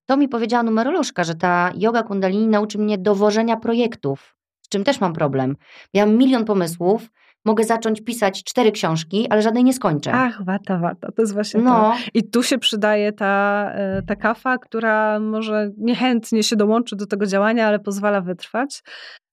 [0.06, 5.02] To mi powiedziała numerolożka, że ta yoga kundalini nauczy mnie dowożenia projektów, z czym też
[5.02, 5.56] mam problem.
[5.94, 7.10] Ja mam milion pomysłów,
[7.46, 10.12] mogę zacząć pisać cztery książki, ale żadnej nie skończę.
[10.14, 11.66] Ach, wata, wata, to jest właśnie to.
[11.66, 17.06] no, I tu się przydaje ta, e, ta kafa, która może niechętnie się dołączy do
[17.08, 18.84] tego działania, ale pozwala wytrwać.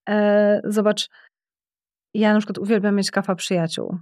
[0.09, 1.09] E, Zobacz,
[2.15, 3.99] ja na przykład uwielbiam mieć kafa przyjaciół.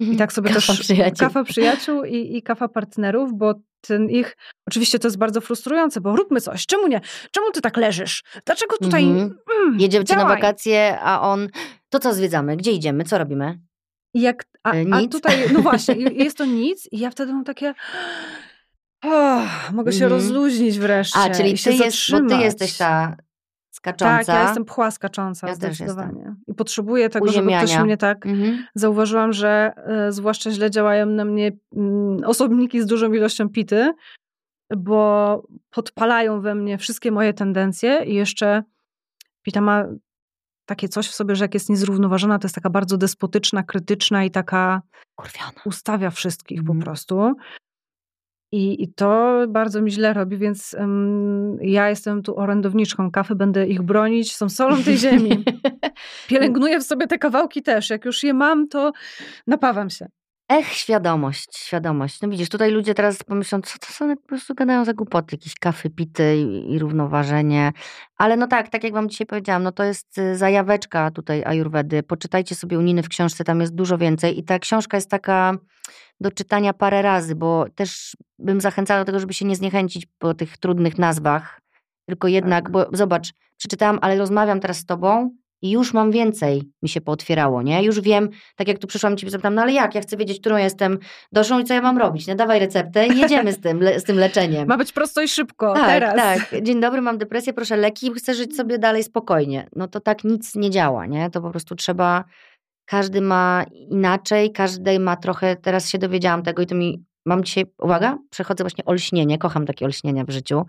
[0.00, 1.18] I tak sobie Kafa też przyjaciół.
[1.28, 4.36] kafa przyjaciół i, i kafa partnerów, bo ten ich,
[4.68, 7.00] oczywiście to jest bardzo frustrujące, bo róbmy coś, czemu nie?
[7.30, 8.22] Czemu ty tak leżysz?
[8.46, 9.38] Dlaczego tutaj Mhm.
[9.66, 11.48] mm, Jedziecie na wakacje, a on,
[11.88, 13.58] to co zwiedzamy, gdzie idziemy, co robimy?
[14.14, 15.94] Jak, a, E, a tutaj, no właśnie,
[16.24, 17.74] jest to nic i ja wtedy mam takie
[19.04, 20.12] oh, mogę się Mhm.
[20.12, 23.16] rozluźnić wreszcie A, czyli i się ty, jest, bo ty jesteś ta
[23.82, 24.24] skacząca.
[24.24, 26.34] Tak, ja jestem pchła skacząca Ja też zdecydowanie.
[26.46, 27.66] I potrzebuję tego, żeby Uziemiania.
[27.66, 28.64] ktoś mnie tak Mhm.
[28.74, 33.92] zauważyłam, że e, zwłaszcza źle działają na mnie mm, osobniki z dużą ilością pity,
[34.76, 38.62] bo podpalają we mnie wszystkie moje tendencje i jeszcze
[39.42, 39.84] pita ma
[40.66, 44.30] takie coś w sobie, że jak jest niezrównoważona, to jest taka bardzo despotyczna, krytyczna i
[44.30, 44.82] taka
[45.16, 45.52] Kurwiona.
[45.64, 46.78] ustawia wszystkich Mhm.
[46.78, 47.34] po prostu.
[48.52, 53.66] I, I to bardzo mi źle robi, więc em, ja jestem tu orędowniczką kawy, będę
[53.66, 55.44] ich bronić, są solą tej ziemi.
[56.28, 57.90] Pielęgnuję w sobie te kawałki też.
[57.90, 58.92] Jak już je mam, to
[59.46, 60.06] napawam się.
[60.50, 62.20] Ech, świadomość, świadomość.
[62.22, 65.54] No widzisz, tutaj ludzie teraz pomyślą, co to są, po prostu gadają za głupoty, jakieś
[65.54, 67.72] kafy, pity i, i równoważenie.
[68.16, 72.02] Ale no tak, tak jak wam dzisiaj powiedziałam, no to jest y, zajaweczka tutaj ajurwedy.
[72.02, 75.54] Poczytajcie sobie uniny w książce, tam jest dużo więcej i ta książka jest taka
[76.20, 80.34] do czytania parę razy, bo też bym zachęcała do tego, żeby się nie zniechęcić po
[80.34, 81.60] tych trudnych nazwach,
[82.06, 82.72] tylko jednak, Tak.
[82.72, 85.30] bo zobacz, przeczytałam, ale rozmawiam teraz z tobą
[85.62, 87.82] i już mam więcej, mi się pootwierało, nie?
[87.82, 90.56] Już wiem, tak jak tu przyszłam ci zapytam, no ale jak, ja chcę wiedzieć, którą
[90.56, 90.98] jestem
[91.32, 92.36] doszłą i co ja mam robić, nie?
[92.36, 94.68] Dawaj receptę i jedziemy z tym, le, z tym leczeniem.
[94.68, 96.14] Ma być prosto i szybko, tak, teraz.
[96.16, 96.62] tak.
[96.62, 99.68] Dzień dobry, mam depresję, proszę leki, chcę żyć sobie dalej spokojnie.
[99.76, 101.30] No to tak nic nie działa, nie?
[101.30, 102.24] To po prostu trzeba,
[102.84, 107.64] każdy ma inaczej, każdy ma trochę, teraz się dowiedziałam tego i to mi, mam dzisiaj,
[107.78, 110.66] uwaga, przechodzę właśnie olśnienie, kocham takie olśnienia w życiu,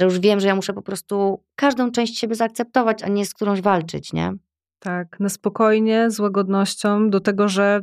[0.00, 3.34] że już wiem, że ja muszę po prostu każdą część siebie zaakceptować, a nie z
[3.34, 4.32] którąś walczyć, nie?
[4.78, 7.80] Tak, na spokojnie, z łagodnością, do tego, że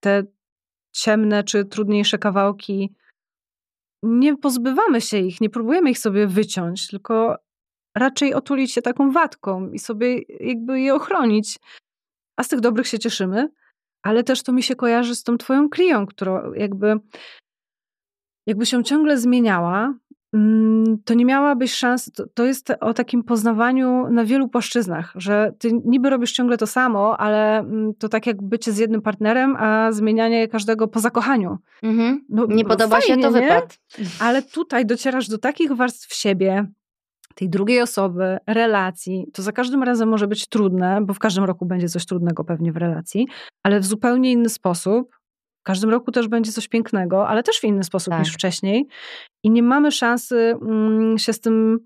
[0.00, 0.22] te
[0.92, 2.94] ciemne czy trudniejsze kawałki,
[4.02, 7.36] nie pozbywamy się ich, nie próbujemy ich sobie wyciąć, tylko
[7.96, 11.58] raczej otulić się taką watką i sobie jakby je ochronić.
[12.36, 13.48] A z tych dobrych się cieszymy,
[14.02, 16.96] ale też to mi się kojarzy z tą twoją klią, która jakby,
[18.46, 19.94] jakby się ciągle zmieniała,
[20.34, 25.72] mm, to nie miałabyś szans, to, jest o takim poznawaniu na wielu płaszczyznach, że ty
[25.84, 29.92] niby robisz ciągle to samo, ale mm, to tak jak bycie z jednym partnerem, a
[29.92, 31.58] zmienianie każdego po zakochaniu.
[31.82, 32.24] Mhm.
[32.28, 33.42] No, Nie podoba fajnie, się, to nie?
[33.42, 33.78] wypad.
[34.20, 36.66] Ale tutaj docierasz do takich warstw siebie,
[37.34, 39.26] tej drugiej osoby, relacji.
[39.32, 42.72] To za każdym razem może być trudne, bo w każdym roku będzie coś trudnego pewnie
[42.72, 43.28] w relacji,
[43.62, 45.16] ale w zupełnie inny sposób.
[45.64, 48.20] W każdym roku też będzie coś pięknego, ale też w inny sposób Tak.
[48.20, 48.86] niż wcześniej.
[49.44, 51.78] I nie mamy szansy mm, się z tym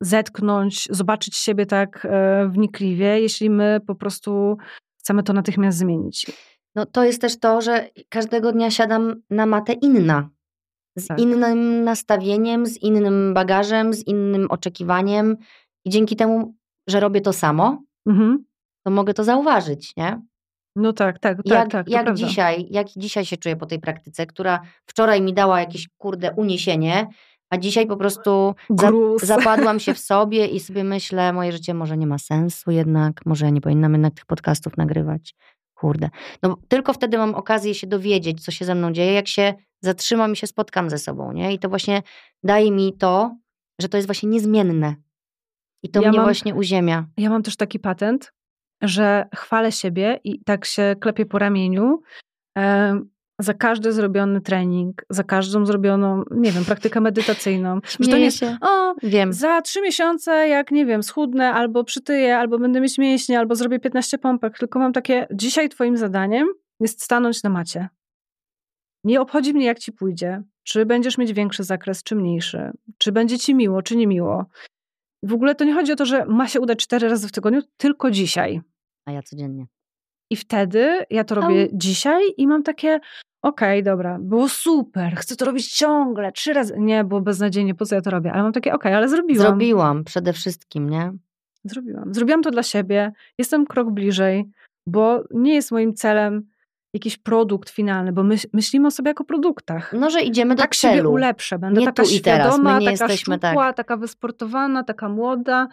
[0.00, 4.56] zetknąć, zobaczyć siebie tak e, wnikliwie, jeśli my po prostu
[5.00, 6.26] chcemy to natychmiast zmienić.
[6.74, 10.28] No to jest też to, że każdego dnia siadam na matę inna.
[10.98, 11.18] Z Tak.
[11.20, 15.36] innym nastawieniem, z innym bagażem, z innym oczekiwaniem.
[15.84, 16.54] I dzięki temu,
[16.88, 18.44] że robię to samo, Mhm.
[18.86, 20.20] to mogę to zauważyć, nie?
[20.76, 21.88] No tak, tak, tak, jak tak.
[21.88, 22.26] jak prawda.
[22.26, 27.06] dzisiaj, jak dzisiaj się czuję po tej praktyce, która wczoraj mi dała jakieś kurde uniesienie,
[27.50, 28.90] a dzisiaj po prostu za,
[29.22, 33.44] zapadłam się w sobie i sobie myślę, moje życie może nie ma sensu jednak, może
[33.44, 35.34] ja nie powinnam jednak tych podcastów nagrywać.
[35.74, 36.10] Kurde.
[36.42, 40.32] No tylko wtedy mam okazję się dowiedzieć, co się ze mną dzieje, jak się zatrzymam
[40.32, 41.52] i się spotkam ze sobą, nie?
[41.52, 42.02] I to właśnie
[42.42, 43.36] daje mi to,
[43.80, 44.94] że to jest właśnie niezmienne.
[45.82, 47.06] I to Ja mnie mam- właśnie uziemia.
[47.16, 48.32] Ja mam też taki patent,
[48.82, 52.02] że chwalę siebie i tak się klepię po ramieniu
[52.56, 57.80] em, za każdy zrobiony trening, za każdą zrobioną, nie wiem, praktykę medytacyjną.
[57.84, 58.56] Że to nie Śmieję jest, się.
[58.60, 59.32] o, Wiem.
[59.32, 63.78] za trzy miesiące, jak nie wiem, schudnę, albo przytyję, albo będę mieć mięśnie, albo zrobię
[63.80, 66.48] 15 pompek, tylko mam takie, dzisiaj twoim zadaniem
[66.80, 67.88] jest stanąć na macie.
[69.04, 73.38] Nie obchodzi mnie, jak ci pójdzie, czy będziesz mieć większy zakres, czy mniejszy, czy będzie
[73.38, 74.44] ci miło, czy nie miło.
[75.22, 77.60] w ogóle to nie chodzi o to, że ma się udać cztery razy w tygodniu,
[77.76, 78.60] tylko dzisiaj.
[79.06, 79.66] A ja codziennie.
[80.30, 83.00] I wtedy ja to robię dzisiaj i mam takie,
[83.42, 86.74] okej, okay, dobra, było super, chcę to robić ciągle, trzy razy.
[86.78, 88.32] Nie, było beznadziejnie, po co ja to robię?
[88.32, 89.46] Ale mam takie, okej, okay, ale zrobiłam.
[89.46, 91.12] Zrobiłam, przede wszystkim, nie?
[91.64, 92.14] Zrobiłam.
[92.14, 94.50] Zrobiłam to dla siebie, jestem krok bliżej,
[94.86, 96.52] bo nie jest moim celem
[96.94, 99.92] jakiś produkt finalny, bo my, myślimy o sobie jako produktach.
[99.92, 100.96] No, że idziemy do tak celu.
[100.96, 102.46] siebie ulepszę, będę nie taka tu i teraz.
[102.46, 103.76] My świadoma, nie taka jesteśmy szczupła, tak.
[103.76, 105.68] taka wysportowana, taka młoda.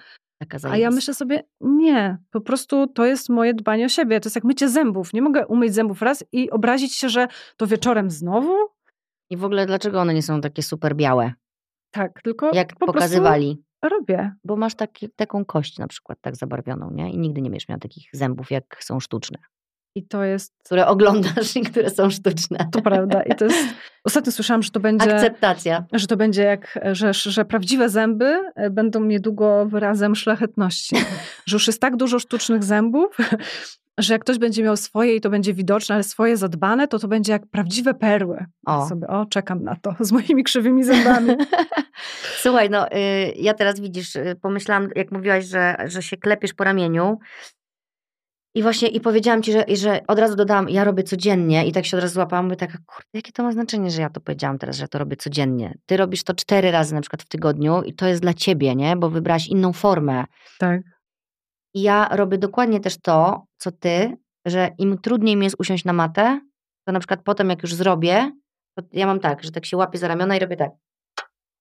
[0.70, 4.20] A ja myślę sobie, nie, po prostu to jest moje dbanie o siebie.
[4.20, 5.14] To jest jak mycie zębów.
[5.14, 8.54] Nie mogę umyć zębów raz i obrazić się, że to wieczorem znowu.
[9.30, 11.34] I w ogóle dlaczego one nie są takie super białe?
[11.92, 13.64] Tak, tylko Jak po pokazywali.
[13.84, 14.34] robię.
[14.44, 17.12] Bo masz taki, taką kość na przykład tak zabarwioną, nie?
[17.12, 19.38] I nigdy nie będziesz miała takich zębów, jak są sztuczne.
[19.96, 20.54] I to jest.
[20.66, 22.68] Które oglądasz i które są sztuczne.
[22.72, 23.22] To prawda.
[23.22, 23.66] I to jest.
[24.04, 25.16] Ostatnio słyszałam, że to będzie.
[25.16, 25.86] Akceptacja.
[25.94, 30.96] Że to będzie jak, że, że prawdziwe zęby e, będą niedługo wyrazem szlachetności.
[31.46, 33.18] że już jest tak dużo sztucznych zębów,
[33.98, 37.08] że jak ktoś będzie miał swoje i to będzie widoczne, ale swoje zadbane, to to
[37.08, 38.46] będzie jak prawdziwe perły.
[38.66, 41.36] O, Sobie, o czekam na to z moimi krzywymi zębami.
[42.42, 46.64] Słuchaj, no y, ja teraz widzisz, y, pomyślałam, jak mówiłaś, że, że się klepiesz po
[46.64, 47.20] ramieniu,
[48.60, 51.86] i właśnie i powiedziałam ci, że, że od razu dodałam, ja robię codziennie i tak
[51.86, 54.58] się od razu złapałam, mówię tak, kurde, jakie to ma znaczenie, że ja to powiedziałam
[54.58, 55.78] teraz, że to robię codziennie.
[55.86, 58.96] Ty robisz to cztery razy na przykład w tygodniu i to jest dla ciebie, nie?
[58.96, 60.24] Bo wybrałaś inną formę.
[60.60, 60.82] Tak.
[61.74, 65.94] I ja robię dokładnie też to, co ty, że im trudniej mi jest usiąść na
[65.94, 66.40] matę,
[66.86, 68.32] to na przykład potem jak już zrobię,
[68.78, 70.72] to ja mam tak, że tak się łapię za ramiona i robię tak.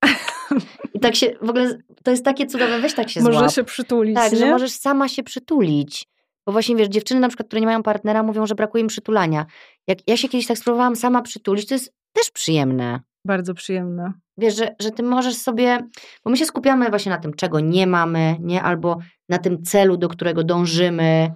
[0.94, 3.50] I tak się, w ogóle to jest takie cudowne, weź tak się złap.
[3.52, 4.38] się przytulić, Tak, nie?
[4.38, 6.08] że możesz sama się przytulić.
[6.48, 9.46] Bo właśnie wiesz, dziewczyny na przykład, które nie mają partnera, mówią, że brakuje im przytulania.
[9.86, 13.00] Jak ja się kiedyś tak spróbowałam sama przytulić, to jest też przyjemne.
[13.24, 14.12] Bardzo przyjemne.
[14.38, 15.78] Wiesz, że, że ty możesz sobie,
[16.24, 18.62] bo my się skupiamy właśnie na tym, czego nie mamy, nie?
[18.62, 18.98] Albo
[19.28, 21.32] na tym celu, do którego dążymy,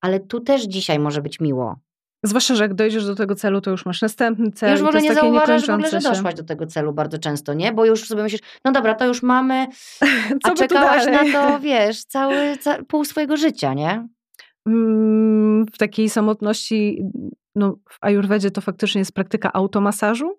[0.00, 1.76] ale tu też dzisiaj może być miło.
[2.24, 4.70] Zwłaszcza, że jak dojdziesz do tego celu, to już masz następny cel.
[4.70, 7.72] już jest nie zauważasz w ogóle, że doszłaś do tego celu bardzo często, nie?
[7.72, 9.66] Bo już sobie myślisz, no dobra, to już mamy,
[10.44, 14.08] a czekałaś na to, wiesz, cały, ca, pół swojego życia, nie?
[14.68, 17.02] Mm, w takiej samotności,
[17.54, 20.38] no w ajurwedzie to faktycznie jest praktyka automasażu.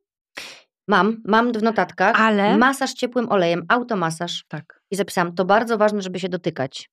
[0.87, 2.21] Mam, mam w notatkach.
[2.21, 4.45] Ale- Masaż ciepłym olejem, automasaż.
[4.47, 4.81] Tak.
[4.91, 6.89] I zapisałam, to bardzo ważne, żeby się dotykać.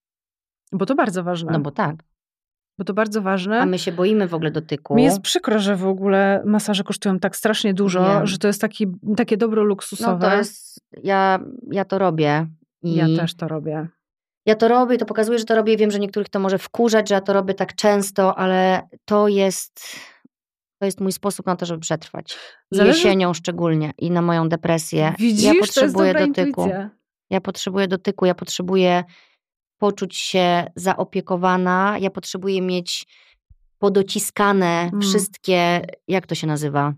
[0.73, 1.53] Bo to bardzo ważne.
[1.53, 1.97] No bo tak.
[2.79, 3.61] bo to bardzo ważne.
[3.61, 4.95] A my się boimy w ogóle dotyku.
[4.95, 8.27] Mi jest przykro, że w ogóle masaże kosztują tak strasznie dużo, Wiem.
[8.27, 8.87] że to jest taki,
[9.17, 10.31] takie dobro no luksusowe.
[10.31, 11.41] to jest, ja,
[11.71, 12.47] ja to robię.
[12.83, 13.89] I Ja też to robię.
[14.47, 15.77] Ja to robię i to pokazuje, że to robię.
[15.77, 19.81] Wiem, że niektórych to może wkurzać, że ja to robię tak często, ale to jest,
[20.79, 22.37] to jest mój sposób na to, żeby przetrwać.
[22.71, 25.15] Zależy- Jesienią szczególnie i na moją depresję.
[25.19, 26.41] Widzisz, ja to jest potrzebuję dotyku.
[26.61, 26.91] intuicja.
[27.31, 29.05] Ja potrzebuję dotyku, ja potrzebuję
[29.79, 33.07] poczuć się zaopiekowana, ja potrzebuję mieć
[33.79, 35.01] podociskane Mm.
[35.01, 36.93] wszystkie, jak to się nazywa?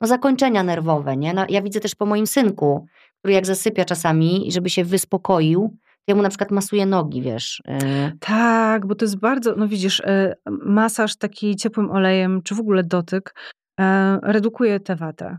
[0.00, 1.34] No zakończenia nerwowe, nie?
[1.34, 2.86] No, ja widzę też po moim synku,
[3.18, 5.76] który jak zasypia czasami, żeby się wyspokoił,
[6.08, 7.62] ja mu na przykład masuję nogi, wiesz.
[7.68, 12.60] y, Tak, bo to jest bardzo, no widzisz, e, masaż taki ciepłym olejem, czy w
[12.60, 13.34] ogóle dotyk,
[13.80, 15.38] e, redukuje tę watę.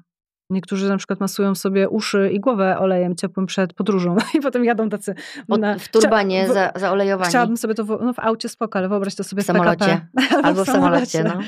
[0.49, 4.90] Niektórzy na przykład masują sobie uszy i głowę olejem ciepłym przed podróżą i potem jadą
[4.90, 5.15] tacy
[5.49, 7.30] na, w turbanie chcia- za, zaolejowani.
[7.30, 10.02] Chciałabym sobie to w, no w aucie spoko, ale wyobraź to sobie W samolocie.
[10.15, 10.35] PKP.
[10.48, 11.40] Albo w samolocie, no.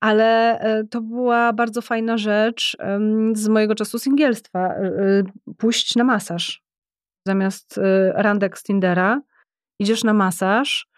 [0.00, 2.76] Ale e, to była bardzo fajna rzecz
[3.32, 4.58] z mojego czasu singielstwa.
[4.68, 5.22] e, e,
[5.58, 6.62] Pójść na masaż.
[7.26, 9.20] Zamiast e, randek z Tindera
[9.80, 10.88] idziesz na masaż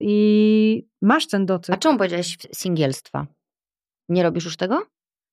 [0.00, 1.74] i masz ten dotyk.
[1.74, 3.26] A czemu powiedziałeś singielstwa?
[4.08, 4.86] Nie robisz już tego?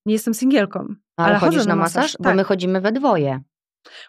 [0.06, 2.16] Nie jestem singielką, Ale, ale chodzisz na masaż?
[2.18, 3.40] Bo Tak, my chodzimy we dwoje.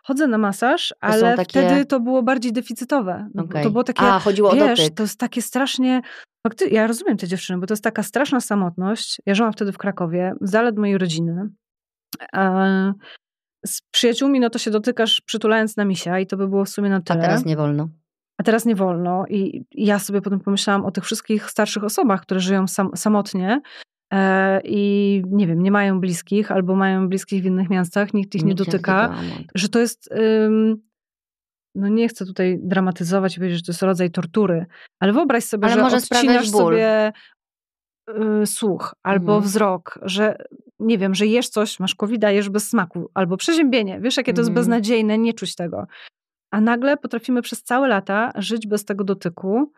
[0.04, 3.30] chodzę na masaż, ale takie- wtedy to było bardziej deficytowe.
[3.34, 3.64] No, Okej.
[3.64, 4.96] To było takie, A, chodziło o wiesz, dotyk.
[4.96, 6.02] to jest takie strasznie...
[6.72, 9.18] Ja rozumiem te dziewczyny, bo to jest taka straszna samotność.
[9.26, 11.50] Ja żyłam wtedy w Krakowie, zalet mojej rodziny.
[13.66, 16.90] Z przyjaciółmi, no to się dotykasz przytulając na misia i to by było w sumie
[16.90, 17.22] na A tyle.
[17.22, 17.90] teraz nie wolno.
[18.38, 19.26] A teraz nie wolno.
[19.30, 23.62] I i ja sobie potem pomyślałam o tych wszystkich starszych osobach, które żyją sam, samotnie
[24.14, 28.44] e, i nie wiem, nie mają bliskich albo mają bliskich w innych miastach, nikt ich
[28.44, 29.16] nie Nikt dotyka.
[29.56, 30.10] Że to jest...
[30.12, 30.82] Ym,
[31.76, 34.66] no nie chcę tutaj dramatyzować i powiedzieć, że to jest rodzaj tortury,
[35.00, 36.62] ale wyobraź sobie, Ale że może odcinasz ból.
[36.64, 37.12] sobie
[38.42, 39.44] y, słuch albo Mhm.
[39.44, 40.38] wzrok, że
[40.84, 44.00] nie wiem, że jesz coś, masz covid jesz bez smaku, albo przeziębienie.
[44.02, 44.56] Wiesz, jakie to jest Mhm.
[44.56, 45.88] beznadziejne, nie czuć tego.
[46.52, 49.72] A nagle potrafimy przez całe lata żyć bez tego dotyku.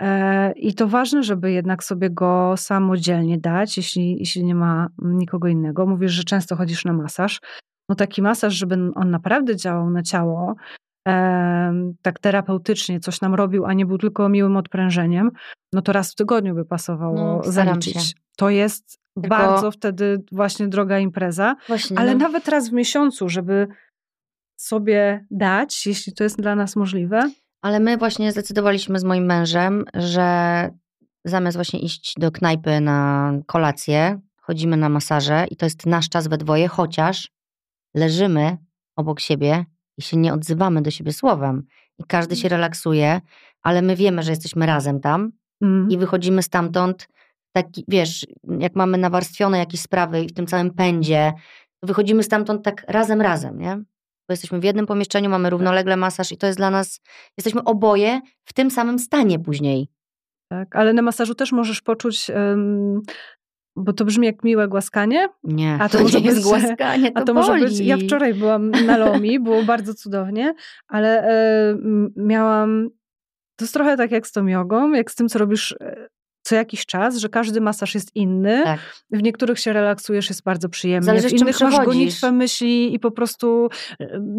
[0.00, 5.48] E, I to ważne, żeby jednak sobie go samodzielnie dać, jeśli, jeśli nie ma nikogo
[5.48, 5.86] innego.
[5.86, 7.40] Mówisz, że często chodzisz na masaż.
[7.88, 10.54] No taki masaż, żeby on naprawdę działał na ciało,
[12.02, 15.30] tak terapeutycznie coś nam robił, a nie był tylko miłym odprężeniem,
[15.72, 18.14] no to raz w tygodniu by pasowało No, zaliczyć.
[18.36, 22.18] To jest Tylko- bardzo wtedy właśnie droga impreza, Właśnie, ale no.
[22.18, 23.66] nawet raz w miesiącu, żeby
[24.56, 27.30] sobie dać, jeśli to jest dla nas możliwe.
[27.62, 30.70] Ale my właśnie zdecydowaliśmy z moim mężem, że
[31.24, 36.28] zamiast właśnie iść do knajpy na kolację, chodzimy na masaże i to jest nasz czas
[36.28, 37.30] we dwoje, chociaż
[37.94, 38.56] leżymy
[38.96, 39.64] obok siebie
[39.98, 41.62] i się nie odzywamy do siebie słowem.
[41.98, 43.20] I każdy się relaksuje,
[43.62, 45.32] ale my wiemy, że jesteśmy razem tam
[45.62, 45.90] Mm.
[45.90, 47.08] i wychodzimy stamtąd
[47.62, 48.26] taki, wiesz,
[48.58, 51.32] jak mamy nawarstwione jakieś sprawy i w tym całym pędzie,
[51.82, 53.76] wychodzimy stamtąd tak razem, razem, nie?
[54.28, 57.00] Bo jesteśmy w jednym pomieszczeniu, mamy równolegle masaż i to jest dla nas,
[57.38, 59.88] jesteśmy oboje w tym samym stanie później.
[60.52, 63.00] Tak, ale na masażu też możesz poczuć, em,
[63.76, 67.24] bo to brzmi jak miłe głaskanie, Nie, A to to, może być- głaskanie, to a
[67.24, 67.46] to boli.
[67.48, 67.78] może być.
[67.80, 70.54] Ja wczoraj byłam na Lomi, było bardzo cudownie,
[70.88, 71.22] ale
[71.70, 72.88] m, miałam.
[73.58, 76.08] To jest trochę tak jak z tą jogą, jak z tym, co robisz e,
[76.46, 78.60] co jakiś czas, że każdy masaż jest inny.
[78.64, 78.80] Tak.
[79.10, 81.06] W niektórych się relaksujesz, jest bardzo przyjemnie.
[81.06, 83.68] Zależy, w innych masz gonitwę myśli i po prostu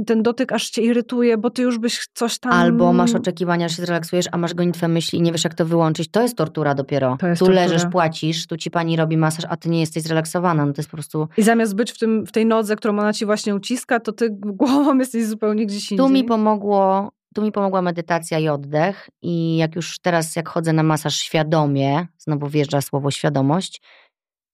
[0.06, 2.52] ten dotyk aż cię irytuje, bo ty już byś coś tam.
[2.52, 5.66] Albo masz oczekiwania, że się zrelaksujesz, a masz gonitwę myśli i nie wiesz, jak to
[5.66, 6.12] wyłączyć.
[6.12, 7.18] To jest tortura dopiero.
[7.20, 7.54] Tu tortura.
[7.54, 10.66] leżysz, płacisz, tu ci pani robi masaż, a ty nie jesteś zrelaksowana.
[10.66, 11.28] No to jest po prostu...
[11.38, 14.28] I zamiast być w, tym, w tej nodze, którą ona ci właśnie uciska, to ty
[14.32, 15.98] głową jesteś zupełnie gdzieś indziej.
[15.98, 20.74] Tu mi pomogło, tu mi pomogła medytacja i oddech i jak już teraz, jak chodzę
[20.74, 23.82] na masaż świadomie, znowu wjeżdża słowo świadomość,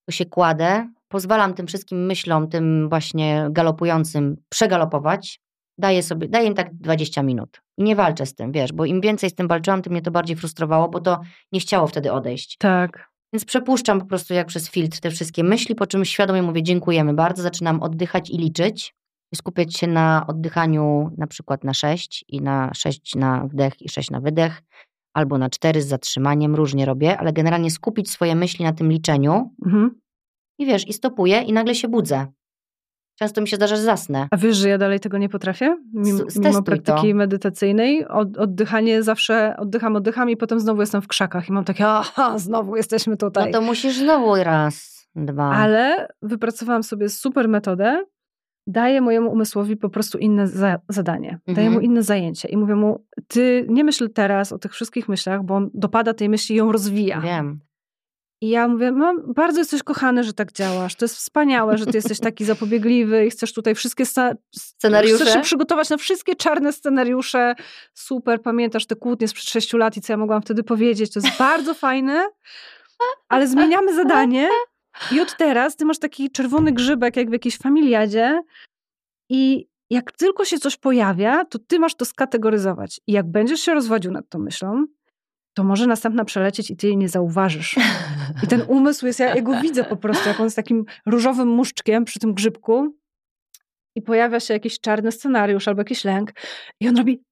[0.05, 5.39] to się kładę, pozwalam tym wszystkim myślom, tym właśnie galopującym przegalopować,
[5.77, 9.01] daję sobie, daję im tak 20 minut i nie walczę z tym, wiesz, bo im
[9.01, 11.19] więcej z tym walczyłam, tym mnie to bardziej frustrowało, bo to
[11.51, 12.57] nie chciało wtedy odejść.
[12.57, 13.10] Tak.
[13.34, 17.14] Więc przepuszczam po prostu jak przez filtr te wszystkie myśli, po czym świadomie mówię dziękujemy
[17.14, 18.95] bardzo, zaczynam oddychać i liczyć.
[19.34, 23.89] I skupiać się na oddychaniu na przykład na 6 i na 6 na wdech i
[23.89, 24.61] 6 na wydech,
[25.14, 29.51] albo na 4 z zatrzymaniem, różnie robię, ale generalnie skupić swoje myśli na tym liczeniu
[29.65, 29.99] Mhm.
[30.60, 32.27] i wiesz, i stopuję i nagle się budzę.
[33.19, 34.27] Często mi się zdarza, że zasnę.
[34.31, 35.77] A wiesz, że ja dalej tego nie potrafię?
[35.93, 37.15] Mimo, mimo praktyki to.
[37.15, 38.07] medytacyjnej.
[38.07, 42.39] Od, oddychanie zawsze oddycham, oddycham i potem znowu jestem w krzakach i mam takie, aha,
[42.39, 43.51] znowu jesteśmy No tutaj.
[43.51, 45.51] to musisz znowu raz, dwa.
[45.51, 48.05] Ale wypracowałam sobie super metodę.
[48.68, 51.40] Daję mojemu umysłowi po prostu inne za, zadanie.
[51.48, 51.84] Daję mu Mhm.
[51.91, 55.69] inne zajęcie i mówię mu, ty nie myśl teraz o tych wszystkich myślach, bo on
[55.73, 57.22] dopada tej myśli i ją rozwija.
[57.22, 57.60] Wiem.
[58.41, 60.95] I ja mówię, mam, bardzo jesteś kochany, że tak działasz.
[60.95, 64.03] To jest wspaniałe, że ty jesteś taki zapobiegliwy i chcesz tutaj wszystkie
[64.52, 65.15] Scenariusze?
[65.23, 67.56] Chcesz się przygotować na wszystkie czarne scenariusze.
[67.94, 71.14] Super, pamiętasz te kłótnie sprzed sześciu lat i co ja mogłam wtedy powiedzieć.
[71.14, 72.27] To jest bardzo fajne,
[73.30, 74.49] ale zmieniamy zadanie
[75.11, 78.41] i od teraz ty masz taki czerwony grzybek jak w jakiejś familiadzie
[79.29, 83.01] i jak tylko się coś pojawia, to ty masz to skategoryzować.
[83.07, 84.85] I jak będziesz się rozwodził nad tą myślą,
[85.53, 87.75] to może następna przelecieć i ty jej nie zauważysz.
[88.43, 91.47] I ten umysł jest, ja, ja go widzę po prostu, jak on jest takim różowym
[91.47, 92.95] muszczkiem przy tym grzybku
[93.95, 96.31] i pojawia się jakiś czarny scenariusz albo jakiś lęk
[96.79, 97.23] i on robi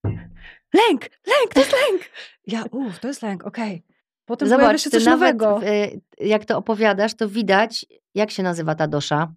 [0.73, 2.01] lęk, lęk, to jest lęk.
[2.47, 3.83] Ja, uff, to jest lęk, okej.
[4.31, 5.67] Potem pojawia Zobacz, się ty coś nawet nowego.
[5.67, 7.85] y, jak to opowiadasz, to widać,
[8.15, 9.33] jak się nazywa ta dosza,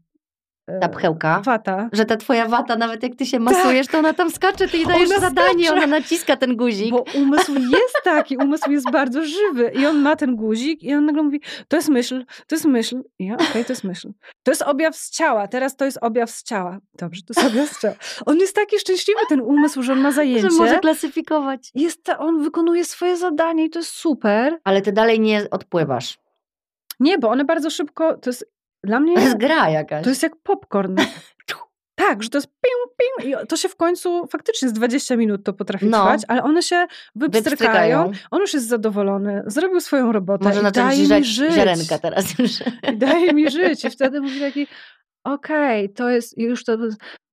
[0.66, 1.40] ta E, pchełka.
[1.44, 1.88] Wata.
[1.92, 4.86] Że ta twoja wata, nawet jak ty się masujesz, to ona tam skacze, ty jej
[4.86, 5.72] dajesz Ona zadanie, skacze.
[5.84, 6.90] ona naciska ten guzik.
[6.90, 11.04] Bo umysł jest taki, umysł jest bardzo żywy i on ma ten guzik i on
[11.06, 13.02] nagle mówi, to jest myśl, to jest myśl.
[13.18, 14.12] I ja, okej, to jest myśl.
[14.42, 16.78] To jest objaw z ciała, teraz to jest objaw z ciała.
[16.98, 17.94] Dobrze, to jest objaw z ciała.
[18.26, 20.50] On jest taki szczęśliwy, ten umysł, że on ma zajęcie.
[20.50, 21.70] że może klasyfikować.
[21.74, 24.58] jest ta, on wykonuje swoje zadanie i to jest super.
[24.64, 26.18] Ale ty dalej nie odpływasz.
[27.00, 28.53] Nie, bo one bardzo szybko, to jest
[28.84, 30.04] dla mnie, To jest gra jakaś.
[30.04, 30.96] to jest jak popcorn.
[31.96, 35.44] Tak, że to jest piu, piu i to się w końcu faktycznie z 20 minut
[35.44, 35.98] to potrafi No.
[36.02, 38.10] trwać, ale one się wypstrykają.
[38.30, 41.54] On już jest zadowolony, zrobił swoją robotę Może i daje mi żyć.
[41.54, 42.50] ziarenka teraz już.
[42.92, 43.84] I daje mi żyć.
[43.84, 44.66] I wtedy mówi taki,
[45.24, 46.78] okej, to jest, już to,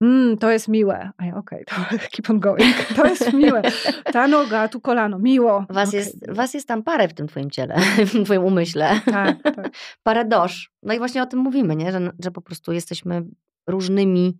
[0.01, 1.09] mm, to jest miłe.
[1.17, 1.75] A ja, okej, to
[2.11, 2.75] keep on going.
[2.95, 3.61] To jest miłe.
[4.03, 5.65] Ta noga, tu kolano, miło.
[5.69, 7.75] Was, Okej, jest, was jest tam parę w tym twoim ciele,
[8.07, 9.01] w tym twoim umyśle.
[9.05, 9.69] Tak, tak.
[10.03, 10.71] Parę dosz.
[10.83, 11.91] No i właśnie o tym mówimy, nie?
[11.91, 13.23] Że, że po prostu jesteśmy
[13.67, 14.37] różnymi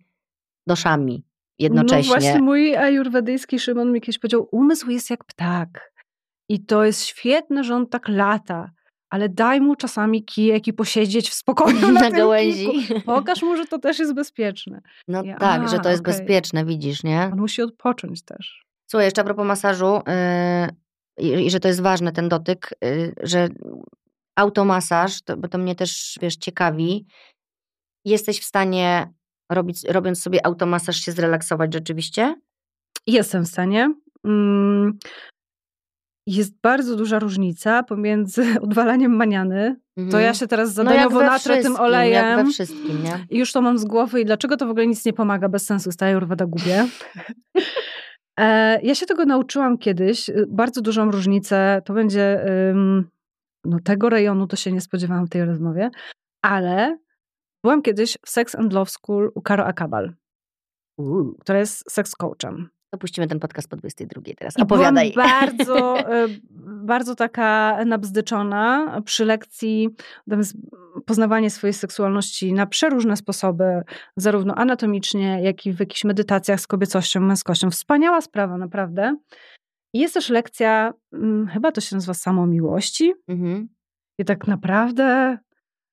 [0.66, 1.24] doszami
[1.58, 2.14] jednocześnie.
[2.14, 5.92] No właśnie mój ajurwedyjski Szymon mi kiedyś powiedział, umysł jest jak ptak.
[6.48, 8.70] I to jest świetne, że on tak lata,
[9.12, 12.66] ale daj mu czasami kijek i posiedzieć w spokoju na, na gałęzi.
[12.70, 13.00] kijku.
[13.00, 14.80] Pokaż mu, że to też jest bezpieczne.
[15.08, 16.14] No Ja- tak, że to a, jest okej.
[16.14, 17.30] bezpieczne, widzisz, nie?
[17.32, 18.64] On musi odpocząć też.
[18.90, 20.00] Słuchaj, jeszcze a propos masażu
[21.18, 23.48] yy, i, i że to jest ważne, ten dotyk, yy, że
[24.36, 27.06] automasaż, to, bo to mnie też, wiesz, ciekawi,
[28.04, 29.12] jesteś w stanie
[29.50, 32.36] robić, robiąc sobie automasaż się zrelaksować rzeczywiście?
[33.06, 33.94] Jestem w stanie.
[34.24, 34.98] Mm,
[36.26, 39.76] jest bardzo duża różnica pomiędzy odwalaniem maniany.
[39.96, 40.24] To Mhm.
[40.24, 42.38] ja się teraz No zadaniowo we natrę tym olejem.
[42.38, 43.26] Jak we wszystkim, nie?
[43.30, 45.66] I już to mam z głowy i dlaczego to w ogóle nic nie pomaga, bez
[45.66, 46.86] sensu, staję urwada gubię.
[48.40, 53.08] E, ja się tego nauczyłam kiedyś, y, bardzo dużą różnicę, to będzie, ym,
[53.64, 55.90] no tego rejonu to się nie spodziewałam w tej rozmowie,
[56.42, 56.98] ale
[57.64, 60.12] byłam kiedyś w Sex and Love School u Karo Akabal,
[60.98, 61.34] Uuu.
[61.40, 62.68] która jest seks coachem.
[62.92, 64.58] To puścimy ten podcast po 22 teraz.
[64.58, 65.12] I Opowiadaj.
[65.12, 66.28] byłam bardzo, e,
[66.92, 69.88] bardzo taka nabzdyczona przy lekcji
[71.06, 73.82] poznawanie swojej seksualności na przeróżne sposoby,
[74.16, 77.70] zarówno anatomicznie, jak i w jakichś medytacjach z kobiecością, męskością.
[77.70, 79.16] Wspaniała sprawa, naprawdę.
[79.94, 83.14] I jest też lekcja, mm, chyba to się nazywa samomiłości.
[83.28, 83.68] Mhm.
[84.18, 85.38] I tak naprawdę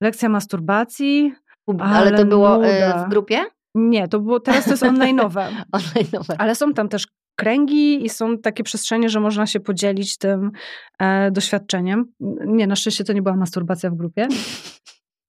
[0.02, 1.34] lekcja masturbacji.
[1.78, 3.04] Ale to Ale było e, nuda.
[3.04, 3.40] w grupie?
[3.74, 5.46] Nie, to było, teraz to jest online'owe.
[5.76, 6.34] Online'owe.
[6.38, 7.06] Ale są tam też
[7.38, 10.50] kręgi i są takie przestrzenie, że można się podzielić tym
[10.98, 12.04] e, doświadczeniem.
[12.46, 14.28] Nie, na szczęście to nie była masturbacja w grupie.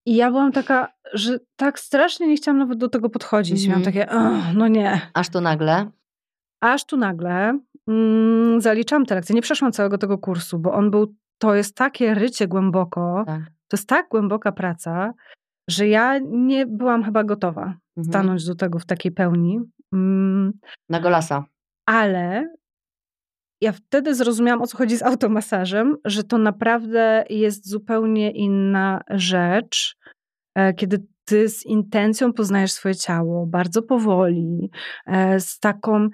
[0.06, 3.66] I ja byłam taka, że tak strasznie nie chciałam nawet do tego podchodzić.
[3.66, 3.70] Mhm.
[3.70, 5.02] Miałam takie, "Ugh, no nie.
[5.14, 5.92] Aż tu nagle.
[6.62, 9.36] Aż tu nagle mm, zaliczam te lekcje.
[9.36, 13.42] Nie przeszłam całego tego kursu, bo on był, to jest takie rycie głęboko, Tak.
[13.68, 15.14] to jest tak głęboka praca,
[15.70, 18.12] że ja nie byłam chyba gotowa Mhm.
[18.12, 19.60] stanąć do tego w takiej pełni.
[19.94, 20.52] Mm,
[20.90, 21.46] Na golasa.
[21.86, 22.48] ale
[23.62, 29.96] ja wtedy zrozumiałam, o co chodzi z automasażem, że to naprawdę jest zupełnie inna rzecz,
[30.56, 34.70] e, kiedy ty z intencją poznajesz swoje ciało, bardzo powoli,
[35.08, 36.10] e, z taką.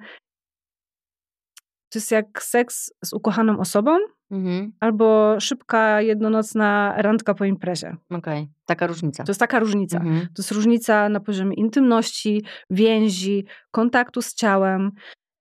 [1.90, 3.98] To jest jak seks z ukochaną osobą,
[4.32, 4.72] Mhm.
[4.80, 7.96] albo szybka, jednonocna randka po imprezie.
[8.10, 8.48] Okej.
[8.66, 9.24] Taka różnica.
[9.24, 9.98] To jest taka różnica.
[9.98, 10.20] Mhm.
[10.22, 14.92] To jest różnica na poziomie intymności, więzi, kontaktu z ciałem.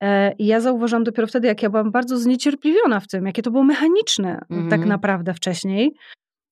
[0.02, 3.50] E, I ja zauważyłam dopiero wtedy, jak ja byłam bardzo zniecierpliwiona w tym, jakie to
[3.50, 4.68] było mechaniczne Mhm.
[4.70, 5.94] tak naprawdę wcześniej.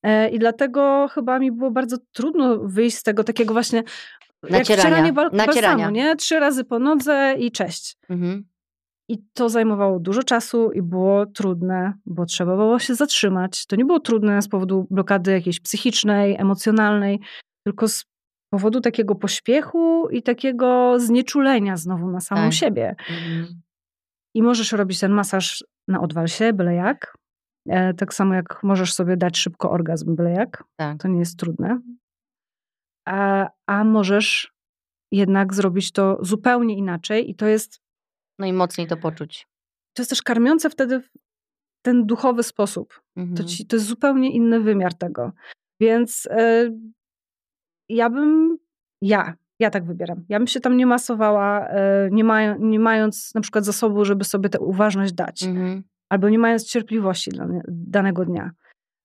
[0.03, 3.79] E, I dlatego chyba mi było bardzo trudno wyjść z tego takiego właśnie
[4.43, 4.83] jak Nacierania.
[4.85, 5.77] wcieranie bal- Nacierania.
[5.77, 6.17] balsamu, nie?
[6.17, 7.97] Trzy razy po nodze i cześć.
[8.11, 8.45] Mhm.
[9.09, 13.67] I to zajmowało dużo czasu i było trudne, bo trzeba było się zatrzymać.
[13.67, 17.21] To nie było trudne z powodu blokady jakiejś psychicznej, emocjonalnej,
[17.67, 18.05] tylko z
[18.53, 22.53] powodu takiego pośpiechu i takiego znieczulenia znowu na samą Tak.
[22.53, 22.97] siebie.
[23.11, 23.63] Mhm.
[24.37, 27.15] I możesz robić ten masaż na odwalsie, byle jak.
[27.69, 30.65] E, tak samo jak możesz sobie dać szybko orgazm, byle jak.
[30.77, 30.99] Tak.
[31.03, 31.81] To nie jest trudne.
[33.09, 34.55] A, a możesz
[35.13, 37.84] jednak zrobić to zupełnie inaczej i to jest
[38.39, 39.47] No i mocniej to poczuć.
[39.97, 41.09] to jest też karmiące wtedy w
[41.83, 43.01] ten duchowy sposób.
[43.17, 43.37] Mhm.
[43.37, 45.33] To, ci, to jest zupełnie inny wymiar tego.
[45.81, 46.71] Więc e,
[47.89, 48.59] ja bym,
[49.03, 50.25] ja, ja tak wybieram.
[50.29, 54.25] Ja bym się tam nie masowała, e, nie, mają, nie mając na przykład zasobu, żeby
[54.25, 55.83] sobie tę uważność dać, Mhm.
[56.09, 58.51] albo nie mając cierpliwości dla danego dnia.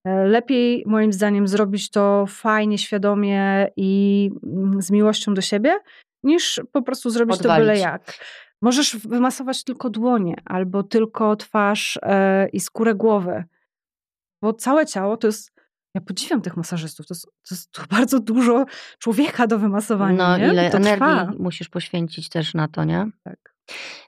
[0.06, 5.78] E, Lepiej moim zdaniem zrobić to fajnie, świadomie i mm, z miłością do siebie,
[6.24, 7.82] niż po prostu zrobić to byle Odwalić.
[7.84, 8.14] jak.
[8.62, 13.44] Możesz wymasować tylko dłonie, albo tylko twarz e, i skórę głowy,
[14.42, 15.60] bo całe ciało to jest.
[15.96, 17.08] Ja podziwiam tych masażystów.
[17.08, 18.66] To jest, to jest bardzo dużo
[19.00, 20.18] człowieka do wymasowania.
[20.18, 20.48] No nie?
[20.48, 21.32] ile energii trwa.
[21.40, 23.10] musisz poświęcić też na to, nie?
[23.24, 23.56] Tak.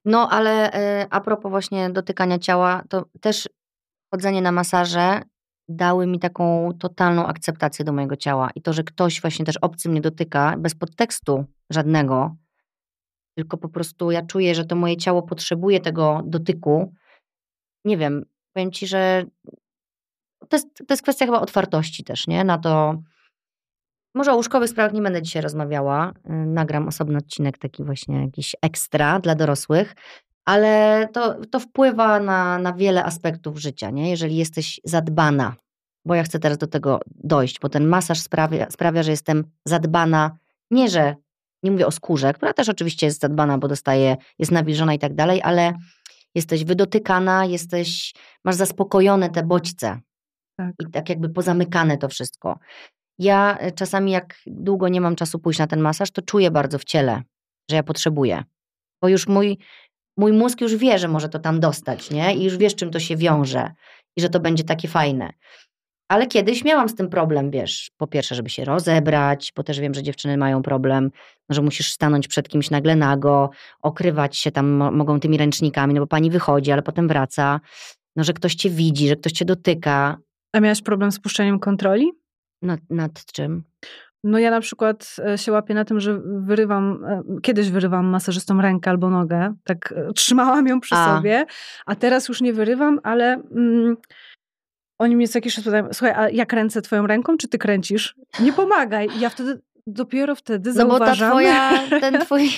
[0.05, 3.49] No ale e, a propos właśnie dotykania ciała, to też
[4.13, 5.21] chodzenie na masaże
[5.69, 8.49] dały mi taką totalną akceptację do mojego ciała.
[8.55, 12.35] I to, że ktoś właśnie też obcy mnie dotyka, bez podtekstu żadnego,
[13.35, 16.93] tylko po prostu ja czuję, że to moje ciało potrzebuje tego dotyku.
[17.85, 19.25] Nie wiem, powiem ci, że
[20.49, 22.43] to jest, to jest kwestia chyba otwartości też, nie?
[22.43, 23.01] Na to.
[24.15, 26.11] Może o łóżkowych sprawach nie będę dzisiaj rozmawiała.
[26.11, 29.95] y, Nagram osobny odcinek, taki właśnie jakiś ekstra dla dorosłych,
[30.45, 34.09] ale to, to wpływa na, na wiele aspektów życia, nie?
[34.09, 35.55] Jeżeli jesteś zadbana,
[36.05, 40.37] bo ja chcę teraz do tego dojść, bo ten masaż sprawia, sprawia że jestem zadbana,
[40.71, 41.15] nie że,
[41.63, 45.13] nie mówię o skórze, która też oczywiście jest zadbana, bo dostaje, jest nawilżona i tak
[45.13, 45.73] dalej, ale
[46.35, 48.13] jesteś wydotykana, jesteś,
[48.45, 49.99] masz zaspokojone te bodźce
[50.57, 50.75] Tak.
[50.79, 52.59] i tak jakby pozamykane to wszystko.
[53.19, 56.79] Ja e, czasami, jak długo nie mam czasu pójść na ten masaż, to czuję bardzo
[56.79, 57.21] w ciele,
[57.69, 58.43] że ja potrzebuję.
[59.01, 59.57] Bo już mój,
[60.17, 62.35] mój mózg już wie, że może to tam dostać, nie?
[62.35, 63.71] I już wiesz, czym to się wiąże
[64.17, 65.33] i że to będzie takie fajne.
[66.11, 69.93] Ale kiedyś miałam z tym problem, wiesz, po pierwsze, żeby się rozebrać, bo też wiem,
[69.93, 71.11] że dziewczyny mają problem,
[71.49, 73.49] że musisz stanąć przed kimś nagle nago,
[73.81, 77.59] okrywać się tam mo- mogą tymi ręcznikami, no bo pani wychodzi, ale potem wraca,
[78.15, 80.17] no, że ktoś cię widzi, że ktoś cię dotyka.
[80.53, 82.11] A miałaś problem z puszczeniem kontroli?
[82.61, 83.63] Nad, nad czym?
[84.23, 88.59] No ja na przykład e, się łapię na tym, że wyrywam, e, kiedyś wyrywam masażystom
[88.59, 91.15] rękę albo nogę, tak e, trzymałam ją przy a.
[91.15, 91.45] sobie,
[91.85, 93.97] a teraz już nie wyrywam, ale mm,
[95.01, 98.15] oni mnie co jakiś czas pytają, słuchaj, a ja kręcę twoją ręką, czy ty kręcisz?
[98.39, 99.07] Nie pomagaj.
[99.17, 101.29] I ja wtedy dopiero wtedy no zauważam.
[101.29, 102.49] No bo ta twoja, ten twój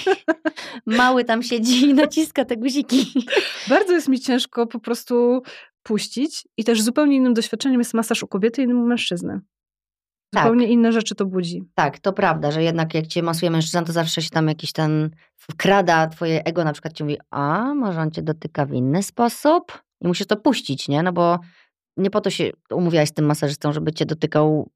[0.86, 3.26] mały tam siedzi i naciska te guziki.
[3.70, 5.44] Bardzo jest mi ciężko po prostu
[5.84, 9.41] puścić i też zupełnie innym doświadczeniem jest masaż u kobiety i innym u mężczyzny.
[10.32, 10.44] Tak.
[10.44, 11.64] Zupełnie inne rzeczy to budzi.
[11.76, 15.10] Tak, to prawda, że jednak jak cię masuje mężczyzna, to zawsze się tam jakiś ten
[15.36, 19.84] wkrada twoje ego, na przykład ci mówi, a może on cię dotyka w inny sposób?
[20.02, 21.03] I musisz to puścić, nie?
[21.03, 21.40] No bo
[21.98, 24.70] nie po to się umówiłaś z tym masażystą, żeby cię dotykał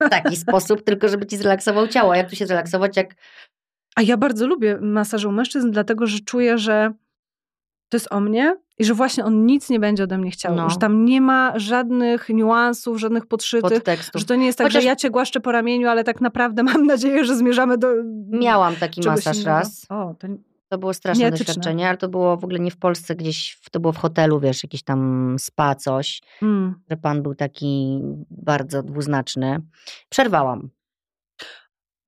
[0.00, 2.14] w taki sposób, tylko żeby ci zrelaksował ciało.
[2.14, 3.14] Jak tu się zrelaksować, jak...
[3.96, 6.92] A ja bardzo lubię masaż u mężczyzn, dlatego że czuję, że
[7.88, 10.54] to jest o mnie i że właśnie on nic nie będzie ode mnie chciał.
[10.54, 10.70] No.
[10.70, 13.72] Że tam nie ma żadnych niuansów, żadnych podszytych.
[13.72, 14.20] Podtekstów.
[14.20, 14.82] Że to nie jest tak, Chociaż...
[14.82, 17.88] że ja cię głaszczę po ramieniu, ale tak naprawdę mam nadzieję, że zmierzamy do.
[18.28, 19.50] Miałam taki masaż innego.
[19.50, 19.86] raz.
[19.88, 20.28] O, to...
[20.72, 23.92] to było straszne doświadczenie, ale to było w ogóle nie w Polsce, gdzieś to było
[23.92, 26.74] w hotelu, wiesz, jakiś tam spa, coś, mm.
[26.90, 28.00] że pan był taki
[28.30, 29.60] bardzo dwuznaczny.
[30.08, 30.70] Przerwałam.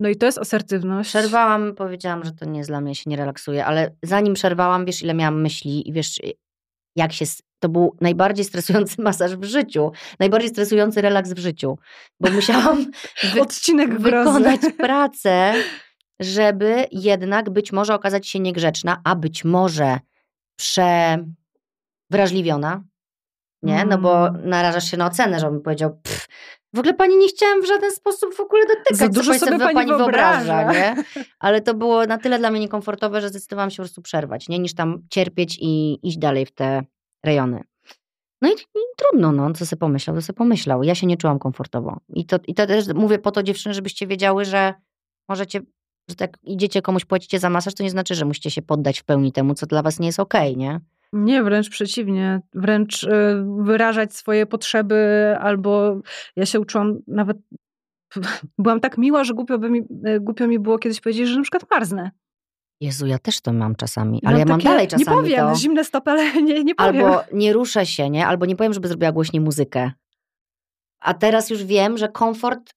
[0.01, 1.09] No i to jest asertywność.
[1.09, 5.03] Przerwałam, powiedziałam, że to nie jest dla mnie, się nie relaksuje, ale zanim przerwałam, wiesz,
[5.03, 6.21] ile miałam myśli i wiesz,
[6.97, 7.25] jak się.
[7.59, 11.79] To był najbardziej stresujący masaż w życiu, najbardziej stresujący relaks w życiu,
[12.21, 12.87] bo musiałam
[13.35, 15.55] wy Odcinek wykonać pracę,
[16.25, 19.99] żeby jednak być może okazać się niegrzeczna, a być może
[20.57, 22.85] przewrażliwiona.
[23.63, 23.85] Nie?
[23.85, 24.49] No bo mm.
[24.49, 26.29] narażasz się na ocenę, że on powiedział, pff,
[26.75, 28.97] w ogóle pani nie chciałam w żaden sposób w ogóle dotykać.
[28.97, 30.95] Za dużo sobie pani, pani wyobraża, nie?
[31.39, 34.59] Ale to było na tyle dla mnie niekomfortowe, że zdecydowałam się po prostu przerwać, nie?
[34.59, 36.83] Niż tam cierpieć i iść dalej w te
[37.25, 37.65] rejony.
[38.43, 40.83] No i, i trudno, no, co sobie pomyślał, to sobie pomyślał.
[40.83, 42.01] Ja się nie czułam komfortowo.
[42.09, 44.75] I to, I to też mówię po to dziewczyny, żebyście wiedziały, że
[45.29, 45.61] możecie,
[46.09, 49.05] że tak idziecie komuś, płacicie za masaż, to nie znaczy, że musicie się poddać w
[49.05, 50.81] pełni temu, co dla was nie jest okej, okay, nie?
[51.13, 52.41] Nie, wręcz przeciwnie.
[52.55, 53.09] Wręcz y,
[53.59, 54.97] wyrażać swoje potrzeby,
[55.41, 56.01] albo
[56.37, 57.37] ja się uczyłam nawet.
[58.59, 61.43] Byłam tak miła, że głupio, by mi, y, głupio mi było kiedyś powiedzieć, że na
[61.43, 62.11] przykład marznę.
[62.81, 65.55] Jezu, ja też to mam czasami, ale ja mam dalej czasami Nie powiem, to.
[65.55, 67.07] zimne stopy, ale nie, nie powiem.
[67.07, 68.27] Albo nie ruszę się, nie?
[68.27, 69.93] Albo nie powiem, żeby zrobiła głośniej muzykę.
[71.01, 72.75] A teraz już wiem, że komfort,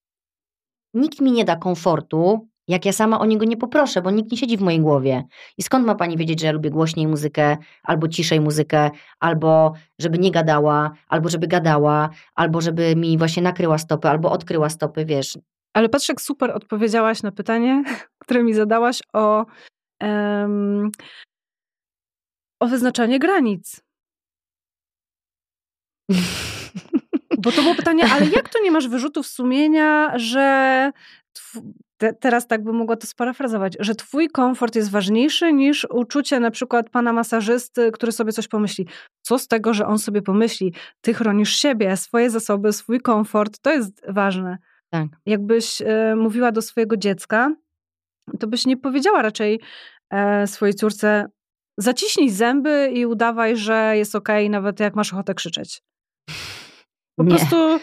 [0.94, 4.38] nikt mi nie da komfortu, jak ja sama o niego nie poproszę, bo nikt nie
[4.38, 5.24] siedzi w mojej głowie.
[5.58, 8.90] I skąd ma pani wiedzieć, że ja lubię głośniej muzykę, albo ciszej muzykę,
[9.20, 14.68] albo żeby nie gadała, albo żeby gadała, albo żeby mi właśnie nakryła stopy, albo odkryła
[14.68, 15.38] stopy, wiesz.
[15.74, 17.84] Ale patrz, jak super odpowiedziałaś na pytanie,
[18.22, 19.46] które mi zadałaś o,
[20.02, 20.90] um,
[22.60, 23.80] o wyznaczanie granic.
[27.42, 30.92] Bo to było pytanie, ale jak to nie masz wyrzutów sumienia, że
[31.96, 36.50] te, teraz tak bym mogła to sparafrazować, że twój komfort jest ważniejszy niż uczucie na
[36.50, 38.86] przykład pana masażysty, który sobie coś pomyśli.
[39.22, 40.74] Co z tego, że on sobie pomyśli?
[41.00, 44.58] Ty chronisz siebie, swoje zasoby, swój komfort, to jest ważne.
[44.90, 45.08] Tak.
[45.26, 45.86] Jakbyś y,
[46.16, 47.54] mówiła do swojego dziecka,
[48.38, 49.60] to byś nie powiedziała raczej
[50.10, 51.26] e, swojej córce
[51.78, 55.82] zaciśnij zęby i udawaj, że jest okej, okay, nawet jak masz ochotę krzyczeć.
[57.16, 57.30] Po nie.
[57.30, 57.80] prostu y,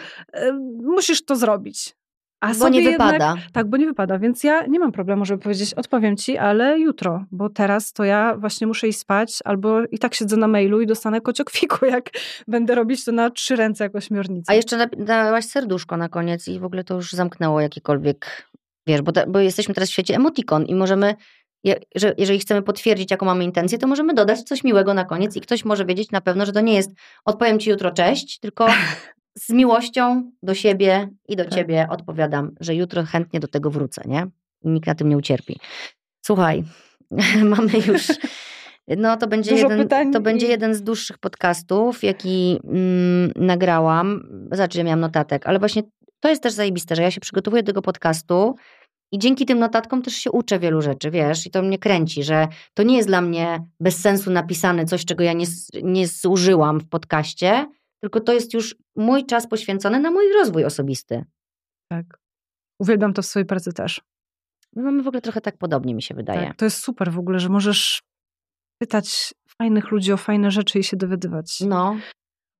[0.84, 1.95] musisz to zrobić.
[2.40, 3.36] A bo nie jednak, wypada.
[3.53, 7.26] Tak, bo nie wypada, więc ja nie mam problemu, żeby powiedzieć, odpowiem ci, ale jutro,
[7.32, 10.88] bo teraz to ja właśnie muszę iść spać, albo i tak siedzę na mailu i
[10.88, 12.10] dostanę kociokwiku, jak
[12.48, 14.52] będę robić to na trzy ręce jako ośmiornica.
[14.52, 18.49] A jeszcze dałaś serduszko na koniec i w ogóle to już zamknęło jakiekolwiek,
[18.88, 21.16] wiesz, bo, bo jesteśmy teraz w świecie emotikon i możemy
[21.95, 25.41] że jeżeli chcemy potwierdzić, jaką mamy intencję, to możemy dodać coś miłego na koniec i
[25.41, 26.91] ktoś może wiedzieć na pewno, że to nie jest
[27.26, 28.68] odpowiem ci jutro cześć, tylko
[29.38, 31.53] z miłością do siebie i do tak.
[31.53, 34.28] ciebie odpowiadam, że jutro chętnie do tego wrócę, nie?
[34.64, 35.60] I nikt na tym nie ucierpi.
[36.26, 36.64] Słuchaj,
[37.44, 38.07] mamy już.
[38.88, 44.22] No, to będzie, jeden, to będzie jeden z dłuższych podcastów, jaki mm, nagrałam.
[44.52, 45.84] Znaczy, że miałam notatek, ale właśnie
[46.20, 48.56] to jest też zajebiste, że ja się przygotowuję do tego podcastu
[49.12, 52.48] i dzięki tym notatkom też się uczę wielu rzeczy, wiesz, i to mnie kręci, że
[52.74, 55.45] to nie jest dla mnie bez sensu napisane coś, czego ja nie,
[55.84, 57.66] nie zużyłam w podcaście,
[58.06, 61.26] tylko to jest już mój czas poświęcony na mój rozwój osobisty.
[61.91, 62.06] Tak.
[62.80, 64.02] Uwielbiam to w swojej pracy też.
[64.76, 66.48] My mamy w ogóle trochę tak podobnie, mi się wydaje.
[66.48, 68.03] Tak, to jest super w ogóle, że możesz
[68.82, 71.60] pytać fajnych ludzi o fajne rzeczy i się dowiadywać.
[71.60, 71.95] No.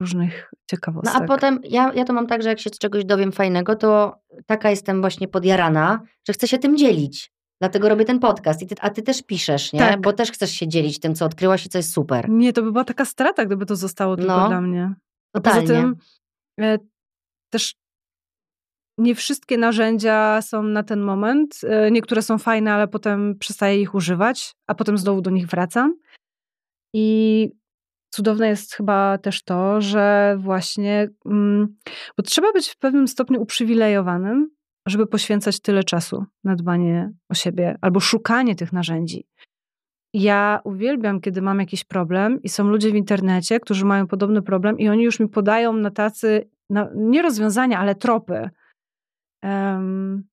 [0.02, 1.14] Różnych ciekawostek.
[1.14, 3.76] No a potem ja, ja to mam tak, że jak się z czegoś dowiem fajnego,
[3.76, 7.32] to taka jestem właśnie podjarana, że chcę się tym dzielić.
[7.62, 8.62] Dlatego robię ten podcast.
[8.62, 9.80] I ty, a ty też piszesz, nie?
[9.80, 10.02] Tak.
[10.02, 12.30] Bo też chcesz się dzielić tym, co odkryłaś i co jest super.
[12.30, 14.48] Nie, to by była taka strata, gdyby to zostało tylko no.
[14.48, 14.94] dla mnie.
[15.36, 15.95] A poza tym
[16.60, 16.78] e,
[17.49, 17.76] też
[18.98, 21.62] nie wszystkie narzędzia są na ten moment.
[21.64, 25.95] E, niektóre są fajne, ale potem przestaję ich używać, a potem znowu do nich wracam.
[26.94, 27.49] I
[28.14, 31.76] cudowne jest chyba też to, że właśnie, mm,
[32.18, 34.49] bo trzeba być w pewnym stopniu uprzywilejowanym,
[34.88, 39.28] żeby poświęcać tyle czasu na dbanie o siebie albo szukanie tych narzędzi.
[40.18, 44.80] Ja uwielbiam, kiedy mam jakiś problem i są ludzie w internecie, którzy mają podobny problem
[44.80, 48.50] i oni już mi podają na tacy, na, nie rozwiązania, ale tropy.
[49.44, 50.24] Um,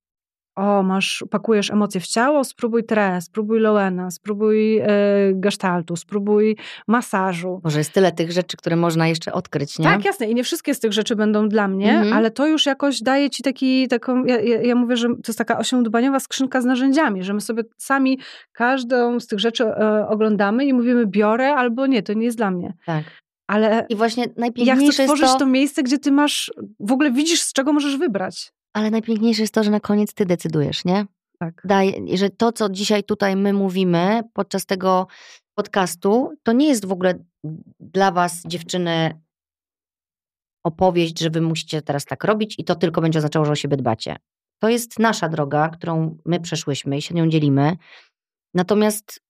[0.56, 4.86] o, masz, pakujesz emocje w ciało, spróbuj tres, spróbuj Lowena, spróbuj e,
[5.32, 6.56] gestaltu, spróbuj
[6.88, 7.60] masażu.
[7.64, 9.84] Może jest tyle tych rzeczy, które można jeszcze odkryć, nie?
[9.84, 10.26] Tak, jasne.
[10.26, 12.12] I nie wszystkie z tych rzeczy będą dla mnie, mhm.
[12.12, 15.58] ale to już jakoś daje ci taki, taką, ja, ja, mówię, że to jest taka
[15.58, 18.18] osiądbaniowa skrzynka z narzędziami, że my sobie sami
[18.52, 22.50] każdą z tych rzeczy e, oglądamy i mówimy biorę albo nie, to nie jest dla
[22.50, 22.74] mnie.
[22.86, 23.04] Tak.
[23.46, 25.38] Ale I właśnie najpiękniejsze ja chcę tworzyć to...
[25.38, 26.50] to miejsce, gdzie ty masz,
[26.80, 28.52] w ogóle widzisz, z czego możesz wybrać.
[28.72, 31.06] Ale najpiękniejsze jest to, że na koniec ty decydujesz, nie?
[31.38, 31.62] Tak.
[31.64, 35.06] Daj, że to, co dzisiaj tutaj my mówimy podczas tego
[35.54, 37.14] podcastu, to nie jest w ogóle
[37.80, 39.20] dla was, dziewczyny,
[40.66, 43.76] opowieść, że wy musicie teraz tak robić i to tylko będzie oznaczało, że o siebie
[43.76, 44.16] dbacie.
[44.62, 47.76] To jest nasza droga, którą my przeszłyśmy i się nią dzielimy.
[48.54, 49.20] Natomiast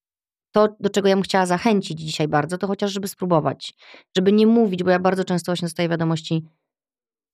[0.55, 3.75] to, do czego ja bym chciała zachęcić dzisiaj bardzo, to chociaż, żeby spróbować.
[4.17, 6.45] Żeby nie mówić, bo ja bardzo często właśnie dostaję wiadomości,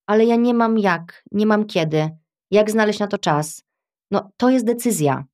[0.09, 2.11] ale ja nie mam jak, nie mam kiedy,
[2.51, 3.63] jak znaleźć na to czas.
[4.11, 5.25] No to jest decyzja.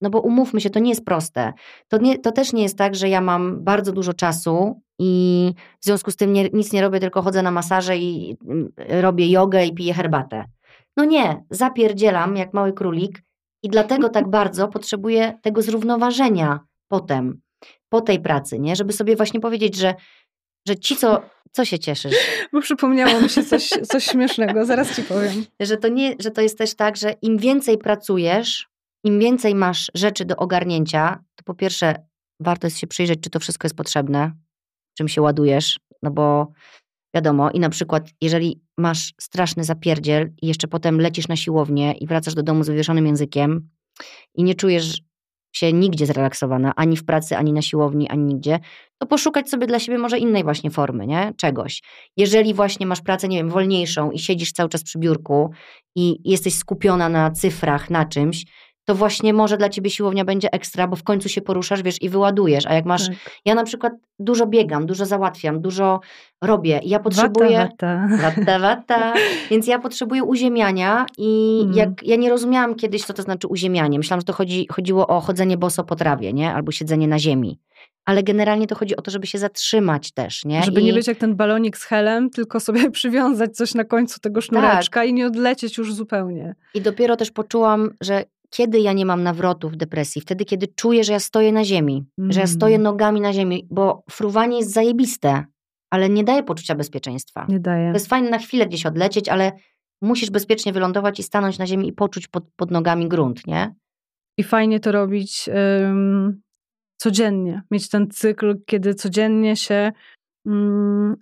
[0.00, 1.52] No bo umówmy się, to nie jest proste.
[1.88, 5.84] To, nie, to też nie jest tak, że ja mam bardzo dużo czasu i w
[5.84, 9.66] związku z tym nie, nic nie robię, tylko chodzę na masaże i mm, robię jogę
[9.66, 10.44] i piję herbatę.
[10.96, 13.22] No nie, zapierdzielam jak mały królik
[13.62, 17.40] i dlatego tak bardzo potrzebuję tego zrównoważenia potem,
[17.88, 18.76] po tej pracy, nie?
[18.76, 19.94] Żeby sobie właśnie powiedzieć, że,
[20.68, 21.22] że ci, co
[21.52, 22.14] co się cieszysz?
[22.52, 25.44] Bo przypomniało mi się coś, coś śmiesznego, zaraz ci powiem.
[25.60, 28.68] Że to, nie, że to jest też tak, że im więcej pracujesz,
[29.04, 31.94] im więcej masz rzeczy do ogarnięcia, to po pierwsze
[32.40, 34.32] warto jest się przyjrzeć, czy to wszystko jest potrzebne,
[34.98, 36.52] czym się ładujesz, no bo
[37.14, 42.06] wiadomo, i na przykład jeżeli masz straszny zapierdziel i jeszcze potem lecisz na siłownię i
[42.06, 43.68] wracasz do domu z wywieszonym językiem
[44.34, 45.02] i nie czujesz
[45.52, 48.60] się nigdzie zrelaksowana, ani w pracy, ani na siłowni, ani nigdzie,
[48.98, 51.32] to poszukać sobie dla siebie może innej właśnie formy, nie?
[51.36, 51.82] Czegoś.
[52.16, 55.50] Jeżeli właśnie masz pracę, nie wiem, wolniejszą i siedzisz cały czas przy biurku
[55.96, 58.44] i jesteś skupiona na cyfrach, na czymś,
[58.88, 62.08] to właśnie może dla ciebie siłownia będzie ekstra, bo w końcu się poruszasz, wiesz, i
[62.08, 62.66] wyładujesz.
[62.66, 63.06] A jak masz.
[63.06, 63.16] Tak.
[63.44, 66.00] Ja na przykład dużo biegam, dużo załatwiam, dużo
[66.44, 66.80] robię.
[66.84, 67.68] Ja potrzebuję.
[68.22, 69.12] Wata, wata.
[69.50, 71.76] Więc ja potrzebuję uziemiania i mm.
[71.76, 73.98] jak ja nie rozumiałam kiedyś, co to znaczy uziemianie.
[73.98, 76.54] Myślałam, że to chodzi, chodziło o chodzenie boso po trawie, nie?
[76.54, 77.58] Albo siedzenie na ziemi
[78.08, 80.62] ale generalnie to chodzi o to, żeby się zatrzymać też, nie?
[80.62, 80.84] Żeby I...
[80.84, 85.00] nie być jak ten balonik z helem, tylko sobie przywiązać coś na końcu tego sznureczka
[85.00, 85.08] tak.
[85.08, 86.54] i nie odlecieć już zupełnie.
[86.74, 90.20] I dopiero też poczułam, że kiedy ja nie mam nawrotów depresji?
[90.20, 92.32] Wtedy, kiedy czuję, że ja stoję na ziemi, mm.
[92.32, 92.82] że ja stoję mm.
[92.82, 95.44] nogami na ziemi, bo fruwanie jest zajebiste,
[95.90, 97.46] ale nie daje poczucia bezpieczeństwa.
[97.48, 97.90] Nie daje.
[97.90, 99.52] To jest fajne na chwilę gdzieś odlecieć, ale
[100.02, 103.74] musisz bezpiecznie wylądować i stanąć na ziemi i poczuć pod, pod nogami grunt, nie?
[104.38, 105.48] I fajnie to robić
[105.82, 106.42] um,
[106.96, 107.62] codziennie.
[107.70, 109.92] Mieć ten cykl, kiedy codziennie się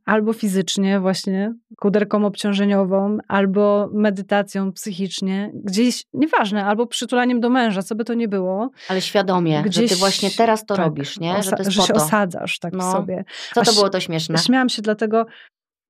[0.05, 7.95] albo fizycznie, właśnie kuderką obciążeniową, albo medytacją psychicznie, gdzieś, nieważne, albo przytulaniem do męża, co
[7.95, 8.71] by to nie było.
[8.89, 11.43] Ale świadomie, gdzieś, że ty właśnie teraz to tak, robisz, nie?
[11.43, 12.93] Że, że się osadzasz tak no.
[12.93, 13.25] sobie.
[13.55, 14.39] Co to było to śmieszne?
[14.39, 15.27] Śmiałam się dlatego,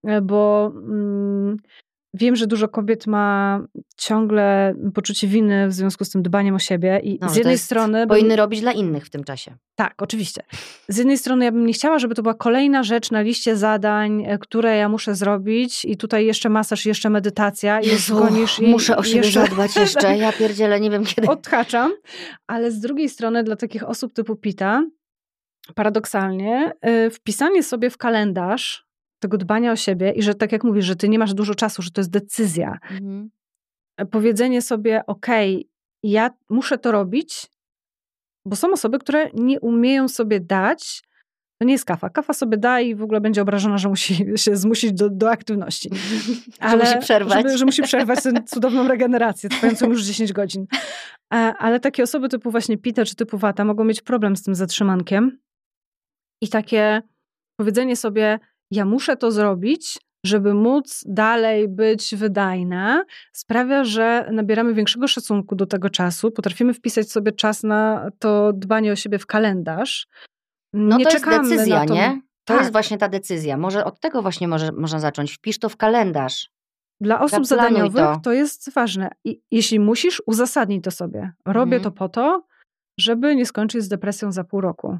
[0.04, 1.56] e, bo mm,
[2.16, 3.60] Wiem, że dużo kobiet ma
[3.96, 8.06] ciągle poczucie winy w związku z tym dbaniem o siebie i no, z jednej strony...
[8.06, 8.36] Powinny bym...
[8.36, 9.56] robić dla innych w tym czasie.
[9.74, 10.42] Tak, oczywiście.
[10.88, 14.24] Z jednej strony ja bym nie chciała, żeby to była kolejna rzecz na liście zadań,
[14.26, 17.80] e, które ja muszę zrobić i tutaj jeszcze masaż, jeszcze medytacja.
[17.80, 19.40] Jezu, gonisz i muszę o siebie jeszcze...
[19.40, 21.28] zadbać jeszcze, ja pierdzielę, nie wiem kiedy.
[21.28, 21.92] Odhaczam,
[22.46, 24.82] ale z drugiej strony dla takich osób typu Pita,
[25.74, 28.85] paradoksalnie, e, wpisanie sobie w kalendarz
[29.18, 31.82] tego dbania o siebie i że tak jak mówisz, że ty nie masz dużo czasu,
[31.82, 32.78] że to jest decyzja.
[32.90, 33.30] Mhm.
[33.96, 35.70] E, powiedzenie sobie, okej, okay,
[36.02, 37.46] ja muszę to robić,
[38.46, 41.02] bo są osoby, które nie umieją sobie dać.
[41.60, 42.10] To nie jest kafa.
[42.10, 44.14] Kafa sobie da i w ogóle będzie obrażona, że musi
[44.44, 45.90] się zmusić do, do aktywności.
[46.60, 47.38] Ale, że musi przerwać.
[47.38, 50.66] Żeby, że musi przerwać tę cudowną regenerację, trwającą już 10 godzin.
[51.34, 54.54] E, ale takie osoby typu właśnie Pita czy typu Wata mogą mieć problem z tym
[54.54, 55.38] zatrzymankiem.
[56.42, 57.02] I takie
[57.60, 58.38] powiedzenie sobie,
[58.70, 65.66] ja muszę to zrobić, żeby móc dalej być wydajna, sprawia, że nabieramy większego szacunku do
[65.66, 70.06] tego czasu, potrafimy wpisać sobie czas na to dbanie o siebie w kalendarz.
[70.72, 71.94] No nie to jest decyzja, to...
[71.94, 72.20] nie?
[72.44, 72.60] To tak.
[72.60, 73.56] jest właśnie ta decyzja.
[73.56, 75.32] Może od tego właśnie może, można zacząć.
[75.32, 76.50] Wpisz to w kalendarz.
[77.00, 78.20] Dla osób Zaplanuj zadaniowych to.
[78.22, 78.32] to.
[78.32, 79.10] jest ważne.
[79.24, 81.32] I jeśli musisz, uzasadnij to sobie.
[81.46, 81.82] Robię Mhm.
[81.82, 82.46] to po to,
[83.00, 84.98] żeby nie skończyć z depresją za pół roku.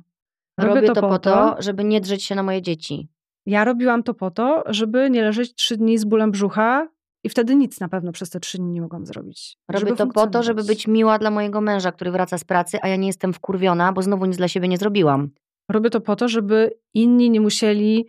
[0.60, 3.08] Robię, to, po to, żeby nie drzeć się na moje dzieci.
[3.46, 6.88] Ja robiłam to po to, żeby nie leżeć trzy dni z bólem brzucha
[7.24, 9.58] i wtedy nic na pewno przez te trzy dni nie mogłam zrobić.
[9.70, 12.88] Robię to po to, żeby być miła dla mojego męża, który wraca z pracy, a
[12.88, 15.30] ja nie jestem wkurwiona, bo znowu nic dla siebie nie zrobiłam.
[15.70, 18.06] Robię to po to, żeby inni nie musieli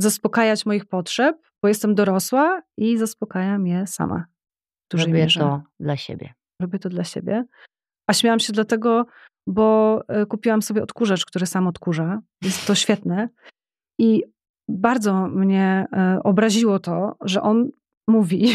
[0.00, 4.24] zaspokajać moich potrzeb, bo jestem dorosła i zaspokajam je sama.
[4.92, 5.40] Robię mierze.
[5.40, 6.34] to dla siebie.
[6.62, 7.44] Robię to dla siebie.
[8.10, 9.06] A śmiałam się dlatego,
[9.46, 12.20] bo e, kupiłam sobie odkurzacz, który sam odkurza.
[12.42, 13.28] Jest to świetne.
[14.00, 14.22] I
[14.68, 17.70] bardzo mnie e, obraziło to, że on
[18.08, 18.52] mówi,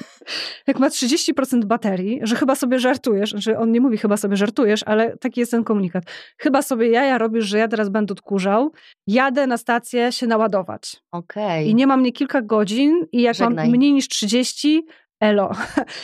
[0.66, 4.82] jak ma 30% baterii, że chyba sobie żartujesz, że on nie mówi chyba sobie żartujesz,
[4.86, 6.04] ale taki jest ten komunikat.
[6.38, 8.72] Chyba sobie jaja robisz, że ja teraz będę odkurzał,
[9.06, 10.96] jadę na stację się naładować.
[11.12, 13.66] Okej, I nie mam nie kilka godzin i jak Żegnaj.
[13.68, 14.86] mam mniej niż 30,
[15.20, 15.50] elo.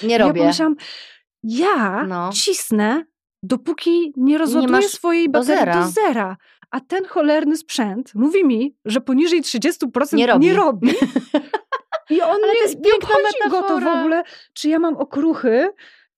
[0.02, 0.40] nie I Ja robię.
[0.40, 0.74] pomyślałam,
[1.42, 2.30] ja No.
[2.32, 3.04] cisnę,
[3.42, 5.82] dopóki nie rozładuję swojej do baterii zera.
[5.82, 6.36] do zera.
[6.72, 10.46] A ten cholerny sprzęt mówi mi, że poniżej 30% Nie robi.
[10.46, 10.88] Nie robi.
[12.10, 14.22] I on Ale nie, jest nie obchodzi go to w ogóle,
[14.54, 15.68] czy ja mam okruchy,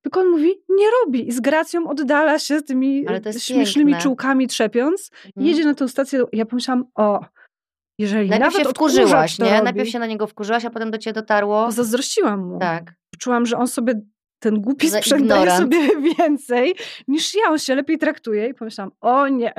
[0.02, 1.28] tylko on mówi, nie robi.
[1.28, 3.04] I z gracją oddala się z tymi
[3.38, 4.02] śmiesznymi piękne.
[4.02, 5.10] czułkami trzepiąc.
[5.26, 5.46] Mhm.
[5.46, 6.24] Jedzie na tę stację.
[6.32, 7.20] Ja pomyślałam, o,
[7.98, 9.50] jeżeli Najpierw nawet się wkurzyłaś, nie?
[9.50, 11.70] robi, Najpierw się na niego wkurzyłaś, a potem do ciebie dotarło.
[11.72, 12.58] zazdrościłam mu.
[12.58, 12.92] Tak.
[13.18, 13.94] Czułam, że on sobie
[14.38, 15.78] ten głupi sprzęt daje sobie
[16.18, 16.74] więcej
[17.08, 17.50] niż ja.
[17.50, 19.52] On się lepiej traktuje i pomyślałam, o nie,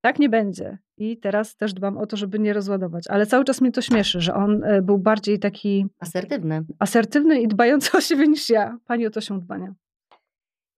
[0.00, 0.78] tak nie będzie.
[0.96, 3.04] I teraz też dbam o to, żeby nie rozładować.
[3.08, 6.64] Ale cały czas mnie to śmieszy, że on e, był bardziej taki Asertywny.
[6.78, 8.78] asertywny i dbający o siebie niż ja.
[8.86, 9.74] Pani o to się dbania.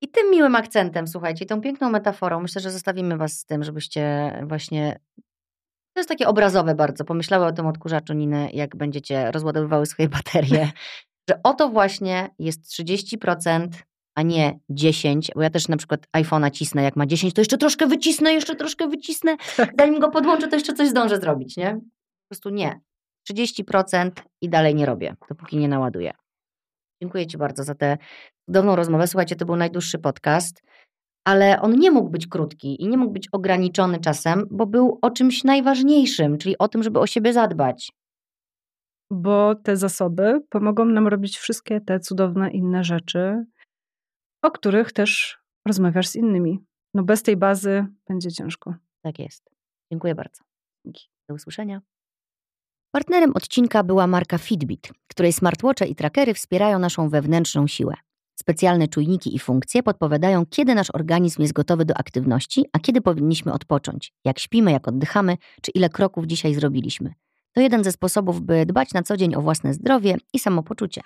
[0.02, 4.32] I tym miłym akcentem, słuchajcie, tą piękną metaforą, myślę, że zostawimy was z tym, żebyście
[4.48, 4.98] właśnie.
[5.94, 7.04] To jest takie obrazowe bardzo.
[7.04, 10.70] Pomyślały o tym odkurzaczu Niny, jak będziecie rozładowywały swoje baterie.
[11.30, 13.68] że oto właśnie jest 30%,
[14.20, 17.58] a nie 10%, bo ja też na przykład iPhone'a cisnę, jak ma 10, to jeszcze
[17.58, 19.36] troszkę wycisnę, jeszcze troszkę wycisnę.
[19.56, 19.72] Tak.
[19.78, 21.74] Zanim go podłączę, to jeszcze coś zdążę zrobić, nie?
[21.74, 22.80] Po prostu nie.
[23.30, 24.10] 30%
[24.42, 26.12] i dalej nie robię, dopóki nie naładuję.
[27.02, 27.98] Dziękuję Ci bardzo za tę
[28.46, 29.06] cudowną rozmowę.
[29.06, 30.62] Słuchajcie, to był najdłuższy podcast,
[31.24, 35.10] ale on nie mógł być krótki i nie mógł być ograniczony czasem, bo był o
[35.10, 37.92] czymś najważniejszym, czyli o tym, żeby o siebie zadbać.
[39.12, 43.44] Bo te zasoby pomogą nam robić wszystkie te cudowne inne rzeczy,
[44.42, 46.64] o których też rozmawiasz z innymi.
[46.94, 48.74] No bez tej bazy będzie ciężko.
[49.02, 49.50] Tak jest.
[49.92, 50.42] Dziękuję bardzo.
[50.84, 51.08] Dzięki.
[51.28, 51.80] Do usłyszenia.
[52.94, 57.94] Partnerem odcinka była marka Fitbit, której smartwatche i trackery wspierają naszą wewnętrzną siłę.
[58.40, 63.52] Specjalne czujniki i funkcje podpowiadają, kiedy nasz organizm jest gotowy do aktywności, a kiedy powinniśmy
[63.52, 67.14] odpocząć, jak śpimy, jak oddychamy, czy ile kroków dzisiaj zrobiliśmy.
[67.52, 71.00] To jeden ze sposobów, by dbać na co dzień o własne zdrowie i samopoczucie.